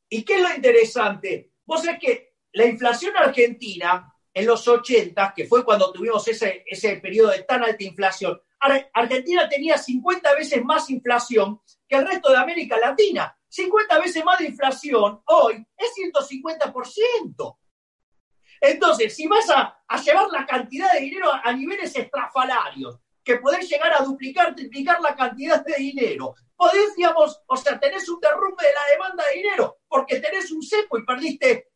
¿Y 0.09 0.25
qué 0.25 0.37
es 0.37 0.43
lo 0.43 0.55
interesante? 0.55 1.53
Vos 1.65 1.83
sabés 1.85 2.01
que 2.01 2.35
la 2.53 2.67
inflación 2.67 3.17
argentina 3.17 4.13
en 4.33 4.47
los 4.47 4.67
80, 4.67 5.33
que 5.35 5.47
fue 5.47 5.65
cuando 5.65 5.93
tuvimos 5.93 6.27
ese, 6.29 6.65
ese 6.67 6.97
periodo 6.97 7.31
de 7.31 7.43
tan 7.43 7.63
alta 7.63 7.83
inflación, 7.85 8.41
Ar- 8.61 8.91
Argentina 8.93 9.49
tenía 9.49 9.77
50 9.79 10.35
veces 10.35 10.65
más 10.65 10.89
inflación 10.91 11.61
que 11.89 11.97
el 11.97 12.07
resto 12.07 12.31
de 12.31 12.39
América 12.39 12.79
Latina. 12.79 13.35
50 13.49 13.99
veces 13.99 14.25
más 14.25 14.39
de 14.39 14.47
inflación 14.47 15.23
hoy 15.27 15.67
es 15.77 15.93
150%. 15.97 17.59
Entonces, 18.61 19.15
si 19.15 19.27
vas 19.29 19.49
a, 19.51 19.79
a 19.87 20.03
llevar 20.03 20.27
la 20.33 20.45
cantidad 20.47 20.93
de 20.93 21.01
dinero 21.01 21.33
a, 21.33 21.43
a 21.45 21.53
niveles 21.53 21.95
estrafalarios, 21.95 22.99
que 23.29 23.37
podés 23.37 23.69
llegar 23.69 23.93
a 23.93 24.03
duplicar, 24.03 24.55
triplicar 24.55 25.03
la 25.03 25.15
cantidad 25.15 25.63
de 25.63 25.75
dinero, 25.75 26.35
podés, 26.57 26.97
digamos, 26.97 27.43
o 27.47 27.57
sea, 27.59 27.79
tenés 27.79 28.09
un 28.09 28.19
derrumbe 28.21 28.65
de 28.65 28.73
la 28.73 28.91
demanda 28.91 29.23
de 29.27 29.37
dinero, 29.37 29.77
porque 29.87 30.19
tenés 30.19 30.51
un 30.51 30.63
cepo 30.63 30.97
y 30.97 31.05
perdiste 31.05 31.69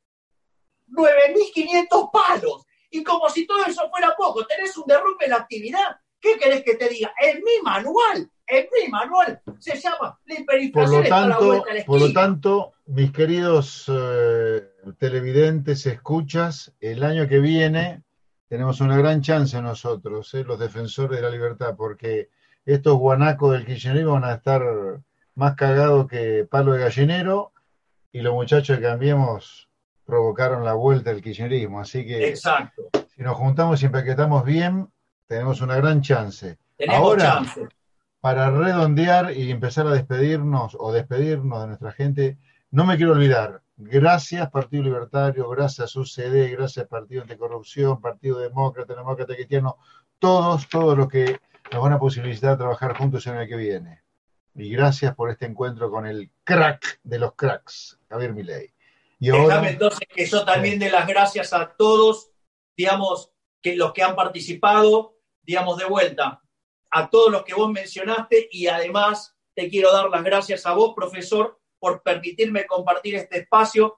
9.500 0.89 2.11
palos. 2.11 2.65
Y 2.89 3.05
como 3.05 3.29
si 3.29 3.47
todo 3.47 3.66
eso 3.66 3.83
fuera 3.91 4.15
poco, 4.16 4.47
tenés 4.47 4.74
un 4.79 4.87
derrumbe 4.87 5.27
en 5.27 5.31
la 5.33 5.37
actividad. 5.37 5.97
¿Qué 6.19 6.39
querés 6.39 6.65
que 6.65 6.77
te 6.77 6.89
diga? 6.89 7.12
En 7.20 7.43
mi 7.45 7.61
manual, 7.62 8.31
en 8.47 8.66
mi 8.73 8.89
manual, 8.89 9.43
se 9.59 9.79
llama 9.79 10.19
la 10.24 10.35
Por 10.37 10.41
hiperinflación 10.41 10.91
lo 10.91 10.99
a 11.01 11.03
la 11.03 11.37
tanto, 11.37 11.65
la 11.66 11.85
por 11.85 12.01
lo 12.01 12.12
tanto, 12.15 12.73
mis 12.87 13.12
queridos 13.12 13.85
eh, 13.89 14.70
televidentes, 14.99 15.85
escuchas, 15.85 16.73
el 16.81 17.03
año 17.03 17.29
que 17.29 17.41
viene 17.41 18.05
tenemos 18.53 18.83
una 18.83 18.99
gran 18.99 19.23
chance 19.23 19.62
nosotros, 19.62 20.35
eh, 20.35 20.45
los 20.45 20.59
defensores 20.59 21.16
de 21.16 21.23
la 21.23 21.31
libertad, 21.31 21.74
porque 21.74 22.29
estos 22.66 22.99
guanacos 22.99 23.53
del 23.53 23.65
kirchnerismo 23.65 24.12
van 24.12 24.24
a 24.24 24.35
estar 24.35 24.62
más 25.37 25.55
cagados 25.55 26.07
que 26.07 26.47
palo 26.51 26.74
de 26.74 26.81
gallinero 26.81 27.53
y 28.12 28.20
los 28.20 28.35
muchachos 28.35 28.77
de 28.77 28.83
Cambiemos 28.83 29.70
provocaron 30.05 30.66
la 30.66 30.74
vuelta 30.74 31.09
del 31.09 31.23
kirchnerismo. 31.23 31.81
Así 31.81 32.05
que 32.05 32.29
Exacto. 32.29 32.91
si 33.16 33.23
nos 33.23 33.39
juntamos 33.39 33.83
y 33.83 33.87
empaquetamos 33.87 34.45
bien, 34.45 34.87
tenemos 35.27 35.62
una 35.62 35.77
gran 35.77 36.03
chance. 36.03 36.59
Tenemos 36.77 37.01
Ahora, 37.01 37.23
chance. 37.23 37.69
para 38.20 38.51
redondear 38.51 39.33
y 39.35 39.51
empezar 39.51 39.87
a 39.87 39.93
despedirnos 39.93 40.77
o 40.79 40.93
despedirnos 40.93 41.59
de 41.62 41.69
nuestra 41.69 41.93
gente, 41.93 42.37
no 42.70 42.85
me 42.85 42.99
quiero 42.99 43.12
olvidar. 43.12 43.62
Gracias 43.85 44.49
Partido 44.51 44.85
Libertario, 44.85 45.49
gracias 45.49 45.97
UCD, 45.97 46.53
gracias 46.53 46.87
Partido 46.87 47.23
Anticorrupción, 47.23 48.01
Partido 48.01 48.39
Demócrata, 48.39 48.95
Demócrata 48.95 49.35
Cristiano, 49.35 49.77
todos, 50.21 50.69
todos 50.69 50.97
los 50.97 51.09
que 51.09 51.41
nos 51.73 51.83
van 51.83 51.93
a 51.93 51.99
posibilitar 51.99 52.57
trabajar 52.57 52.97
juntos 52.97 53.27
en 53.27 53.39
el 53.39 53.49
que 53.49 53.57
viene. 53.57 54.03
Y 54.55 54.71
gracias 54.71 55.17
por 55.17 55.31
este 55.31 55.47
encuentro 55.47 55.91
con 55.91 56.07
el 56.07 56.31
crack 56.45 57.01
de 57.03 57.19
los 57.19 57.35
cracks, 57.35 57.99
Javier 58.09 58.33
Milei. 58.33 58.73
Y 59.19 59.31
ahora, 59.31 59.47
Déjame 59.47 59.71
entonces 59.71 60.01
que 60.09 60.27
yo 60.27 60.45
también 60.45 60.79
dé 60.79 60.89
las 60.89 61.09
gracias 61.09 61.53
a 61.53 61.75
todos, 61.77 62.31
digamos, 62.77 63.33
que 63.61 63.75
los 63.75 63.93
que 63.93 64.05
han 64.05 64.15
participado, 64.15 65.17
digamos, 65.43 65.79
de 65.79 65.87
vuelta, 65.87 66.41
a 66.91 67.11
todos 67.11 67.33
los 67.33 67.43
que 67.43 67.55
vos 67.55 67.71
mencionaste 67.71 68.49
y 68.53 68.69
además 68.69 69.37
te 69.55 69.69
quiero 69.69 69.93
dar 69.93 70.09
las 70.09 70.23
gracias 70.23 70.67
a 70.67 70.73
vos, 70.73 70.93
profesor, 70.95 71.61
por 71.83 72.01
permitirme 72.01 72.65
compartir 72.65 73.17
este 73.17 73.41
espacio. 73.41 73.97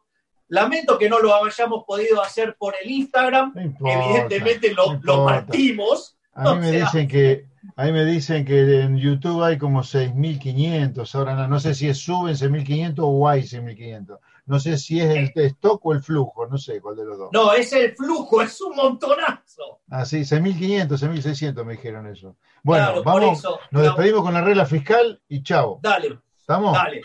Lamento 0.48 0.97
que 0.98 1.11
no 1.11 1.19
lo 1.19 1.35
hayamos 1.35 1.85
podido 1.85 2.23
hacer 2.23 2.56
por 2.59 2.74
el 2.82 2.90
Instagram, 2.90 3.52
no 3.55 3.61
importa, 3.62 4.05
evidentemente 4.05 4.73
lo, 4.73 4.94
no 4.94 5.01
lo 5.02 5.24
partimos. 5.27 6.16
A 6.32 6.55
mí 6.55 6.61
me 6.61 6.70
sea- 6.70 6.81
dicen 6.86 7.09
que 7.09 7.47
a 7.77 7.85
mí 7.85 7.93
me 7.93 8.05
dicen 8.06 8.44
que 8.47 8.81
en 8.81 8.97
YouTube 8.97 9.43
hay 9.43 9.59
como 9.59 9.82
6.500, 9.82 11.15
ahora 11.15 11.35
no, 11.35 11.47
no 11.48 11.61
sé 11.61 11.74
si 11.74 11.89
es 11.89 11.98
suben 11.98 12.35
6.500 12.35 12.94
o 13.01 13.28
hay 13.28 13.43
6.500. 13.43 14.19
No 14.47 14.59
sé 14.61 14.77
si 14.78 15.01
es 15.01 15.09
el 15.11 15.32
stock 15.47 15.85
o 15.86 15.93
el 15.93 16.02
flujo, 16.02 16.47
no 16.47 16.56
sé 16.59 16.81
cuál 16.81 16.97
de 16.97 17.05
los 17.05 17.16
dos. 17.19 17.28
No, 17.32 17.52
es 17.52 17.73
el 17.73 17.94
flujo, 17.97 18.43
es 18.43 18.59
un 18.61 18.77
montonazo. 18.77 19.81
Ah, 19.90 20.05
sí, 20.05 20.20
6.500, 20.20 20.89
6.600 20.89 21.65
me 21.65 21.73
dijeron 21.73 22.06
eso. 22.06 22.36
Bueno, 22.62 22.86
Claro, 22.86 23.02
vamos, 23.05 23.39
eso, 23.39 23.59
nos 23.70 23.82
despedimos 23.82 24.23
con 24.23 24.35
la 24.35 24.43
regla 24.43 24.66
fiscal 24.66 25.20
y 25.28 25.43
chao. 25.43 25.78
Dale, 25.82 26.19
¿Estamos? 26.39 26.74
dale. 26.74 27.01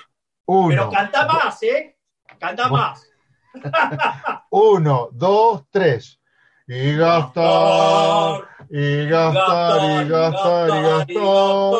Uno, 0.52 0.70
Pero 0.70 0.90
canta 0.90 1.28
más, 1.28 1.62
¿eh? 1.62 1.96
Canta 2.40 2.70
más. 2.70 3.08
uno, 4.50 5.10
dos, 5.12 5.66
tres. 5.70 6.20
Y 6.68 6.96
gastar, 6.96 8.48
y 8.68 9.06
gastar, 9.06 10.02
y 10.02 10.10
gastar, 10.10 10.70
y 10.70 10.82
gastar. 11.14 11.76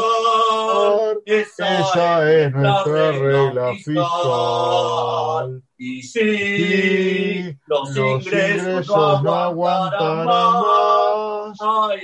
Esa 1.26 2.32
es 2.32 2.52
nuestra 2.54 3.12
regla 3.12 3.74
fiscal. 3.84 5.64
Y 5.76 6.04
si 6.04 7.58
los, 7.66 7.96
los 7.96 8.26
ingresos, 8.26 9.24
no 9.24 9.34
aguantarán 9.34 10.28
más, 10.28 11.58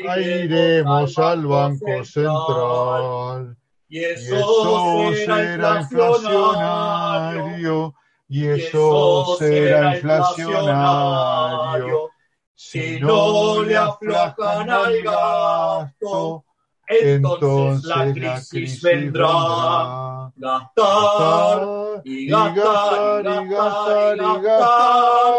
Ahí 0.09 0.45
iremos 0.45 1.15
al 1.19 1.45
Banco 1.45 2.03
Central. 2.03 3.55
Y 3.87 4.03
eso, 4.03 4.35
eso 4.35 5.13
será 5.13 5.35
será 5.35 5.79
inflacionario. 5.81 7.93
Y 8.27 8.47
eso 8.47 9.35
será 9.37 9.95
inflacionario. 9.95 12.09
Si 12.55 12.99
no 12.99 13.61
le 13.63 13.77
aflojan 13.77 14.67
al 14.69 15.01
gasto, 15.03 16.43
entonces 16.87 17.85
la 17.85 18.13
crisis 18.13 18.81
vendrá. 18.81 20.31
Gastar 20.37 22.01
y 22.03 22.27
gastar 22.27 23.25
y 23.25 23.47
gastar 23.49 24.17
y 24.17 24.41
gastar. 24.41 25.33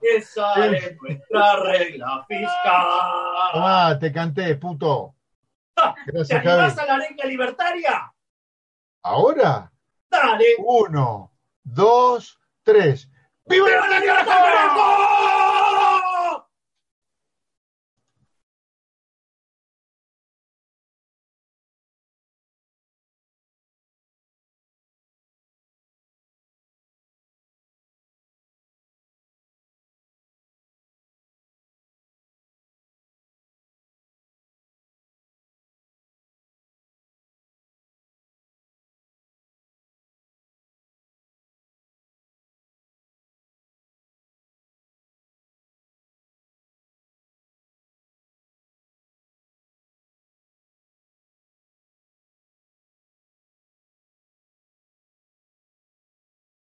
Esa 0.00 0.66
es 0.66 0.96
nuestra 1.00 1.56
regla 1.62 2.24
fiscal. 2.26 2.86
Tomá, 3.52 3.96
te 4.00 4.12
canté, 4.12 4.56
puto. 4.56 5.14
¿Te 6.06 6.12
Gracias, 6.12 6.38
animás 6.46 6.74
Javi. 6.74 6.80
a 6.80 6.86
la 6.98 7.04
arenga 7.04 7.24
libertaria? 7.24 8.12
Ahora, 9.02 9.72
Dale. 10.10 10.44
uno, 10.58 11.32
dos, 11.62 12.38
tres. 12.62 13.08
¡Viva 13.46 13.66
¡Viva 13.66 13.88
la 13.88 13.98
libertad, 14.00 14.26
carajo! 14.26 16.01